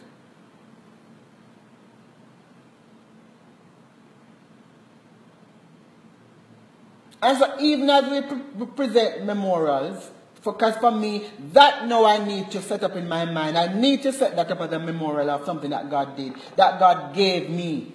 And 7.22 7.38
so 7.38 7.60
even 7.60 7.90
as 7.90 8.10
we 8.10 8.22
pre- 8.22 8.66
present 8.66 9.24
memorials, 9.24 10.10
because 10.42 10.76
for 10.78 10.90
me, 10.90 11.28
that 11.52 11.86
now 11.86 12.06
I 12.06 12.24
need 12.24 12.50
to 12.52 12.62
set 12.62 12.82
up 12.82 12.96
in 12.96 13.08
my 13.08 13.26
mind. 13.26 13.58
I 13.58 13.72
need 13.72 14.02
to 14.04 14.12
set 14.12 14.36
that 14.36 14.50
up 14.50 14.60
as 14.60 14.72
a 14.72 14.78
memorial 14.78 15.28
of 15.28 15.44
something 15.44 15.70
that 15.70 15.90
God 15.90 16.16
did. 16.16 16.32
That 16.56 16.80
God 16.80 17.14
gave 17.14 17.50
me 17.50 17.92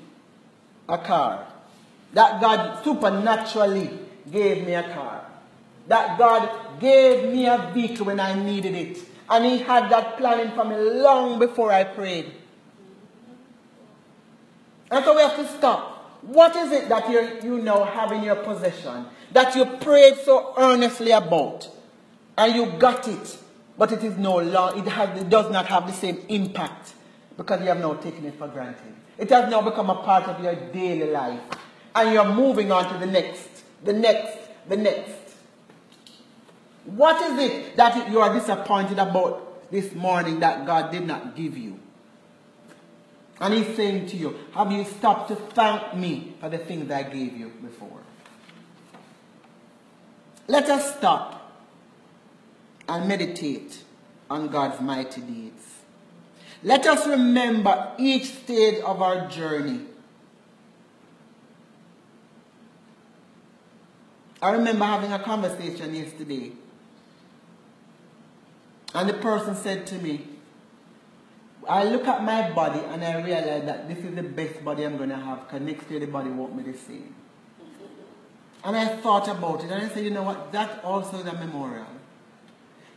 a 0.87 0.97
car. 0.99 1.47
That 2.13 2.39
God 2.39 2.83
supernaturally 2.83 3.89
gave 4.31 4.65
me 4.65 4.75
a 4.75 4.83
car. 4.93 5.25
That 5.87 6.19
God 6.19 6.79
gave 6.79 7.33
me 7.33 7.47
a 7.47 7.71
vehicle 7.73 8.05
when 8.05 8.19
I 8.19 8.35
needed 8.35 8.75
it. 8.75 8.99
And 9.27 9.43
He 9.43 9.57
had 9.57 9.89
that 9.89 10.17
planning 10.17 10.53
for 10.53 10.65
me 10.65 10.75
long 10.77 11.39
before 11.39 11.71
I 11.71 11.83
prayed. 11.83 12.31
And 14.91 15.03
so 15.03 15.15
we 15.15 15.21
have 15.21 15.35
to 15.35 15.47
stop. 15.57 15.94
What 16.25 16.55
is 16.55 16.71
it 16.71 16.89
that 16.89 17.09
you 17.09 17.39
you 17.43 17.61
now 17.61 17.83
have 17.83 18.11
in 18.11 18.23
your 18.23 18.35
possession 18.37 19.05
that 19.31 19.55
you 19.55 19.65
prayed 19.65 20.15
so 20.23 20.53
earnestly 20.57 21.11
about 21.11 21.69
and 22.37 22.55
you 22.55 22.65
got 22.79 23.07
it, 23.07 23.37
but 23.77 23.91
it 23.91 24.03
is 24.03 24.17
no 24.17 24.37
long, 24.37 24.79
it, 24.79 24.87
has, 24.87 25.19
it 25.21 25.29
does 25.29 25.51
not 25.51 25.67
have 25.67 25.85
the 25.87 25.93
same 25.93 26.23
impact 26.27 26.93
because 27.37 27.61
you 27.61 27.67
have 27.67 27.79
now 27.79 27.93
taken 27.93 28.25
it 28.25 28.35
for 28.37 28.47
granted. 28.47 28.93
It 29.17 29.29
has 29.29 29.49
now 29.51 29.61
become 29.61 29.89
a 29.89 29.95
part 29.95 30.23
of 30.27 30.43
your 30.43 30.55
daily 30.55 31.11
life 31.11 31.39
and 31.93 32.11
you're 32.13 32.33
moving 32.33 32.71
on 32.71 32.91
to 32.91 32.97
the 32.99 33.11
next, 33.11 33.63
the 33.83 33.93
next, 33.93 34.37
the 34.67 34.77
next. 34.77 35.11
What 36.85 37.21
is 37.21 37.51
it 37.51 37.75
that 37.77 38.11
you 38.11 38.19
are 38.19 38.33
disappointed 38.33 38.99
about 38.99 39.71
this 39.71 39.93
morning 39.93 40.39
that 40.39 40.65
God 40.65 40.91
did 40.91 41.05
not 41.05 41.35
give 41.35 41.57
you? 41.57 41.79
And 43.39 43.53
he's 43.53 43.75
saying 43.75 44.07
to 44.07 44.17
you, 44.17 44.35
have 44.53 44.71
you 44.71 44.85
stopped 44.85 45.27
to 45.29 45.35
thank 45.35 45.95
me 45.95 46.35
for 46.39 46.49
the 46.49 46.57
things 46.57 46.89
I 46.89 47.03
gave 47.03 47.35
you 47.35 47.51
before? 47.61 47.99
Let 50.47 50.69
us 50.69 50.95
stop 50.97 51.51
and 52.87 53.07
meditate 53.07 53.83
on 54.29 54.47
God's 54.47 54.79
mighty 54.79 55.21
deeds. 55.21 55.63
Let 56.63 56.85
us 56.87 57.05
remember 57.05 57.91
each 57.97 58.25
stage 58.25 58.81
of 58.81 59.01
our 59.01 59.27
journey. 59.27 59.81
I 64.41 64.51
remember 64.51 64.85
having 64.85 65.11
a 65.11 65.19
conversation 65.19 65.95
yesterday, 65.95 66.51
and 68.93 69.09
the 69.09 69.13
person 69.13 69.55
said 69.55 69.87
to 69.87 69.95
me, 69.95 70.27
I 71.67 71.83
look 71.83 72.07
at 72.07 72.23
my 72.23 72.51
body 72.51 72.79
and 72.79 73.03
I 73.03 73.21
realize 73.21 73.65
that 73.65 73.87
this 73.87 73.97
is 73.99 74.15
the 74.15 74.23
best 74.23 74.63
body 74.63 74.83
I'm 74.83 74.97
going 74.97 75.09
to 75.09 75.15
have 75.15 75.47
because 75.47 75.61
next 75.61 75.89
year 75.89 75.99
the 75.99 76.07
body 76.07 76.29
won't 76.29 76.55
be 76.55 76.71
the 76.71 76.77
same. 76.77 77.15
And 78.63 78.75
I 78.75 78.87
thought 78.97 79.27
about 79.27 79.63
it 79.63 79.71
and 79.71 79.83
I 79.83 79.89
said, 79.89 80.03
you 80.03 80.11
know 80.11 80.23
what, 80.23 80.51
that 80.51 80.83
also 80.83 81.17
is 81.17 81.25
a 81.25 81.33
memorial. 81.33 81.87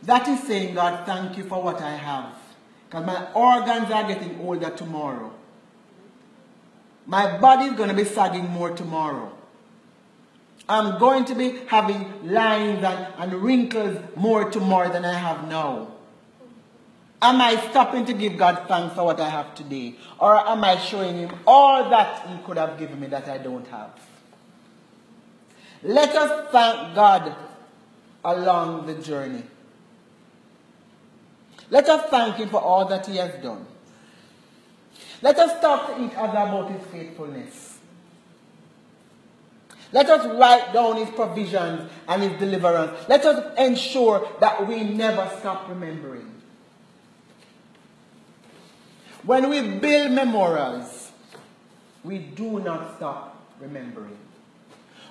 That 0.03 0.27
is 0.27 0.41
saying, 0.43 0.75
God, 0.75 1.05
thank 1.05 1.37
you 1.37 1.43
for 1.43 1.61
what 1.61 1.81
I 1.81 1.95
have. 1.95 2.33
Because 2.87 3.05
my 3.05 3.31
organs 3.33 3.91
are 3.91 4.07
getting 4.07 4.39
older 4.39 4.69
tomorrow. 4.71 5.31
My 7.05 7.37
body 7.37 7.65
is 7.65 7.73
going 7.73 7.89
to 7.89 7.95
be 7.95 8.05
sagging 8.05 8.49
more 8.49 8.71
tomorrow. 8.71 9.35
I'm 10.67 10.99
going 10.99 11.25
to 11.25 11.35
be 11.35 11.61
having 11.67 12.31
lines 12.31 12.83
and, 12.83 13.07
and 13.17 13.33
wrinkles 13.33 13.97
more 14.15 14.49
tomorrow 14.51 14.91
than 14.91 15.03
I 15.03 15.13
have 15.13 15.47
now. 15.47 15.91
Am 17.21 17.41
I 17.41 17.57
stopping 17.69 18.05
to 18.05 18.13
give 18.13 18.37
God 18.37 18.65
thanks 18.67 18.95
for 18.95 19.03
what 19.03 19.19
I 19.19 19.29
have 19.29 19.53
today? 19.53 19.95
Or 20.19 20.37
am 20.37 20.63
I 20.63 20.77
showing 20.77 21.17
Him 21.17 21.31
all 21.45 21.89
that 21.89 22.27
He 22.27 22.37
could 22.45 22.57
have 22.57 22.79
given 22.79 22.99
me 22.99 23.07
that 23.07 23.27
I 23.27 23.37
don't 23.37 23.67
have? 23.67 23.91
Let 25.83 26.15
us 26.15 26.49
thank 26.51 26.95
God 26.95 27.35
along 28.23 28.85
the 28.85 28.95
journey. 28.95 29.43
Let 31.69 31.89
us 31.89 32.09
thank 32.09 32.37
Him 32.37 32.49
for 32.49 32.61
all 32.61 32.85
that 32.85 33.05
He 33.05 33.17
has 33.17 33.41
done. 33.43 33.65
Let 35.21 35.37
us 35.37 35.59
talk 35.59 35.87
to 35.95 36.01
each 36.03 36.15
other 36.15 36.37
about 36.37 36.71
His 36.71 36.81
faithfulness. 36.87 37.79
Let 39.91 40.09
us 40.09 40.25
write 40.39 40.71
down 40.71 40.97
His 40.97 41.09
provisions 41.09 41.89
and 42.07 42.23
His 42.23 42.39
deliverance. 42.39 42.91
Let 43.09 43.25
us 43.25 43.57
ensure 43.59 44.25
that 44.39 44.65
we 44.67 44.83
never 44.85 45.29
stop 45.39 45.67
remembering. 45.67 46.38
When 49.23 49.49
we 49.49 49.61
build 49.79 50.11
memorials, 50.13 51.11
we 52.03 52.19
do 52.19 52.59
not 52.59 52.95
stop 52.95 53.35
remembering. 53.59 54.17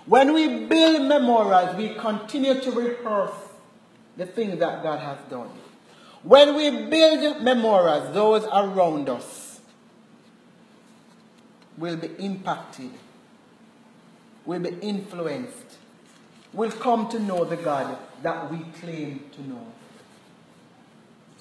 When 0.07 0.33
we 0.33 0.65
build 0.65 1.07
memorials, 1.07 1.77
we 1.77 1.95
continue 1.95 2.61
to 2.61 2.71
rehearse 2.71 3.37
the 4.17 4.25
things 4.25 4.59
that 4.61 4.83
God 4.83 5.01
has 5.01 5.19
done. 5.31 5.51
When 6.23 6.57
we 6.57 6.87
build 6.87 7.43
memorials, 7.43 8.15
those 8.15 8.45
around 8.45 9.09
us 9.11 9.61
will 11.77 11.97
be 11.97 12.09
impacted, 12.19 12.91
will 14.47 14.61
be 14.61 14.71
influenced, 14.81 15.77
will 16.53 16.73
come 16.73 17.09
to 17.11 17.19
know 17.19 17.45
the 17.45 17.57
God 17.57 17.99
that 18.23 18.51
we 18.51 18.59
claim 18.81 19.25
to 19.33 19.43
know. 19.47 19.67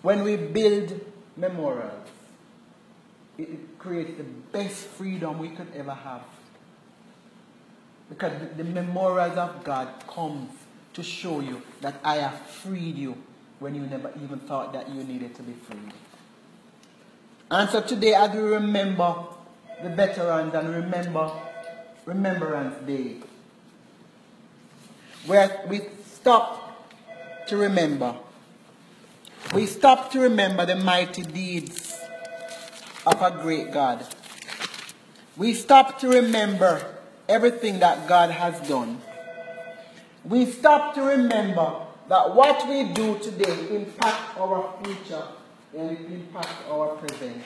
When 0.02 0.24
we 0.24 0.36
build 0.36 1.00
memorials, 1.38 2.08
it 3.38 3.80
creates 3.80 4.18
the 4.18 4.24
best 4.24 4.76
freedom 4.76 5.40
we 5.40 5.50
could 5.50 5.68
ever 5.76 5.94
have. 5.94 6.24
Because 8.10 8.34
the, 8.40 8.64
the 8.64 8.70
memorials 8.70 9.38
of 9.38 9.64
God 9.64 9.88
comes 10.08 10.50
to 10.94 11.04
show 11.04 11.42
you 11.42 11.62
that 11.82 11.96
I 12.04 12.16
have 12.16 12.40
freed 12.40 12.96
you 12.98 13.16
when 13.60 13.76
you 13.76 13.82
never 13.82 14.12
even 14.24 14.40
thought 14.40 14.74
that 14.74 14.90
you 14.90 15.04
needed 15.04 15.36
to 15.36 15.44
be 15.44 15.54
freed. 15.54 15.94
And 17.50 17.70
so 17.70 17.82
today, 17.82 18.14
as 18.14 18.32
we 18.32 18.40
remember 18.42 19.16
the 19.82 19.90
veterans 19.90 20.54
and 20.54 20.70
remember 20.70 21.32
Remembrance 22.06 22.86
Day, 22.88 23.18
where 25.26 25.62
we 25.68 25.82
stop 26.06 26.68
to 27.48 27.58
remember. 27.58 28.16
We 29.54 29.66
stop 29.66 30.12
to 30.12 30.20
remember 30.20 30.66
the 30.66 30.76
mighty 30.76 31.22
deeds 31.22 31.87
of 33.08 33.22
a 33.22 33.42
great 33.42 33.72
God. 33.72 34.06
We 35.38 35.54
stop 35.54 36.00
to 36.00 36.10
remember 36.10 36.98
everything 37.30 37.80
that 37.80 38.08
God 38.08 38.32
has 38.32 38.60
done. 38.68 39.02
We 40.26 40.46
stop 40.46 40.94
to 40.96 41.02
remember 41.02 41.84
that 42.10 42.36
what 42.36 42.68
we 42.68 42.84
do 42.92 43.18
today 43.20 43.76
impacts 43.76 44.38
our 44.38 44.74
future 44.84 45.24
and 45.78 45.92
it 45.92 46.06
impacts 46.12 46.70
our 46.70 46.96
present. 46.96 47.44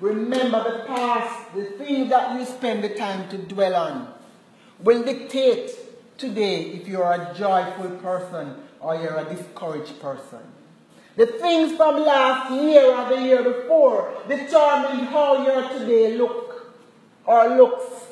Remember 0.00 0.64
the 0.64 0.84
past, 0.86 1.54
the 1.54 1.66
things 1.78 2.10
that 2.10 2.38
you 2.38 2.44
spend 2.44 2.82
the 2.82 2.88
time 2.88 3.28
to 3.28 3.38
dwell 3.38 3.76
on 3.76 4.12
will 4.80 5.04
dictate 5.04 5.70
today 6.18 6.62
if 6.70 6.88
you're 6.88 7.12
a 7.12 7.32
joyful 7.36 7.90
person 7.98 8.56
or 8.80 8.96
you're 8.96 9.18
a 9.18 9.24
discouraged 9.24 10.00
person. 10.00 10.40
The 11.20 11.26
things 11.26 11.76
from 11.76 12.02
last 12.02 12.50
year 12.50 12.96
or 12.96 13.14
the 13.14 13.20
year 13.20 13.42
before 13.42 14.10
determine 14.26 15.04
how 15.04 15.44
you're 15.44 15.68
today 15.78 16.16
look 16.16 16.72
or 17.26 17.46
looks. 17.58 18.06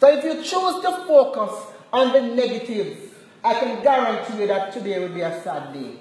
So 0.00 0.08
if 0.08 0.24
you 0.24 0.36
choose 0.36 0.80
to 0.80 1.04
focus 1.06 1.72
on 1.92 2.14
the 2.14 2.22
negatives, 2.22 3.12
I 3.44 3.52
can 3.52 3.82
guarantee 3.82 4.40
you 4.40 4.46
that 4.46 4.72
today 4.72 4.98
will 4.98 5.14
be 5.14 5.20
a 5.20 5.42
sad 5.42 5.74
day. 5.74 5.96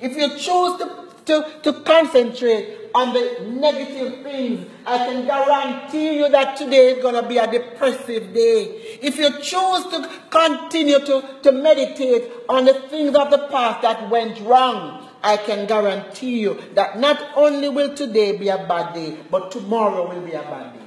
If 0.00 0.16
you 0.16 0.30
choose 0.30 0.78
to, 0.78 1.04
to, 1.26 1.60
to 1.62 1.72
concentrate 1.82 2.85
on 2.96 3.12
the 3.12 3.46
negative 3.46 4.22
things, 4.22 4.66
I 4.86 4.96
can 4.96 5.26
guarantee 5.26 6.16
you 6.16 6.30
that 6.30 6.56
today 6.56 6.92
is 6.92 7.02
going 7.02 7.14
to 7.14 7.28
be 7.28 7.36
a 7.36 7.46
depressive 7.46 8.32
day. 8.32 8.98
If 9.02 9.18
you 9.18 9.30
choose 9.42 9.84
to 9.92 10.10
continue 10.30 11.00
to, 11.00 11.40
to 11.42 11.52
meditate 11.52 12.32
on 12.48 12.64
the 12.64 12.72
things 12.88 13.14
of 13.14 13.30
the 13.30 13.48
past 13.48 13.82
that 13.82 14.08
went 14.08 14.40
wrong, 14.40 15.06
I 15.22 15.36
can 15.36 15.66
guarantee 15.66 16.40
you 16.40 16.58
that 16.72 16.98
not 16.98 17.36
only 17.36 17.68
will 17.68 17.94
today 17.94 18.38
be 18.38 18.48
a 18.48 18.66
bad 18.66 18.94
day, 18.94 19.18
but 19.30 19.50
tomorrow 19.50 20.08
will 20.08 20.22
be 20.22 20.32
a 20.32 20.42
bad 20.42 20.72
day. 20.72 20.86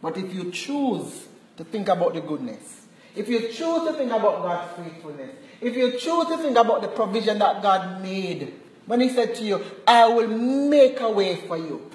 But 0.00 0.16
if 0.16 0.32
you 0.32 0.52
choose 0.52 1.26
to 1.56 1.64
think 1.64 1.88
about 1.88 2.14
the 2.14 2.20
goodness, 2.20 2.86
if 3.16 3.28
you 3.28 3.48
choose 3.48 3.82
to 3.88 3.94
think 3.94 4.12
about 4.12 4.42
God's 4.42 4.76
faithfulness, 4.76 5.34
if 5.60 5.74
you 5.74 5.98
choose 5.98 6.26
to 6.28 6.38
think 6.38 6.56
about 6.56 6.82
the 6.82 6.88
provision 6.88 7.40
that 7.40 7.62
God 7.62 8.00
made, 8.00 8.61
when 8.86 9.00
He 9.00 9.08
said 9.08 9.34
to 9.36 9.44
you, 9.44 9.62
I 9.86 10.08
will 10.08 10.28
make 10.28 11.00
a 11.00 11.10
way 11.10 11.36
for 11.36 11.56
you, 11.56 11.90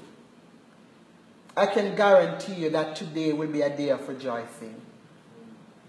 I 1.55 1.65
can 1.65 1.95
guarantee 1.95 2.53
you 2.53 2.69
that 2.69 2.95
today 2.95 3.33
will 3.33 3.47
be 3.47 3.61
a 3.61 3.75
day 3.75 3.89
of 3.89 4.07
rejoicing. 4.07 4.75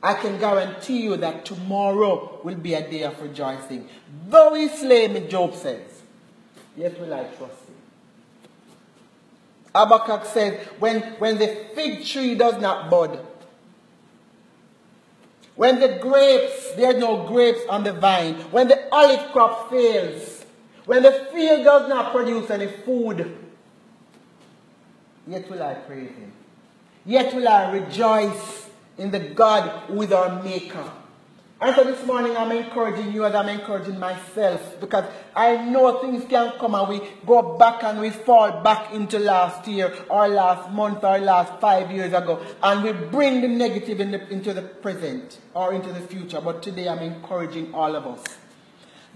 I 0.03 0.14
can 0.14 0.38
guarantee 0.38 1.03
you 1.03 1.16
that 1.16 1.44
tomorrow 1.44 2.40
will 2.42 2.55
be 2.55 2.74
a 2.74 2.88
day 2.88 3.03
of 3.03 3.20
rejoicing. 3.20 3.88
Though 4.28 4.55
he 4.55 4.68
slay 4.68 5.09
me, 5.09 5.26
Job 5.28 5.55
says, 5.55 6.03
yet 6.76 6.99
will 7.01 7.12
I 7.12 7.24
trust 7.24 7.40
him. 7.66 7.74
Habakkuk 9.74 10.24
says, 10.24 10.66
when, 10.78 11.01
when 11.18 11.38
the 11.38 11.49
fig 11.74 12.05
tree 12.05 12.34
does 12.34 12.61
not 12.61 12.90
bud, 12.90 13.24
when 15.57 15.80
the 15.80 15.99
grapes, 16.01 16.74
there's 16.76 16.96
no 16.96 17.26
grapes 17.26 17.61
on 17.68 17.82
the 17.82 17.92
vine, 17.92 18.34
when 18.53 18.68
the 18.68 18.88
olive 18.94 19.32
crop 19.32 19.68
fails, 19.68 20.38
when 20.89 21.03
the 21.03 21.28
field 21.34 21.64
does 21.64 21.86
not 21.86 22.12
produce 22.12 22.49
any 22.49 22.66
food, 22.66 23.36
yet 25.26 25.51
will 25.51 25.62
I 25.62 25.74
praise 25.74 26.09
him. 26.09 26.32
Yet 27.05 27.34
will 27.34 27.47
I 27.47 27.72
rejoice 27.72 28.70
in 28.97 29.11
the 29.11 29.18
God 29.18 29.68
who 29.89 30.01
is 30.01 30.12
our 30.12 30.43
maker. 30.43 30.91
And 31.61 31.74
so 31.76 31.84
this 31.84 32.03
morning 32.07 32.34
I'm 32.39 32.51
encouraging 32.53 33.12
you 33.12 33.26
as 33.26 33.34
I'm 33.34 33.51
encouraging 33.51 33.99
myself 33.99 34.80
because 34.80 35.05
I 35.36 35.62
know 35.62 35.99
things 35.99 36.24
can 36.24 36.53
come 36.59 36.74
and 36.74 36.89
we 36.89 37.07
go 37.26 37.59
back 37.59 37.84
and 37.84 38.01
we 38.01 38.09
fall 38.09 38.62
back 38.62 38.91
into 38.95 39.18
last 39.18 39.68
year 39.68 39.95
or 40.09 40.26
last 40.28 40.70
month 40.70 41.05
or 41.05 41.18
last 41.18 41.61
five 41.61 41.91
years 41.91 42.14
ago 42.14 42.43
and 42.62 42.82
we 42.82 42.93
bring 42.93 43.43
the 43.43 43.49
negative 43.49 44.01
in 44.01 44.12
the, 44.12 44.26
into 44.30 44.55
the 44.55 44.62
present 44.62 45.39
or 45.53 45.74
into 45.74 45.93
the 45.93 46.01
future. 46.01 46.41
But 46.41 46.62
today 46.62 46.89
I'm 46.89 47.01
encouraging 47.01 47.74
all 47.74 47.95
of 47.95 48.07
us 48.07 48.24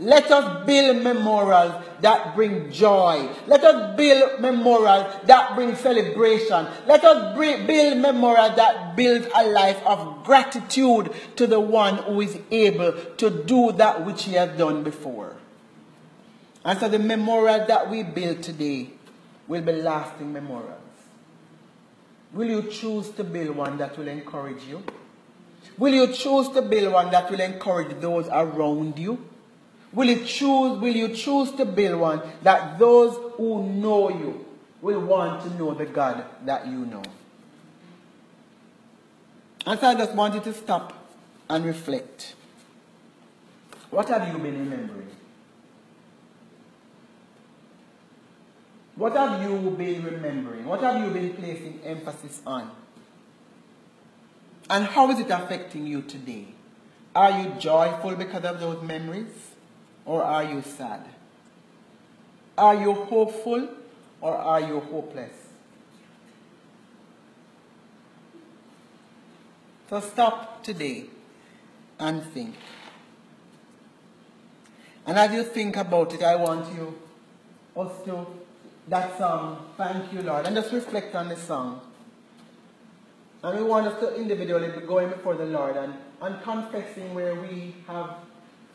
let 0.02 0.30
us 0.32 0.66
build 0.66 1.02
memorials 1.02 1.74
that 2.00 2.34
bring 2.34 2.72
joy. 2.72 3.28
Let 3.46 3.62
us 3.62 3.96
build 3.96 4.40
memorials 4.40 5.14
that 5.26 5.54
bring 5.54 5.76
celebration. 5.76 6.66
Let 6.86 7.04
us 7.04 7.36
build 7.36 7.98
memorials 7.98 8.56
that 8.56 8.96
build 8.96 9.28
a 9.34 9.48
life 9.48 9.80
of 9.86 10.24
gratitude 10.24 11.12
to 11.36 11.46
the 11.46 11.60
one 11.60 11.98
who 11.98 12.20
is 12.20 12.36
able 12.50 12.92
to 13.18 13.30
do 13.44 13.72
that 13.72 14.04
which 14.04 14.24
he 14.24 14.32
has 14.32 14.56
done 14.58 14.82
before. 14.82 15.36
And 16.64 16.78
so 16.80 16.88
the 16.88 16.98
memorials 16.98 17.68
that 17.68 17.88
we 17.88 18.02
build 18.02 18.42
today 18.42 18.90
will 19.46 19.62
be 19.62 19.72
lasting 19.72 20.32
memorials. 20.32 20.78
Will 22.32 22.48
you 22.48 22.62
choose 22.70 23.10
to 23.10 23.24
build 23.24 23.54
one 23.54 23.78
that 23.78 23.96
will 23.96 24.08
encourage 24.08 24.64
you? 24.64 24.82
Will 25.78 25.94
you 25.94 26.12
choose 26.12 26.48
to 26.50 26.62
build 26.62 26.92
one 26.92 27.10
that 27.12 27.30
will 27.30 27.40
encourage 27.40 28.00
those 28.00 28.26
around 28.28 28.98
you? 28.98 29.28
Will 29.92 30.08
you 30.08 30.24
choose, 30.24 30.80
will 30.80 30.96
you 30.96 31.08
choose 31.08 31.52
to 31.52 31.64
build 31.64 32.00
one 32.00 32.22
that 32.42 32.78
those 32.78 33.14
who 33.36 33.62
know 33.62 34.08
you 34.08 34.46
will 34.80 35.00
want 35.00 35.42
to 35.42 35.50
know 35.58 35.74
the 35.74 35.86
God 35.86 36.24
that 36.46 36.66
you 36.66 36.86
know? 36.86 37.02
And 39.66 39.78
so 39.78 39.86
I 39.86 39.94
just 39.94 40.14
want 40.14 40.34
you 40.34 40.40
to 40.40 40.54
stop 40.54 40.92
and 41.48 41.64
reflect. 41.64 42.34
What 43.90 44.08
have 44.08 44.26
you 44.28 44.38
been 44.38 44.58
remembering? 44.58 45.08
What 48.96 49.14
have 49.14 49.42
you 49.42 49.70
been 49.70 50.04
remembering? 50.04 50.64
What 50.64 50.80
have 50.80 51.04
you 51.04 51.10
been 51.10 51.34
placing 51.34 51.80
emphasis 51.84 52.40
on? 52.46 52.70
And 54.70 54.84
how 54.86 55.10
is 55.10 55.20
it 55.20 55.30
affecting 55.30 55.86
you 55.86 56.02
today? 56.02 56.46
Are 57.14 57.42
you 57.42 57.52
joyful 57.58 58.16
because 58.16 58.44
of 58.44 58.58
those 58.58 58.82
memories? 58.82 59.51
Or 60.04 60.22
are 60.22 60.44
you 60.44 60.62
sad? 60.62 61.04
Are 62.56 62.74
you 62.74 62.92
hopeful 62.92 63.68
or 64.20 64.36
are 64.36 64.60
you 64.60 64.80
hopeless? 64.80 65.32
So 69.88 70.00
stop 70.00 70.62
today 70.64 71.06
and 71.98 72.22
think. 72.32 72.54
And 75.06 75.18
as 75.18 75.32
you 75.32 75.42
think 75.42 75.76
about 75.76 76.14
it, 76.14 76.22
I 76.22 76.36
want 76.36 76.72
you 76.74 76.98
us 77.76 77.92
to 78.04 78.26
that 78.88 79.16
song, 79.18 79.70
Thank 79.76 80.12
You 80.12 80.22
Lord, 80.22 80.46
and 80.46 80.56
just 80.56 80.72
reflect 80.72 81.14
on 81.14 81.28
the 81.28 81.36
song. 81.36 81.80
And 83.42 83.58
we 83.58 83.64
want 83.64 83.86
us 83.86 83.98
to 84.00 84.14
individually 84.14 84.68
be 84.68 84.86
going 84.86 85.08
before 85.08 85.34
the 85.34 85.46
Lord 85.46 85.76
and, 85.76 85.94
and 86.20 86.42
confessing 86.42 87.14
where 87.14 87.34
we 87.34 87.74
have 87.86 88.16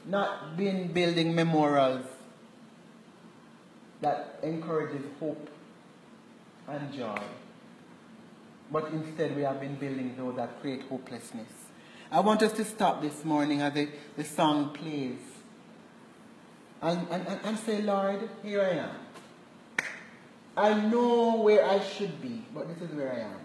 not 0.07 0.55
been 0.55 0.91
building 0.93 1.35
memorials 1.35 2.05
that 4.01 4.39
encourages 4.41 5.01
hope 5.19 5.49
and 6.67 6.93
joy. 6.93 7.19
But 8.71 8.91
instead 8.91 9.35
we 9.35 9.43
have 9.43 9.59
been 9.59 9.75
building 9.75 10.15
those 10.17 10.35
that 10.37 10.61
create 10.61 10.83
hopelessness. 10.83 11.51
I 12.11 12.21
want 12.21 12.41
us 12.41 12.53
to 12.53 12.63
stop 12.63 13.01
this 13.01 13.25
morning 13.25 13.61
as 13.61 13.73
the, 13.73 13.89
the 14.15 14.23
song 14.23 14.73
plays. 14.73 15.19
And, 16.81 17.07
and, 17.09 17.27
and 17.43 17.57
say, 17.57 17.81
Lord, 17.81 18.29
here 18.43 18.61
I 18.61 18.69
am. 18.77 18.95
I 20.55 20.73
know 20.87 21.37
where 21.37 21.65
I 21.65 21.79
should 21.79 22.21
be, 22.21 22.43
but 22.53 22.67
this 22.67 22.89
is 22.89 22.95
where 22.95 23.11
I 23.11 23.19
am. 23.19 23.39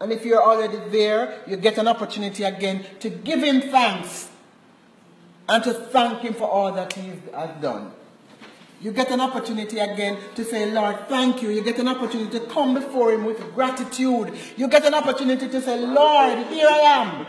And 0.00 0.12
if 0.12 0.24
you're 0.24 0.42
already 0.42 0.78
there, 0.90 1.42
you 1.46 1.56
get 1.56 1.78
an 1.78 1.88
opportunity 1.88 2.44
again 2.44 2.86
to 3.00 3.10
give 3.10 3.42
him 3.42 3.60
thanks 3.60 4.28
and 5.48 5.64
to 5.64 5.72
thank 5.72 6.20
Him 6.20 6.34
for 6.34 6.48
all 6.48 6.72
that 6.72 6.92
He 6.92 7.12
has 7.34 7.50
done. 7.60 7.92
You 8.80 8.92
get 8.92 9.10
an 9.10 9.20
opportunity 9.20 9.78
again 9.78 10.18
to 10.34 10.44
say, 10.44 10.70
Lord, 10.70 11.08
thank 11.08 11.42
you. 11.42 11.48
You 11.50 11.62
get 11.62 11.78
an 11.78 11.88
opportunity 11.88 12.38
to 12.38 12.46
come 12.46 12.74
before 12.74 13.12
Him 13.12 13.24
with 13.24 13.54
gratitude. 13.54 14.34
You 14.56 14.68
get 14.68 14.84
an 14.84 14.92
opportunity 14.94 15.48
to 15.48 15.60
say, 15.62 15.78
Lord, 15.80 16.46
here 16.48 16.68
I 16.68 16.78
am. 16.78 17.26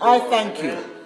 I 0.00 0.18
thank 0.20 0.62
you. 0.62 0.99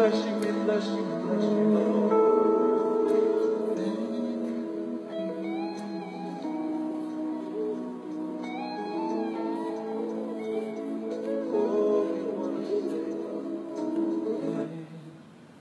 Bless 0.00 0.24
you, 0.24 0.32
we 0.32 0.50
bless 0.64 0.86
you, 0.86 1.02
we 1.02 1.14
bless 1.26 1.42
you, 1.44 1.60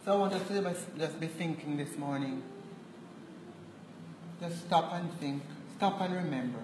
So 0.05 0.29
just 0.97 1.19
be 1.19 1.27
thinking 1.27 1.75
this 1.75 1.97
morning. 1.97 2.41
Just 4.39 4.61
stop 4.61 4.93
and 4.93 5.11
think. 5.19 5.43
Stop 5.75 5.99
and 5.99 6.15
remember. 6.15 6.59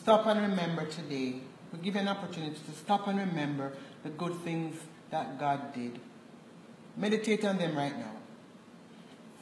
Stop 0.00 0.26
and 0.26 0.40
remember 0.40 0.86
today. 0.86 1.40
We 1.72 1.78
give 1.82 1.94
you 1.94 2.00
an 2.00 2.08
opportunity 2.08 2.56
to 2.56 2.72
stop 2.72 3.06
and 3.06 3.18
remember 3.18 3.72
the 4.02 4.08
good 4.08 4.34
things 4.44 4.76
that 5.10 5.38
God 5.38 5.74
did. 5.74 6.00
Meditate 6.96 7.44
on 7.44 7.58
them 7.58 7.76
right 7.76 7.96
now. 7.98 8.12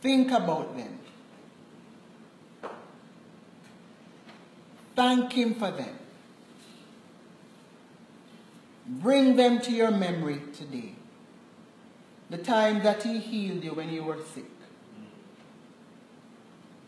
Think 0.01 0.31
about 0.31 0.77
them. 0.77 0.99
Thank 4.95 5.33
Him 5.33 5.55
for 5.55 5.71
them. 5.71 5.99
Bring 8.87 9.37
them 9.37 9.61
to 9.61 9.73
your 9.73 9.91
memory 9.91 10.43
today. 10.53 10.95
The 12.31 12.39
time 12.39 12.83
that 12.83 13.03
He 13.03 13.19
healed 13.19 13.63
you 13.63 13.73
when 13.73 13.91
you 13.91 14.03
were 14.03 14.19
sick. 14.35 14.45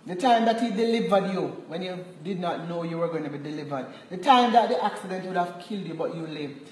The 0.07 0.17
time 0.17 0.45
that 0.45 0.61
He 0.61 0.71
delivered 0.71 1.33
you 1.33 1.65
when 1.69 1.83
you 1.83 2.05
did 2.23 2.41
not 2.41 2.69
know 2.69 2.83
you 2.83 2.99
were 2.99 3.09
going 3.09 3.25
to 3.25 3.31
be 3.31 3.39
delivered. 3.39 3.87
The 4.11 4.19
time 4.19 4.53
that 4.53 4.69
the 4.69 4.83
accident 4.85 5.27
would 5.27 5.37
have 5.37 5.61
killed 5.61 5.87
you 5.87 5.95
but 5.95 6.15
you 6.15 6.27
lived. 6.27 6.71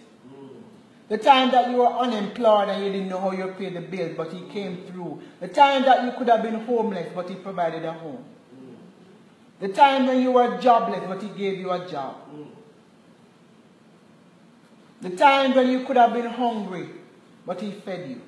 The 1.12 1.18
time 1.18 1.50
that 1.50 1.68
you 1.68 1.76
were 1.76 1.92
unemployed 1.92 2.70
and 2.70 2.82
you 2.82 2.90
didn't 2.90 3.10
know 3.10 3.20
how 3.20 3.32
you 3.32 3.46
pay 3.48 3.68
the 3.68 3.82
bills 3.82 4.14
but 4.16 4.32
He 4.32 4.40
came 4.48 4.78
through. 4.86 5.20
The 5.40 5.48
time 5.48 5.82
that 5.82 6.04
you 6.06 6.12
could 6.12 6.26
have 6.30 6.42
been 6.42 6.54
homeless 6.54 7.12
but 7.14 7.28
He 7.28 7.34
provided 7.34 7.84
a 7.84 7.92
home. 7.92 8.24
The 9.60 9.68
time 9.68 10.06
when 10.06 10.22
you 10.22 10.32
were 10.32 10.58
jobless 10.58 11.02
but 11.06 11.20
He 11.22 11.28
gave 11.28 11.58
you 11.58 11.70
a 11.70 11.86
job. 11.86 12.16
The 15.02 15.10
time 15.10 15.54
when 15.54 15.68
you 15.68 15.84
could 15.84 15.98
have 15.98 16.14
been 16.14 16.30
hungry 16.30 16.88
but 17.44 17.60
He 17.60 17.72
fed 17.72 18.08
you. 18.08 18.22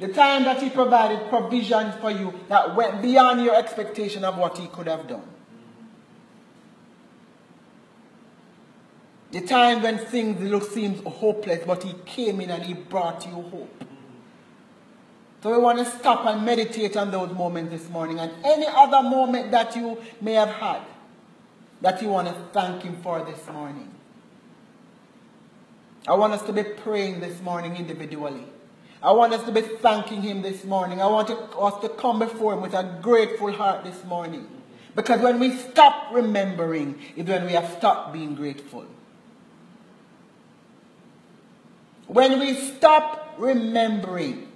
The 0.00 0.12
time 0.12 0.42
that 0.42 0.60
He 0.60 0.70
provided 0.70 1.28
provisions 1.28 1.94
for 2.00 2.10
you 2.10 2.34
that 2.48 2.74
went 2.74 3.00
beyond 3.00 3.44
your 3.44 3.54
expectation 3.54 4.24
of 4.24 4.36
what 4.36 4.58
He 4.58 4.66
could 4.66 4.88
have 4.88 5.06
done. 5.06 5.22
The 9.32 9.40
time 9.42 9.82
when 9.82 9.98
things 9.98 10.40
look 10.40 10.70
seems 10.70 11.02
hopeless, 11.04 11.62
but 11.64 11.82
He 11.82 11.94
came 12.04 12.40
in 12.40 12.50
and 12.50 12.62
He 12.62 12.74
brought 12.74 13.24
you 13.26 13.32
hope. 13.32 13.84
So 15.42 15.50
we 15.52 15.58
want 15.58 15.78
to 15.78 15.84
stop 15.84 16.26
and 16.26 16.44
meditate 16.44 16.96
on 16.96 17.10
those 17.10 17.32
moments 17.32 17.70
this 17.70 17.88
morning 17.88 18.18
and 18.18 18.30
any 18.44 18.66
other 18.66 19.08
moment 19.08 19.52
that 19.52 19.74
you 19.74 19.98
may 20.20 20.34
have 20.34 20.50
had 20.50 20.82
that 21.80 22.02
you 22.02 22.08
want 22.08 22.28
to 22.28 22.34
thank 22.52 22.82
Him 22.82 23.00
for 23.02 23.24
this 23.24 23.46
morning. 23.46 23.90
I 26.06 26.14
want 26.14 26.32
us 26.32 26.42
to 26.42 26.52
be 26.52 26.62
praying 26.62 27.20
this 27.20 27.40
morning 27.40 27.76
individually. 27.76 28.44
I 29.02 29.12
want 29.12 29.32
us 29.32 29.44
to 29.44 29.52
be 29.52 29.62
thanking 29.62 30.22
Him 30.22 30.42
this 30.42 30.64
morning. 30.64 31.00
I 31.00 31.06
want 31.06 31.30
us 31.30 31.80
to 31.82 31.88
come 31.88 32.18
before 32.18 32.54
Him 32.54 32.62
with 32.62 32.74
a 32.74 32.98
grateful 33.00 33.52
heart 33.52 33.84
this 33.84 34.04
morning. 34.04 34.46
Because 34.94 35.20
when 35.20 35.38
we 35.38 35.56
stop 35.56 36.12
remembering 36.12 36.98
is 37.16 37.26
when 37.26 37.46
we 37.46 37.52
have 37.52 37.70
stopped 37.78 38.12
being 38.12 38.34
grateful. 38.34 38.86
When 42.10 42.40
we 42.40 42.54
stop 42.54 43.34
remembering 43.38 44.48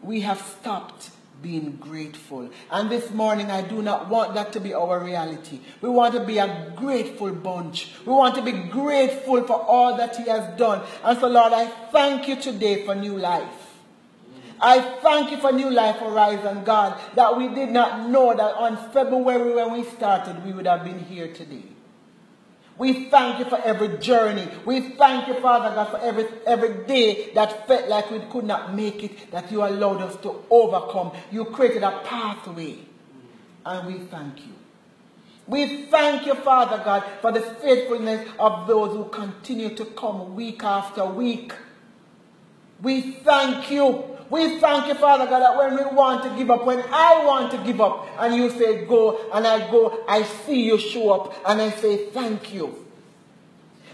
we 0.00 0.20
have 0.20 0.40
stopped 0.40 1.10
being 1.42 1.76
grateful. 1.80 2.50
And 2.70 2.88
this 2.88 3.10
morning, 3.10 3.50
I 3.50 3.62
do 3.62 3.82
not 3.82 4.08
want 4.08 4.34
that 4.34 4.52
to 4.52 4.60
be 4.60 4.72
our 4.72 5.02
reality. 5.02 5.58
We 5.80 5.88
want 5.88 6.14
to 6.14 6.24
be 6.24 6.38
a 6.38 6.72
grateful 6.76 7.32
bunch. 7.32 7.90
We 8.06 8.12
want 8.12 8.36
to 8.36 8.42
be 8.42 8.52
grateful 8.52 9.42
for 9.44 9.60
all 9.60 9.96
that 9.96 10.14
He 10.14 10.28
has 10.28 10.56
done. 10.56 10.86
And 11.02 11.18
so, 11.18 11.26
Lord, 11.26 11.52
I 11.52 11.66
thank 11.66 12.28
you 12.28 12.36
today 12.36 12.86
for 12.86 12.94
new 12.94 13.18
life. 13.18 13.70
I 14.60 14.80
thank 15.02 15.32
you 15.32 15.38
for 15.38 15.50
New 15.50 15.70
Life 15.70 15.96
Horizon, 15.96 16.62
God, 16.62 16.96
that 17.16 17.36
we 17.36 17.48
did 17.48 17.70
not 17.70 18.08
know 18.08 18.32
that 18.36 18.54
on 18.54 18.76
February 18.92 19.52
when 19.52 19.72
we 19.72 19.82
started, 19.82 20.44
we 20.44 20.52
would 20.52 20.68
have 20.68 20.84
been 20.84 21.00
here 21.00 21.26
today. 21.26 21.64
We 22.82 23.04
thank 23.04 23.38
you 23.38 23.44
for 23.44 23.60
every 23.62 23.96
journey. 23.98 24.44
We 24.64 24.80
thank 24.80 25.28
you, 25.28 25.34
Father 25.34 25.72
God, 25.72 25.92
for 25.92 25.98
every, 25.98 26.26
every 26.44 26.84
day 26.84 27.30
that 27.32 27.68
felt 27.68 27.88
like 27.88 28.10
we 28.10 28.18
could 28.18 28.42
not 28.42 28.74
make 28.74 29.04
it, 29.04 29.30
that 29.30 29.52
you 29.52 29.62
allowed 29.62 30.02
us 30.02 30.16
to 30.22 30.42
overcome. 30.50 31.12
You 31.30 31.44
created 31.44 31.84
a 31.84 32.00
pathway. 32.00 32.78
And 33.64 33.86
we 33.86 34.00
thank 34.06 34.38
you. 34.40 34.54
We 35.46 35.84
thank 35.92 36.26
you, 36.26 36.34
Father 36.34 36.82
God, 36.84 37.04
for 37.20 37.30
the 37.30 37.42
faithfulness 37.42 38.28
of 38.36 38.66
those 38.66 38.96
who 38.96 39.04
continue 39.10 39.76
to 39.76 39.84
come 39.84 40.34
week 40.34 40.64
after 40.64 41.04
week. 41.04 41.52
We 42.82 43.12
thank 43.12 43.70
you 43.70 44.11
we 44.32 44.58
thank 44.60 44.88
you, 44.88 44.94
Father 44.94 45.26
God, 45.26 45.40
that 45.40 45.58
when 45.58 45.76
we 45.76 45.94
want 45.94 46.22
to 46.22 46.30
give 46.38 46.50
up, 46.50 46.64
when 46.64 46.82
I 46.90 47.22
want 47.26 47.52
to 47.52 47.58
give 47.58 47.82
up, 47.82 48.08
and 48.18 48.34
you 48.34 48.48
say 48.48 48.86
go, 48.86 49.20
and 49.30 49.46
I 49.46 49.70
go, 49.70 50.04
I 50.08 50.22
see 50.22 50.62
you 50.62 50.78
show 50.78 51.10
up, 51.10 51.34
and 51.46 51.60
I 51.60 51.68
say 51.70 52.06
thank 52.06 52.54
you. 52.54 52.82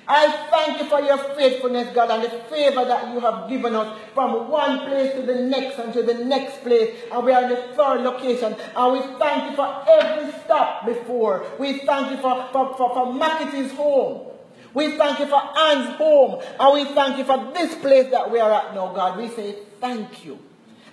I 0.07 0.31
thank 0.49 0.81
you 0.81 0.89
for 0.89 1.01
your 1.01 1.19
faithfulness, 1.35 1.93
God, 1.93 2.13
and 2.13 2.23
the 2.23 2.31
favor 2.45 2.85
that 2.85 3.13
you 3.13 3.19
have 3.19 3.49
given 3.49 3.75
us 3.75 3.99
from 4.15 4.49
one 4.49 4.87
place 4.87 5.13
to 5.15 5.23
the 5.23 5.43
next 5.43 5.77
and 5.81 5.93
to 5.93 6.05
the 6.05 6.15
next 6.15 6.63
place. 6.63 6.97
And 7.13 7.27
we 7.27 7.33
are 7.33 7.43
in 7.43 7.51
the 7.51 7.75
third 7.75 8.03
location. 8.03 8.55
And 8.77 8.93
we 8.93 9.01
thank 9.19 9.51
you 9.51 9.57
for 9.57 9.85
every 9.87 10.33
stop 10.45 10.87
before. 10.87 11.47
We 11.59 11.81
thank 11.81 12.13
you 12.13 12.17
for, 12.19 12.49
for, 12.53 12.77
for, 12.77 12.95
for 12.95 13.07
Macketty's 13.13 13.73
home. 13.73 14.29
We 14.73 14.97
thank 14.97 15.19
you 15.19 15.27
for 15.27 15.43
Anne's 15.59 15.97
home. 15.97 16.41
And 16.59 16.75
we 16.75 16.95
thank 16.95 17.19
you 17.19 17.25
for 17.25 17.53
this 17.53 17.75
place 17.75 18.11
that 18.13 18.31
we 18.31 18.39
are 18.39 18.51
at 18.51 18.75
now, 18.75 18.95
God. 18.95 19.19
We 19.19 19.29
say 19.29 19.57
thank 19.81 20.25
you. 20.25 20.39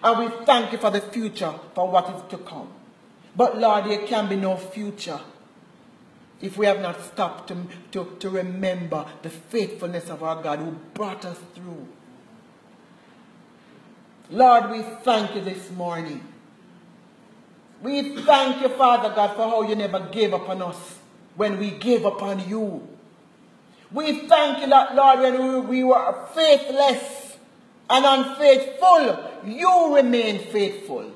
And 0.04 0.20
we 0.20 0.46
thank 0.46 0.72
you 0.72 0.78
for 0.78 0.92
the 0.92 1.02
future, 1.02 1.54
for 1.74 1.90
what 1.90 2.14
is 2.16 2.22
to 2.30 2.38
come. 2.38 2.70
But 3.36 3.58
Lord, 3.58 3.86
there 3.86 4.06
can 4.06 4.30
be 4.30 4.36
no 4.36 4.56
future 4.56 5.20
if 6.42 6.58
we 6.58 6.66
have 6.66 6.80
not 6.82 7.02
stopped 7.02 7.48
to, 7.48 7.66
to, 7.92 8.16
to 8.20 8.30
remember 8.30 9.06
the 9.22 9.30
faithfulness 9.30 10.10
of 10.10 10.22
our 10.24 10.42
God 10.42 10.60
who 10.60 10.72
brought 10.94 11.26
us 11.26 11.40
through. 11.54 11.88
Lord, 14.30 14.72
we 14.72 14.82
thank 15.04 15.36
you 15.36 15.42
this 15.42 15.72
morning. 15.72 16.24
We 17.82 18.16
thank 18.24 18.62
you, 18.62 18.70
Father 18.70 19.14
God, 19.14 19.36
for 19.36 19.50
how 19.50 19.62
you 19.64 19.76
never 19.76 20.00
gave 20.00 20.34
up 20.34 20.50
on 20.50 20.62
us 20.62 20.98
when 21.36 21.60
we 21.60 21.72
gave 21.72 22.06
up 22.06 22.22
on 22.22 22.48
you. 22.48 22.88
We 23.92 24.28
thank 24.28 24.60
you 24.60 24.68
Lord, 24.68 25.20
when 25.20 25.68
we 25.68 25.84
were 25.84 26.28
faithless, 26.34 27.25
and 27.90 28.06
unfaithful, 28.06 29.32
you 29.46 29.96
remain 29.96 30.40
faithful. 30.52 31.12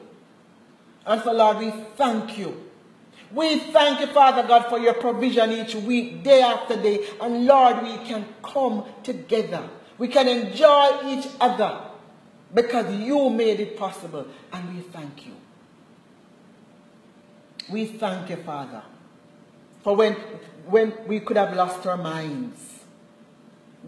And 1.06 1.22
so, 1.24 1.34
Lord, 1.34 1.58
we 1.58 1.72
thank 1.96 2.38
you. 2.38 2.66
We 3.32 3.60
thank 3.60 4.00
you, 4.00 4.08
Father 4.08 4.48
God, 4.48 4.70
for 4.70 4.80
your 4.80 4.96
provision 4.96 5.52
each 5.52 5.76
week, 5.76 6.24
day 6.24 6.42
after 6.42 6.82
day. 6.82 7.08
And 7.22 7.46
Lord, 7.46 7.84
we 7.84 7.98
can 8.06 8.26
come 8.44 8.86
together. 9.04 9.68
We 9.98 10.08
can 10.08 10.28
enjoy 10.28 11.00
each 11.06 11.28
other 11.40 11.82
because 12.54 12.94
you 12.96 13.30
made 13.30 13.60
it 13.60 13.78
possible. 13.78 14.26
And 14.52 14.76
we 14.76 14.82
thank 14.82 15.26
you. 15.26 15.34
We 17.70 17.86
thank 17.86 18.30
you, 18.30 18.38
Father, 18.38 18.82
for 19.84 19.96
when, 19.96 20.14
when 20.66 20.94
we 21.08 21.20
could 21.20 21.38
have 21.38 21.56
lost 21.56 21.86
our 21.86 21.98
minds 21.98 22.69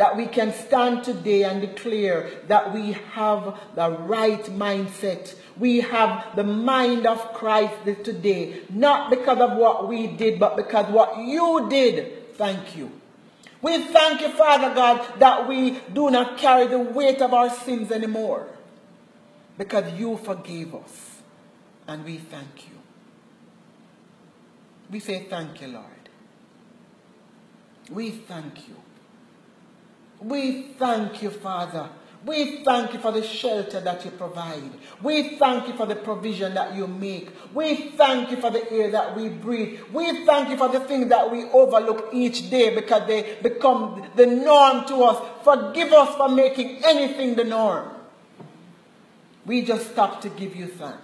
that 0.01 0.17
we 0.17 0.25
can 0.25 0.51
stand 0.51 1.03
today 1.03 1.43
and 1.43 1.61
declare 1.61 2.27
that 2.47 2.73
we 2.73 2.93
have 3.13 3.55
the 3.75 3.87
right 3.91 4.43
mindset. 4.45 5.35
We 5.59 5.81
have 5.81 6.35
the 6.35 6.43
mind 6.43 7.05
of 7.05 7.19
Christ 7.33 7.75
today, 8.03 8.61
not 8.71 9.11
because 9.11 9.37
of 9.37 9.59
what 9.59 9.87
we 9.87 10.07
did, 10.07 10.39
but 10.39 10.57
because 10.57 10.91
what 10.91 11.19
you 11.19 11.67
did. 11.69 12.35
Thank 12.35 12.75
you. 12.75 12.89
We 13.61 13.83
thank 13.83 14.21
you, 14.21 14.29
Father 14.29 14.73
God, 14.73 15.19
that 15.19 15.47
we 15.47 15.79
do 15.93 16.09
not 16.09 16.39
carry 16.39 16.65
the 16.65 16.79
weight 16.79 17.21
of 17.21 17.31
our 17.31 17.51
sins 17.51 17.91
anymore 17.91 18.47
because 19.59 19.93
you 19.99 20.17
forgave 20.17 20.73
us. 20.73 21.21
And 21.87 22.03
we 22.03 22.17
thank 22.17 22.67
you. 22.67 22.77
We 24.89 24.99
say 24.99 25.27
thank 25.29 25.61
you, 25.61 25.67
Lord. 25.67 26.09
We 27.91 28.09
thank 28.09 28.67
you. 28.67 28.77
We 30.21 30.73
thank 30.77 31.23
you, 31.23 31.31
Father. 31.31 31.89
We 32.23 32.63
thank 32.63 32.93
you 32.93 32.99
for 32.99 33.11
the 33.11 33.23
shelter 33.23 33.79
that 33.81 34.05
you 34.05 34.11
provide. 34.11 34.69
We 35.01 35.37
thank 35.37 35.67
you 35.67 35.73
for 35.73 35.87
the 35.87 35.95
provision 35.95 36.53
that 36.53 36.75
you 36.75 36.85
make. 36.85 37.29
We 37.51 37.89
thank 37.97 38.29
you 38.29 38.37
for 38.37 38.51
the 38.51 38.71
air 38.71 38.91
that 38.91 39.15
we 39.15 39.29
breathe. 39.29 39.79
We 39.91 40.23
thank 40.25 40.49
you 40.49 40.57
for 40.57 40.69
the 40.69 40.81
things 40.81 41.09
that 41.09 41.31
we 41.31 41.45
overlook 41.45 42.09
each 42.13 42.51
day 42.51 42.75
because 42.75 43.07
they 43.07 43.37
become 43.41 44.07
the 44.15 44.27
norm 44.27 44.85
to 44.85 44.95
us. 45.03 45.43
Forgive 45.43 45.91
us 45.93 46.15
for 46.15 46.29
making 46.29 46.83
anything 46.85 47.33
the 47.33 47.43
norm. 47.43 47.89
We 49.47 49.63
just 49.63 49.91
stop 49.91 50.21
to 50.21 50.29
give 50.29 50.55
you 50.55 50.67
thanks. 50.67 50.99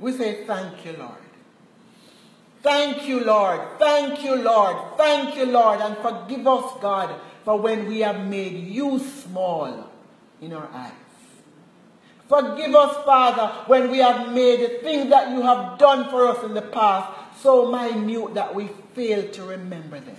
We 0.00 0.12
say, 0.12 0.44
Thank 0.46 0.84
you, 0.84 0.94
Lord. 0.98 1.18
Thank 2.62 3.06
you, 3.08 3.20
Lord. 3.20 3.60
Thank 3.78 4.24
you, 4.24 4.34
Lord. 4.34 4.76
Thank 4.96 5.36
you, 5.36 5.46
Lord. 5.46 5.80
And 5.80 5.96
forgive 5.98 6.46
us, 6.46 6.72
God, 6.80 7.14
for 7.48 7.58
when 7.58 7.88
we 7.88 8.00
have 8.00 8.26
made 8.26 8.68
you 8.68 8.98
small 8.98 9.88
in 10.42 10.52
our 10.52 10.68
eyes. 10.70 10.92
Forgive 12.28 12.74
us, 12.74 12.94
Father, 13.06 13.46
when 13.68 13.90
we 13.90 14.00
have 14.00 14.34
made 14.34 14.60
the 14.60 14.68
things 14.82 15.08
that 15.08 15.30
you 15.30 15.40
have 15.40 15.78
done 15.78 16.10
for 16.10 16.26
us 16.26 16.44
in 16.44 16.52
the 16.52 16.60
past 16.60 17.40
so 17.40 17.72
minute 17.72 18.34
that 18.34 18.54
we 18.54 18.68
fail 18.92 19.26
to 19.30 19.42
remember 19.44 19.98
them. 19.98 20.18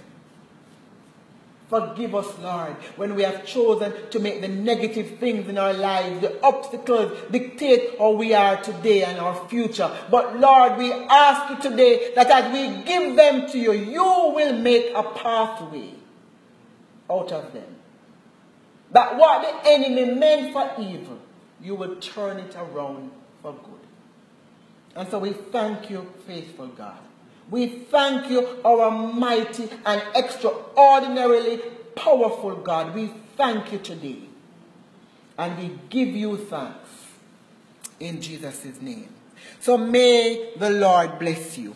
Forgive 1.70 2.16
us, 2.16 2.36
Lord, 2.40 2.74
when 2.96 3.14
we 3.14 3.22
have 3.22 3.46
chosen 3.46 3.94
to 4.10 4.18
make 4.18 4.42
the 4.42 4.48
negative 4.48 5.20
things 5.20 5.48
in 5.48 5.60
our 5.60 5.76
lives, 5.76 6.22
the 6.22 6.44
obstacles 6.44 7.16
dictate 7.30 8.00
how 8.00 8.14
we 8.14 8.34
are 8.34 8.60
today 8.60 9.04
and 9.04 9.20
our 9.20 9.48
future. 9.48 9.96
But 10.10 10.40
Lord, 10.40 10.80
we 10.80 10.92
ask 10.92 11.52
you 11.52 11.70
today 11.70 12.12
that 12.16 12.32
as 12.32 12.52
we 12.52 12.84
give 12.86 13.16
them 13.16 13.48
to 13.52 13.60
you, 13.60 13.74
you 13.74 14.04
will 14.34 14.58
make 14.58 14.92
a 14.96 15.04
pathway 15.04 15.99
out 17.10 17.32
of 17.32 17.54
them. 17.54 17.76
That 18.92 19.18
what 19.18 19.42
the 19.64 19.70
enemy 19.70 20.16
meant 20.16 20.54
for 20.54 20.72
evil, 20.80 21.20
you 21.62 21.76
will 21.76 21.96
turn 21.98 22.38
it 22.38 22.56
around 22.56 23.12
for 23.42 23.54
good. 23.54 23.80
And 24.96 25.10
so 25.10 25.20
we 25.20 25.34
thank 25.34 25.90
you, 25.90 26.12
faithful 26.26 26.68
God. 26.68 26.98
We 27.50 27.68
thank 27.68 28.30
you, 28.30 28.60
our 28.64 28.92
mighty 28.92 29.70
and 29.86 30.04
extraordinarily 30.16 31.58
powerful 31.96 32.56
God. 32.56 32.94
We 32.94 33.12
thank 33.36 33.72
you 33.72 33.80
today. 33.80 34.20
And 35.38 35.58
we 35.58 35.80
give 35.90 36.10
you 36.10 36.38
thanks 36.38 36.90
in 38.00 38.22
Jesus' 38.22 38.82
name. 38.82 39.10
So 39.60 39.78
may 39.78 40.52
the 40.58 40.70
Lord 40.70 41.20
bless 41.20 41.58
you. 41.58 41.76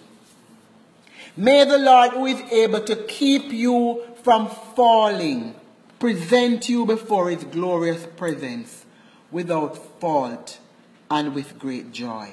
May 1.35 1.65
the 1.65 1.79
Lord, 1.79 2.11
who 2.11 2.25
is 2.27 2.41
able 2.51 2.81
to 2.81 2.95
keep 2.95 3.51
you 3.51 4.03
from 4.23 4.47
falling, 4.47 5.53
present 5.99 6.69
you 6.69 6.85
before 6.85 7.29
his 7.29 7.43
glorious 7.43 8.05
presence 8.15 8.85
without 9.31 9.77
fault 9.99 10.59
and 11.11 11.35
with 11.35 11.59
great 11.59 11.91
joy. 11.91 12.29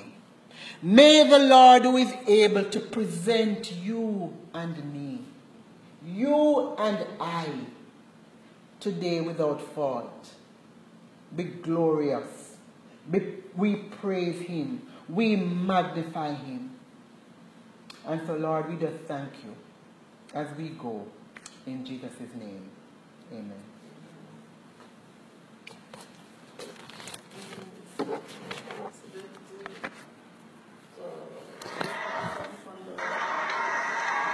May 0.83 1.29
the 1.29 1.39
Lord 1.39 1.83
who 1.83 1.97
is 1.97 2.13
able 2.27 2.65
to 2.65 2.81
present 2.81 3.73
you 3.73 4.35
and 4.55 4.93
me, 4.95 5.21
you 6.07 6.75
and 6.79 7.07
I, 7.21 7.49
today 8.79 9.21
without 9.21 9.61
fault, 9.75 10.31
be 11.37 11.45
glorious. 11.45 12.57
We 13.57 13.77
praise 14.01 14.41
him. 14.41 14.83
We 15.09 15.37
magnify 15.37 16.35
him. 16.35 16.71
And 18.07 18.23
so, 18.27 18.37
Lord, 18.37 18.71
we 18.71 18.77
just 18.77 19.03
thank 19.07 19.33
you 19.45 19.55
as 20.35 20.47
we 20.57 20.69
go. 20.71 21.07
In 21.71 21.85
Jesus' 21.85 22.11
name, 22.37 22.69
amen. 23.33 23.63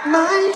My 0.07 0.55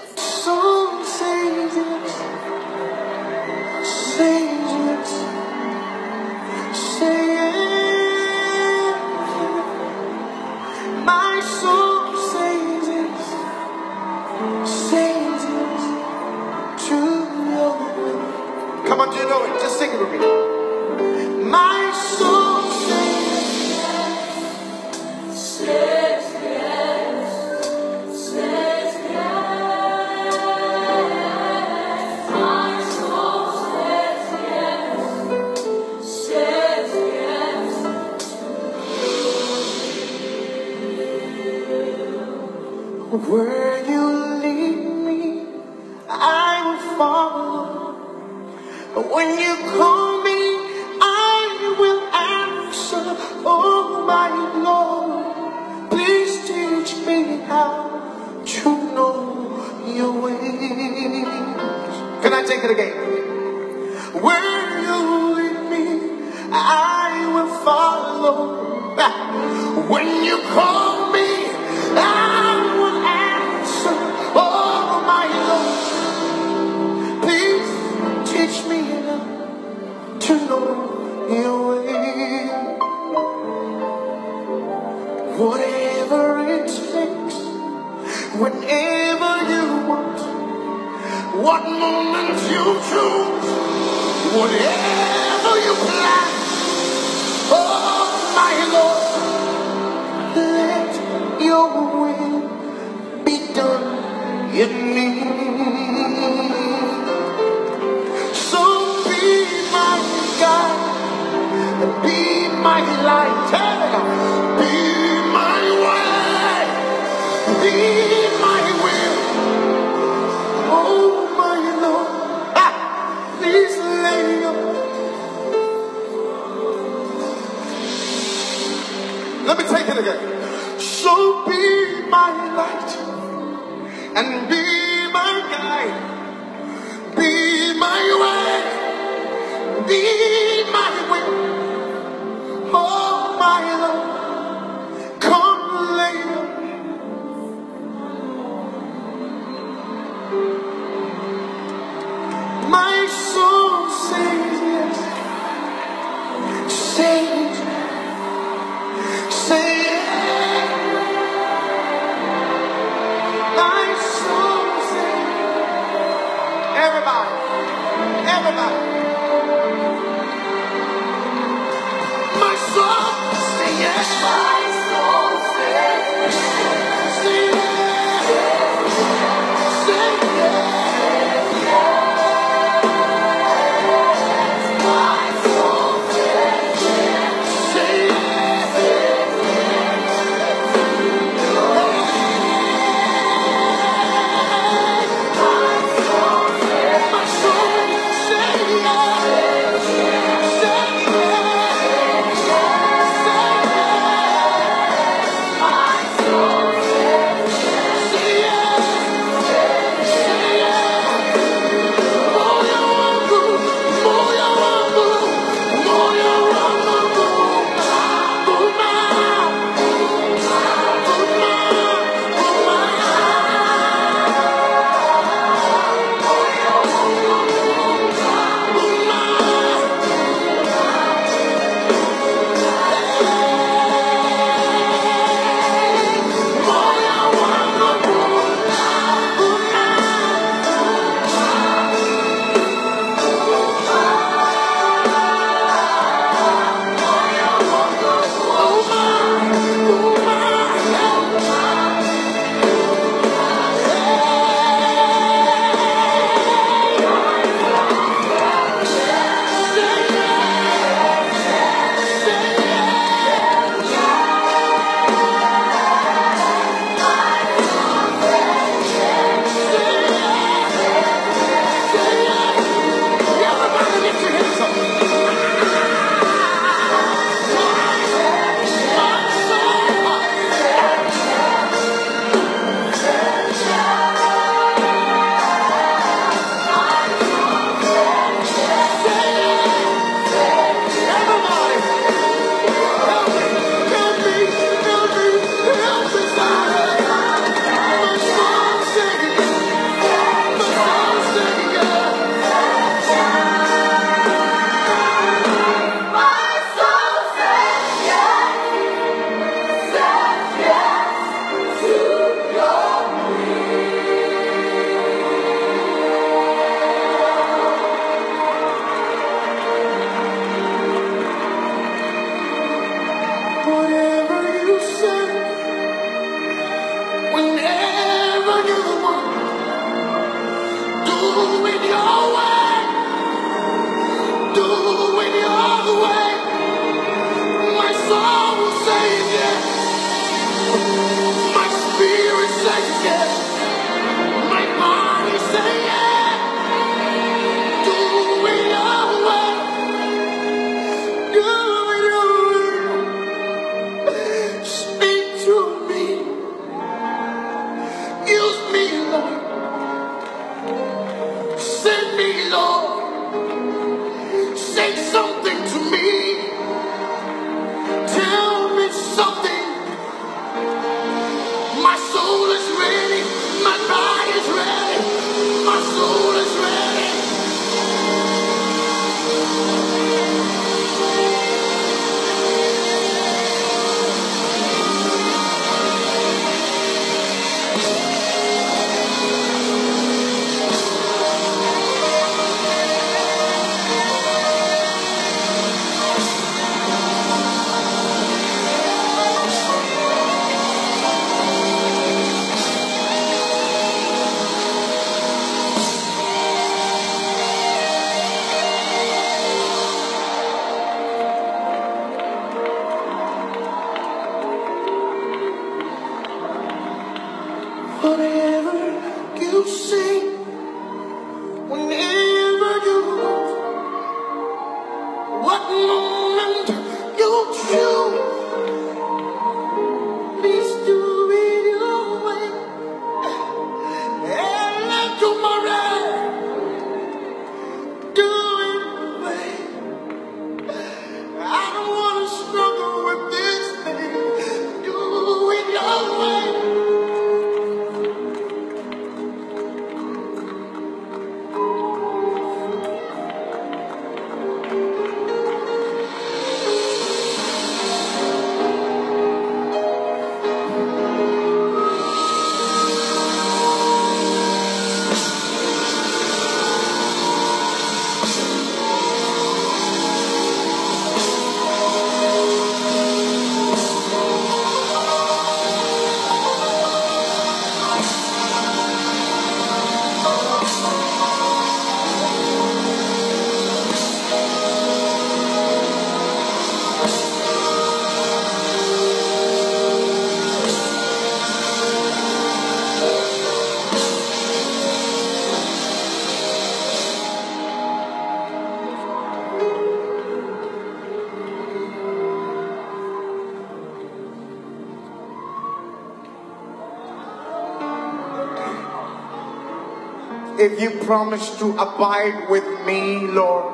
promise 511.06 511.57
to 511.60 511.72
abide 511.78 512.49
with 512.49 512.64
me, 512.86 513.19
Lord, 513.19 513.73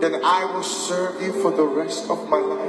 then 0.00 0.20
I 0.24 0.44
will 0.52 0.62
serve 0.62 1.20
you 1.22 1.32
for 1.32 1.50
the 1.50 1.64
rest 1.64 2.10
of 2.10 2.28
my 2.28 2.38
life. 2.38 2.59